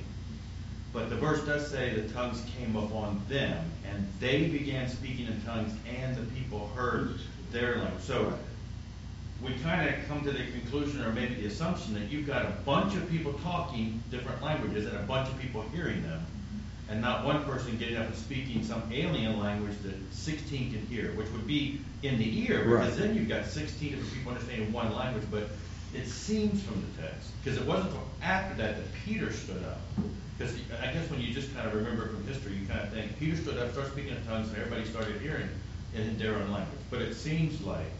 But 0.93 1.09
the 1.09 1.15
verse 1.15 1.41
does 1.45 1.69
say 1.71 1.93
the 1.93 2.09
tongues 2.13 2.43
came 2.57 2.75
upon 2.75 3.21
them, 3.29 3.63
and 3.89 4.07
they 4.19 4.47
began 4.49 4.89
speaking 4.89 5.27
in 5.27 5.41
tongues, 5.43 5.71
and 5.89 6.15
the 6.17 6.23
people 6.37 6.69
heard 6.75 7.19
their 7.51 7.77
language. 7.77 8.03
So 8.03 8.33
we 9.43 9.53
kind 9.63 9.89
of 9.89 9.95
come 10.07 10.23
to 10.23 10.31
the 10.31 10.43
conclusion, 10.51 11.03
or 11.03 11.11
maybe 11.11 11.35
the 11.35 11.47
assumption, 11.47 11.93
that 11.95 12.11
you've 12.11 12.27
got 12.27 12.45
a 12.45 12.51
bunch 12.65 12.95
of 12.95 13.09
people 13.09 13.33
talking 13.43 14.01
different 14.11 14.41
languages 14.43 14.85
and 14.85 14.95
a 14.95 15.01
bunch 15.03 15.29
of 15.29 15.39
people 15.39 15.63
hearing 15.73 16.03
them, 16.03 16.23
and 16.89 17.01
not 17.01 17.25
one 17.25 17.43
person 17.45 17.77
getting 17.77 17.97
up 17.97 18.05
and 18.05 18.15
speaking 18.15 18.63
some 18.63 18.83
alien 18.91 19.39
language 19.39 19.75
that 19.83 19.95
16 20.13 20.71
can 20.71 20.85
hear, 20.87 21.11
which 21.13 21.29
would 21.31 21.47
be 21.47 21.81
in 22.03 22.17
the 22.17 22.47
ear, 22.47 22.65
because 22.65 22.89
Right. 22.89 23.07
then 23.07 23.15
you've 23.15 23.29
got 23.29 23.45
16 23.47 23.91
different 23.91 24.13
people 24.13 24.31
understanding 24.33 24.71
one 24.71 24.93
language. 24.93 25.23
But 25.31 25.49
it 25.93 26.07
seems 26.07 26.61
from 26.63 26.81
the 26.81 27.01
text, 27.01 27.31
because 27.43 27.59
it 27.59 27.65
wasn't 27.65 27.89
until 27.89 28.07
after 28.21 28.55
that 28.57 28.75
that 28.75 28.93
Peter 29.05 29.31
stood 29.31 29.63
up. 29.63 29.81
Because 30.37 30.55
I 30.81 30.91
guess 30.91 31.09
when 31.09 31.21
you 31.21 31.33
just 31.33 31.53
kind 31.55 31.67
of 31.67 31.73
remember 31.75 32.07
from 32.07 32.25
history, 32.27 32.53
you 32.53 32.65
kind 32.67 32.81
of 32.81 32.89
think 32.89 33.17
Peter 33.19 33.37
stood 33.37 33.57
up, 33.57 33.71
started 33.71 33.91
speaking 33.91 34.15
in 34.15 34.25
tongues, 34.25 34.49
and 34.49 34.57
everybody 34.57 34.85
started 34.89 35.21
hearing 35.21 35.47
in 35.95 36.17
their 36.17 36.35
own 36.35 36.51
language. 36.51 36.79
But 36.89 37.01
it 37.01 37.15
seems 37.15 37.61
like 37.61 37.91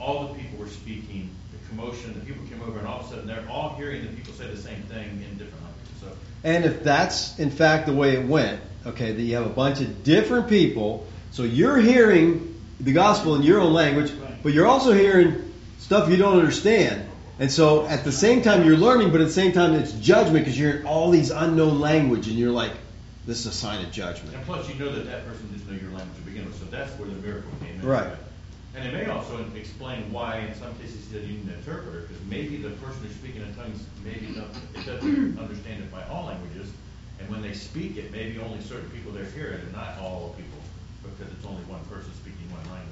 all 0.00 0.28
the 0.28 0.34
people 0.34 0.58
were 0.58 0.68
speaking, 0.68 1.30
the 1.52 1.68
commotion, 1.68 2.14
the 2.14 2.24
people 2.24 2.44
came 2.46 2.62
over, 2.62 2.78
and 2.78 2.86
all 2.86 3.00
of 3.00 3.06
a 3.06 3.08
sudden 3.10 3.26
they're 3.26 3.44
all 3.48 3.74
hearing 3.76 4.02
the 4.02 4.12
people 4.12 4.32
say 4.34 4.46
the 4.46 4.56
same 4.56 4.82
thing 4.82 5.06
in 5.06 5.38
different 5.38 5.62
languages. 5.62 5.94
So 6.00 6.08
and 6.42 6.64
if 6.64 6.82
that's 6.82 7.38
in 7.38 7.50
fact 7.50 7.86
the 7.86 7.94
way 7.94 8.16
it 8.16 8.26
went, 8.26 8.60
okay, 8.86 9.12
that 9.12 9.22
you 9.22 9.36
have 9.36 9.46
a 9.46 9.50
bunch 9.50 9.80
of 9.80 10.04
different 10.04 10.48
people, 10.48 11.06
so 11.30 11.42
you're 11.42 11.78
hearing 11.78 12.60
the 12.80 12.92
gospel 12.92 13.34
in 13.34 13.42
your 13.42 13.60
own 13.60 13.72
language, 13.72 14.12
but 14.42 14.52
you're 14.52 14.66
also 14.66 14.92
hearing 14.92 15.52
stuff 15.78 16.10
you 16.10 16.16
don't 16.16 16.38
understand. 16.38 17.08
And 17.38 17.50
so 17.50 17.86
at 17.86 18.04
the 18.04 18.12
same 18.12 18.42
time 18.42 18.64
you're 18.64 18.76
learning, 18.76 19.10
but 19.10 19.20
at 19.20 19.26
the 19.26 19.32
same 19.32 19.52
time 19.52 19.74
it's 19.74 19.92
judgment 19.92 20.44
because 20.44 20.58
you're 20.58 20.78
in 20.78 20.86
all 20.86 21.10
these 21.10 21.30
unknown 21.30 21.80
language, 21.80 22.28
and 22.28 22.36
you're 22.36 22.52
like, 22.52 22.72
this 23.26 23.40
is 23.40 23.46
a 23.46 23.52
sign 23.52 23.84
of 23.84 23.90
judgment. 23.90 24.34
And 24.36 24.44
plus, 24.44 24.68
you 24.68 24.74
know 24.74 24.92
that 24.92 25.06
that 25.06 25.26
person 25.26 25.48
didn't 25.48 25.66
know 25.66 25.80
your 25.80 25.96
language 25.96 26.16
to 26.16 26.22
begin 26.22 26.44
with, 26.44 26.58
so 26.58 26.66
that's 26.66 26.92
where 26.98 27.08
the 27.08 27.14
miracle 27.16 27.50
came 27.64 27.80
in. 27.80 27.86
Right. 27.86 28.12
And 28.76 28.84
it 28.88 28.92
may 28.92 29.06
also 29.06 29.44
explain 29.54 30.10
why, 30.12 30.38
in 30.38 30.54
some 30.54 30.74
cases, 30.76 31.06
he 31.06 31.12
said 31.14 31.22
you 31.22 31.34
need 31.38 31.46
an 31.46 31.54
interpreter, 31.54 32.00
because 32.02 32.22
maybe 32.28 32.56
the 32.56 32.70
person 32.70 33.02
who's 33.04 33.14
speaking 33.14 33.42
in 33.42 33.54
tongues, 33.54 33.84
maybe 34.04 34.26
not, 34.34 34.46
it 34.74 34.84
doesn't 34.84 35.38
understand 35.42 35.82
it 35.82 35.92
by 35.92 36.02
all 36.08 36.26
languages, 36.26 36.72
and 37.20 37.28
when 37.28 37.40
they 37.40 37.52
speak 37.52 37.96
it, 37.96 38.10
maybe 38.10 38.38
only 38.40 38.60
certain 38.60 38.90
people 38.90 39.12
there 39.12 39.24
hear 39.26 39.46
it, 39.46 39.60
and 39.60 39.72
not 39.72 39.96
all 40.00 40.34
people, 40.36 40.58
because 41.02 41.32
it's 41.32 41.46
only 41.46 41.62
one 41.64 41.84
person 41.84 42.12
speaking 42.14 42.50
one 42.50 42.64
language. 42.72 42.90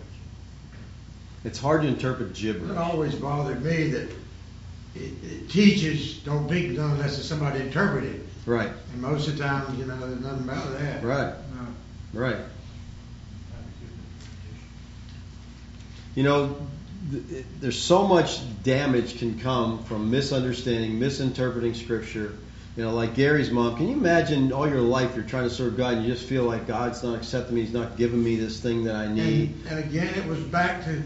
It's 1.44 1.58
hard 1.58 1.82
to 1.82 1.88
interpret 1.88 2.34
gibberish. 2.34 2.70
It 2.70 2.78
always 2.78 3.16
bothered 3.16 3.64
me 3.64 3.88
that 3.90 4.08
it, 4.94 5.12
it 5.24 5.50
teaches 5.50 6.18
don't 6.18 6.48
speak 6.48 6.76
tongues 6.76 6.92
unless 6.92 7.18
it's 7.18 7.26
somebody 7.26 7.60
interpret 7.60 8.04
it. 8.04 8.20
Right, 8.46 8.70
And 8.92 9.02
most 9.02 9.26
of 9.28 9.36
the 9.36 9.44
time, 9.44 9.76
you 9.76 9.84
know, 9.84 9.96
there's 9.98 10.20
nothing 10.20 10.44
about 10.48 10.78
that. 10.78 11.02
right, 11.04 11.34
No. 12.14 12.20
right. 12.20 12.36
You 16.14 16.22
know, 16.24 16.56
th- 17.10 17.44
there's 17.60 17.80
so 17.80 18.06
much 18.06 18.40
damage 18.62 19.18
can 19.18 19.38
come 19.40 19.82
from 19.84 20.10
misunderstanding, 20.10 20.98
misinterpreting 20.98 21.74
Scripture. 21.74 22.32
You 22.76 22.84
know, 22.84 22.94
like 22.94 23.14
Gary's 23.14 23.50
mom. 23.50 23.76
Can 23.76 23.88
you 23.88 23.96
imagine 23.96 24.50
all 24.52 24.66
your 24.68 24.80
life 24.80 25.14
you're 25.14 25.24
trying 25.24 25.44
to 25.44 25.50
serve 25.54 25.76
God 25.76 25.94
and 25.94 26.06
you 26.06 26.12
just 26.14 26.26
feel 26.26 26.44
like 26.44 26.66
God's 26.66 27.02
not 27.02 27.16
accepting 27.16 27.54
me, 27.56 27.62
He's 27.62 27.72
not 27.72 27.96
giving 27.98 28.22
me 28.22 28.36
this 28.36 28.60
thing 28.60 28.84
that 28.84 28.94
I 28.94 29.08
need? 29.08 29.50
And, 29.66 29.78
and 29.78 29.78
again, 29.84 30.14
it 30.14 30.26
was 30.26 30.40
back 30.40 30.84
to 30.84 31.02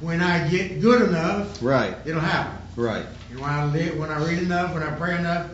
when 0.00 0.20
I 0.20 0.48
get 0.48 0.80
good 0.82 1.08
enough, 1.08 1.62
Right, 1.62 1.94
it'll 2.04 2.20
happen. 2.20 2.58
right, 2.76 3.06
And 3.30 3.40
when 3.40 3.50
I 3.50 3.64
live, 3.66 3.98
when 3.98 4.10
I 4.10 4.22
read 4.22 4.38
enough, 4.40 4.74
when 4.74 4.82
I 4.82 4.90
pray 4.96 5.16
enough, 5.16 5.48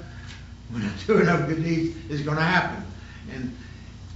when 0.70 0.82
I 0.82 0.90
do 1.06 1.18
enough 1.18 1.46
good 1.46 1.62
deeds, 1.62 1.96
it's 2.08 2.22
going 2.22 2.38
to 2.38 2.42
happen. 2.42 2.82
And 3.32 3.56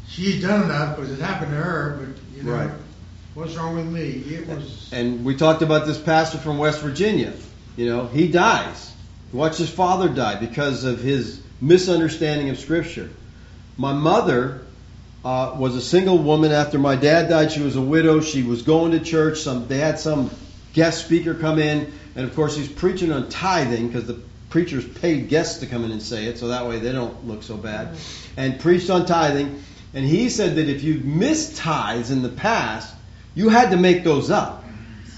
she's 0.09 0.43
done 0.43 0.65
enough 0.65 0.97
because 0.97 1.13
it's 1.13 1.21
happened 1.23 1.53
to 1.53 1.57
her. 1.59 1.99
But 2.01 2.37
you 2.37 2.43
know, 2.43 2.53
Right. 2.53 2.71
What's 3.35 3.57
wrong 3.57 3.77
with 3.77 3.87
me? 3.87 4.35
It 4.35 4.47
was. 4.47 4.91
And 4.93 5.25
we 5.25 5.37
talked 5.37 5.63
about 5.63 5.87
this 5.87 5.99
pastor 5.99 6.39
from 6.39 6.59
West 6.59 6.81
Virginia. 6.81 7.33
You 7.77 7.87
know, 7.87 8.07
he 8.07 8.29
dies. 8.29 8.93
He 9.31 9.37
watched 9.37 9.59
his 9.59 9.71
father 9.71 10.09
die 10.09 10.39
because 10.39 10.85
of 10.85 11.01
his 11.01 11.41
misunderstanding 11.61 12.51
of 12.51 12.59
Scripture. 12.59 13.11
My 13.77 13.93
mother 13.93 14.63
uh, 15.25 15.55
was 15.57 15.77
a 15.77 15.81
single 15.81 16.19
woman 16.19 16.53
after 16.53 16.79
my 16.79 16.97
dad 16.97 17.29
died. 17.29 17.53
She 17.53 17.63
was 17.63 17.77
a 17.77 17.81
widow. 17.81 18.21
She 18.21 18.43
was 18.43 18.63
going 18.63 18.93
to 18.93 19.01
church. 19.01 19.39
Some 19.39 19.69
they 19.69 19.79
had 19.79 19.99
some 19.99 20.31
guest 20.75 21.05
speaker 21.05 21.35
come 21.35 21.59
in, 21.59 21.93
and 22.15 22.27
of 22.27 22.35
course 22.35 22.57
he's 22.57 22.69
preaching 22.69 23.13
on 23.13 23.29
tithing 23.29 23.89
because 23.89 24.07
the 24.07 24.21
preachers 24.51 24.87
paid 24.87 25.29
guests 25.29 25.61
to 25.61 25.67
come 25.67 25.85
in 25.85 25.93
and 25.93 26.03
say 26.03 26.27
it, 26.27 26.39
so 26.39 26.49
that 26.49 26.67
way 26.67 26.79
they 26.79 26.93
don't 26.93 27.27
look 27.27 27.43
so 27.43 27.57
bad. 27.57 27.97
And 28.37 28.61
preached 28.61 28.91
on 28.91 29.07
tithing, 29.07 29.63
and 29.95 30.05
he 30.05 30.29
said 30.29 30.57
that 30.57 30.69
if 30.69 30.83
you've 30.83 31.05
missed 31.05 31.57
tithes 31.57 32.11
in 32.11 32.23
the 32.23 32.29
past, 32.29 32.95
you 33.35 33.49
had 33.49 33.71
to 33.71 33.77
make 33.77 34.05
those 34.05 34.31
up. 34.31 34.65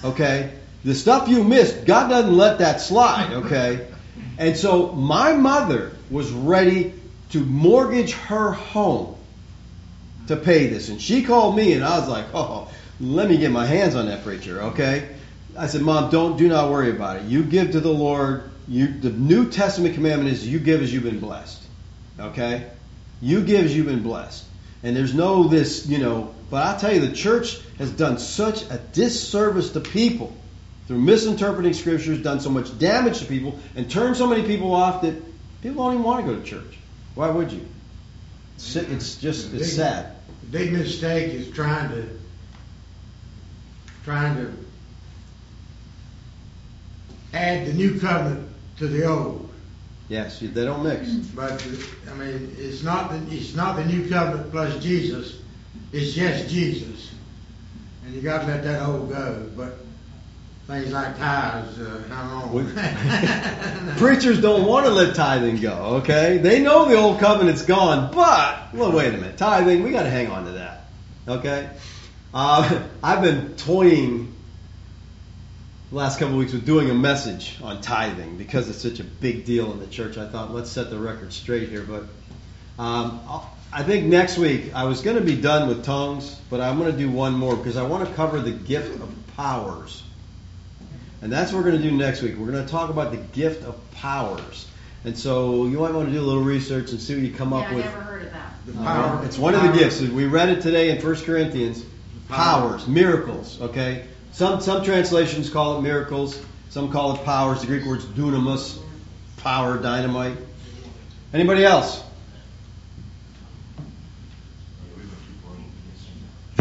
Okay? 0.05 0.53
The 0.85 0.95
stuff 0.95 1.29
you 1.29 1.43
missed, 1.43 1.87
God 1.87 2.09
doesn't 2.09 2.37
let 2.37 2.59
that 2.59 2.81
slide, 2.81 3.33
okay? 3.33 3.89
And 4.37 4.55
so 4.55 4.93
my 4.93 5.33
mother 5.33 5.93
was 6.11 6.31
ready 6.31 6.93
to 7.31 7.41
mortgage 7.41 8.13
her 8.13 8.53
home 8.53 9.17
to 10.29 10.37
pay 10.37 10.67
this. 10.67 10.91
And 10.91 11.01
she 11.01 11.23
called 11.23 11.57
me 11.57 11.73
and 11.73 11.83
I 11.83 11.99
was 11.99 12.09
like, 12.09 12.27
oh, 12.35 12.71
let 13.01 13.29
me 13.29 13.39
get 13.39 13.51
my 13.51 13.65
hands 13.65 13.95
on 13.95 14.07
that 14.07 14.23
preacher, 14.23 14.61
okay? 14.63 15.09
I 15.57 15.67
said, 15.67 15.83
Mom, 15.83 16.11
don't 16.11 16.37
do 16.37 16.49
not 16.49 16.71
worry 16.71 16.91
about 16.91 17.17
it. 17.17 17.25
You 17.25 17.45
give 17.45 17.73
to 17.73 17.81
the 17.81 17.93
Lord. 17.93 18.51
You 18.67 18.89
the 18.89 19.11
New 19.11 19.51
Testament 19.51 19.95
commandment 19.95 20.33
is 20.33 20.47
you 20.47 20.59
give 20.59 20.83
as 20.83 20.93
you've 20.93 21.05
been 21.05 21.21
blessed. 21.21 21.63
Okay? 22.19 22.69
You 23.21 23.43
give 23.43 23.65
as 23.65 23.77
you've 23.77 23.87
been 23.87 24.03
blessed. 24.03 24.45
And 24.83 24.97
there's 24.97 25.15
no 25.15 25.45
this, 25.45 25.87
you 25.87 25.99
know, 25.99 26.35
but 26.55 26.77
I 26.77 26.79
tell 26.79 26.95
you, 26.95 27.01
the 27.01 27.13
church 27.13 27.59
has 27.79 27.91
done 27.91 28.17
such 28.17 28.63
a 28.71 28.79
disservice 28.93 29.71
to 29.71 29.81
people 29.81 30.33
through 30.87 31.01
misinterpreting 31.01 31.73
scriptures, 31.73 32.23
done 32.23 32.39
so 32.39 32.49
much 32.49 32.79
damage 32.79 33.19
to 33.19 33.25
people, 33.25 33.59
and 33.75 33.91
turned 33.91 34.17
so 34.17 34.29
many 34.29 34.45
people 34.45 34.73
off 34.73 35.03
that 35.03 35.21
people 35.63 35.83
don't 35.83 35.95
even 35.95 36.05
want 36.05 36.25
to 36.25 36.33
go 36.33 36.39
to 36.39 36.47
church. 36.47 36.79
Why 37.17 37.29
would 37.29 37.51
you? 37.51 37.67
It's 38.55 38.77
it's 38.77 39.17
just 39.17 39.53
it's 39.53 39.65
big- 39.65 39.65
sad. 39.65 40.15
The 40.43 40.59
big 40.59 40.73
mistake 40.73 41.35
is 41.35 41.51
trying 41.51 41.89
to 41.89 42.09
trying 44.05 44.37
to 44.37 44.53
add 47.37 47.67
the 47.67 47.73
new 47.73 47.99
covenant 47.99 48.49
to 48.79 48.87
the 48.87 49.07
old. 49.07 49.53
Yes, 50.09 50.39
they 50.39 50.65
don't 50.65 50.85
mix. 50.85 51.11
But 51.11 51.67
I 52.09 52.15
mean, 52.15 52.55
it's 52.61 52.85
not 52.85 53.11
the 53.11 53.37
it's 53.37 53.57
not 53.57 53.75
the 53.75 53.85
new 53.87 54.09
covenant 54.09 54.53
plus 54.53 54.81
Jesus. 54.81 55.41
It's 55.97 56.13
just 56.13 56.49
Jesus, 56.49 57.13
and 58.05 58.13
you 58.13 58.21
got 58.21 58.41
to 58.41 58.47
let 58.49 58.65
that 58.65 58.83
old 58.85 59.09
go. 59.09 59.49
But 59.57 59.79
things 60.67 60.93
like 60.93 61.17
tithes, 61.17 61.79
uh, 61.79 62.03
how 62.09 62.47
long? 62.51 63.97
Preachers 63.99 64.41
don't 64.41 64.67
want 64.67 64.87
to 64.87 64.93
let 64.93 65.15
tithing 65.15 65.61
go, 65.61 66.01
okay? 66.03 66.39
They 66.39 66.61
know 66.61 66.89
the 66.89 66.97
old 66.97 67.21
covenant's 67.21 67.63
gone, 67.63 68.13
but, 68.13 68.75
well, 68.75 68.91
wait 68.91 69.15
a 69.15 69.17
minute, 69.17 69.39
tithing, 69.39 69.85
we 69.85 69.93
got 69.93 70.03
to 70.03 70.11
hang 70.11 70.33
on 70.33 70.47
to 70.47 70.51
that, 70.53 70.89
okay? 71.29 71.71
Uh, 72.35 72.83
I've 73.03 73.23
been 73.23 73.55
toying 73.55 74.35
the 75.91 75.97
last 75.97 76.19
couple 76.19 76.35
of 76.35 76.41
weeks 76.41 76.53
with 76.53 76.67
doing 76.67 76.91
a 76.91 76.95
message 76.95 77.57
on 77.63 77.81
tithing 77.83 78.37
because 78.37 78.69
it's 78.69 78.83
such 78.83 78.99
a 78.99 79.05
big 79.05 79.45
deal 79.45 79.71
in 79.71 79.79
the 79.79 79.87
church. 79.87 80.19
I 80.19 80.27
thought 80.27 80.53
let's 80.53 80.71
set 80.71 80.91
the 80.91 80.99
record 80.99 81.33
straight 81.33 81.69
here, 81.69 81.85
but 81.85 82.03
um, 82.83 83.21
I'll- 83.29 83.54
I 83.77 83.83
think 83.83 84.07
next 84.07 84.39
week 84.39 84.73
I 84.73 84.85
was 84.85 85.01
going 85.03 85.17
to 85.17 85.23
be 85.23 85.35
done 85.35 85.69
with 85.69 85.85
tongues, 85.85 86.39
but 86.49 86.61
I'm 86.61 86.79
going 86.79 86.93
to 86.93 86.97
do 86.97 87.11
one 87.11 87.35
more 87.35 87.57
because 87.57 87.77
I 87.77 87.83
want 87.83 88.09
to 88.09 88.15
cover 88.15 88.39
the 88.39 88.53
gift 88.53 89.01
of 89.01 89.13
powers, 89.37 90.03
and 91.23 91.33
that's 91.33 91.53
what 91.53 91.65
we're 91.65 91.71
going 91.71 91.83
to 91.83 91.91
do 91.91 91.97
next 91.97 92.23
week. 92.23 92.37
We're 92.37 92.53
going 92.53 92.65
to 92.65 92.71
talk 92.71 92.91
about 92.91 93.11
the 93.11 93.17
gift 93.17 93.65
of 93.65 93.75
powers, 93.91 94.69
and 95.05 95.19
so 95.19 95.67
you 95.67 95.81
might 95.81 95.93
want 95.93 96.07
to 96.07 96.13
do 96.15 96.21
a 96.21 96.23
little 96.23 96.45
research 96.45 96.93
and 96.93 97.01
see 97.01 97.15
what 97.15 97.25
you 97.25 97.33
come 97.33 97.51
Yeah, 97.51 97.59
up 97.59 97.67
I 97.67 97.75
with. 97.75 97.85
never 97.85 98.01
heard 98.03 98.23
of 98.23 98.33
that. 98.33 98.53
The 98.67 98.73
Uh, 98.81 98.85
power. 98.85 99.25
it's 99.25 99.39
one 99.39 99.55
of 99.57 99.63
the 99.63 99.73
gifts. 99.77 100.01
We 100.01 100.27
read 100.27 100.51
it 100.51 100.63
today 100.63 100.91
in 100.91 101.03
1 101.05 101.25
Corinthians. 101.25 101.83
Powers, 102.29 102.87
miracles. 102.87 103.59
Okay. 103.61 104.05
Some 104.33 104.61
some 104.61 104.85
translations 104.85 105.51
call 105.51 105.79
it 105.79 105.83
miracles. 105.83 106.39
Some 106.71 106.91
call 106.93 107.15
it 107.17 107.25
powers. 107.25 107.61
The 107.61 107.67
Greek 107.67 107.85
word's 107.85 108.05
dunamis, 108.05 108.79
power, 109.39 109.79
dynamite. 109.79 110.37
Anybody 111.35 111.65
else? 111.65 112.03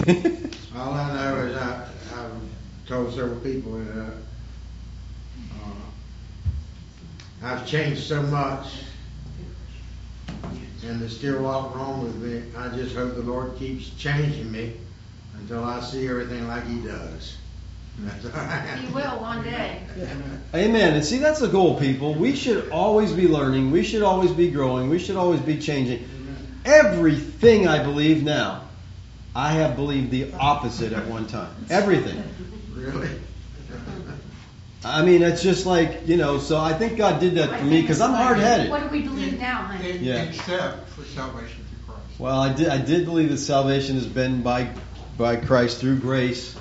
All 0.75 0.93
I 0.93 1.13
know 1.13 1.37
is 1.45 1.57
I, 1.57 1.87
I've 2.15 2.87
told 2.87 3.13
several 3.13 3.39
people 3.39 3.77
that, 3.77 3.97
uh, 3.97 4.11
I've 7.43 7.67
changed 7.67 8.03
so 8.03 8.21
much 8.23 8.67
and 10.85 11.01
there's 11.01 11.15
still 11.15 11.39
a 11.39 11.41
lot 11.41 11.75
wrong 11.75 12.03
with 12.03 12.15
me. 12.17 12.43
I 12.57 12.69
just 12.75 12.95
hope 12.95 13.15
the 13.15 13.21
Lord 13.21 13.55
keeps 13.57 13.89
changing 13.91 14.51
me 14.51 14.73
until 15.39 15.63
I 15.63 15.79
see 15.81 16.07
everything 16.07 16.47
like 16.47 16.65
He 16.67 16.79
does. 16.79 17.37
That's 17.99 18.25
all 18.25 18.31
I 18.35 18.79
You 18.81 18.93
will 18.93 19.21
one 19.21 19.43
day. 19.43 19.81
Amen. 20.53 20.95
And 20.95 21.05
see, 21.05 21.19
that's 21.19 21.39
the 21.39 21.47
goal, 21.47 21.79
people. 21.79 22.15
We 22.15 22.35
should 22.35 22.69
always 22.69 23.13
be 23.13 23.27
learning. 23.27 23.71
We 23.71 23.83
should 23.83 24.01
always 24.01 24.31
be 24.31 24.49
growing. 24.49 24.89
We 24.89 24.99
should 24.99 25.15
always 25.15 25.39
be 25.41 25.59
changing. 25.59 26.07
Everything 26.65 27.67
I 27.67 27.83
believe 27.83 28.23
now, 28.23 28.63
I 29.35 29.53
have 29.53 29.75
believed 29.75 30.11
the 30.11 30.31
opposite 30.33 30.93
at 30.93 31.07
one 31.07 31.27
time. 31.27 31.53
Everything. 31.69 32.23
Really? 32.73 33.09
I 34.85 35.03
mean, 35.03 35.21
it's 35.21 35.41
just 35.41 35.65
like, 35.65 36.07
you 36.07 36.17
know, 36.17 36.39
so 36.39 36.59
I 36.59 36.73
think 36.73 36.97
God 36.97 37.19
did 37.19 37.35
that 37.35 37.57
for 37.57 37.65
me 37.65 37.81
because 37.81 38.01
I'm 38.01 38.13
hard 38.13 38.37
headed. 38.37 38.69
What 38.69 38.83
do 38.83 38.89
we 38.89 39.01
believe 39.01 39.39
now, 39.39 39.63
honey? 39.63 39.97
Yeah. 39.97 40.23
Except 40.23 40.89
for 40.89 41.03
salvation 41.05 41.63
through 41.69 41.95
Christ. 41.95 42.19
Well, 42.19 42.39
I 42.39 42.53
did. 42.53 42.67
I 42.67 42.79
did 42.79 43.05
believe 43.05 43.29
that 43.29 43.37
salvation 43.37 43.95
has 43.95 44.05
been 44.05 44.41
by 44.41 44.69
by 45.17 45.37
Christ 45.37 45.79
through 45.79 45.99
grace, 45.99 46.55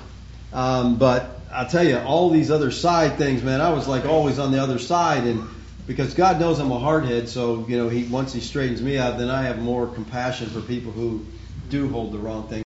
um, 0.53 0.97
but 0.97 1.41
I'll 1.51 1.67
tell 1.67 1.85
you, 1.85 1.97
all 1.97 2.29
these 2.29 2.49
other 2.49 2.71
side 2.71 3.17
things, 3.17 3.43
man. 3.43 3.59
I 3.59 3.73
was 3.73 3.87
like 3.87 4.05
always 4.05 4.39
on 4.39 4.53
the 4.53 4.61
other 4.61 4.79
side, 4.79 5.25
and 5.25 5.47
because 5.85 6.13
God 6.13 6.39
knows 6.39 6.59
I'm 6.59 6.71
a 6.71 6.79
hardhead, 6.79 7.27
so 7.27 7.65
you 7.67 7.77
know, 7.77 7.89
He 7.89 8.05
once 8.05 8.31
He 8.31 8.39
straightens 8.39 8.81
me 8.81 8.97
out, 8.97 9.17
then 9.17 9.29
I 9.29 9.43
have 9.43 9.59
more 9.59 9.85
compassion 9.85 10.47
for 10.47 10.61
people 10.61 10.93
who 10.93 11.25
do 11.73 11.89
hold 11.89 12.11
the 12.11 12.19
wrong 12.19 12.47
thing. 12.47 12.72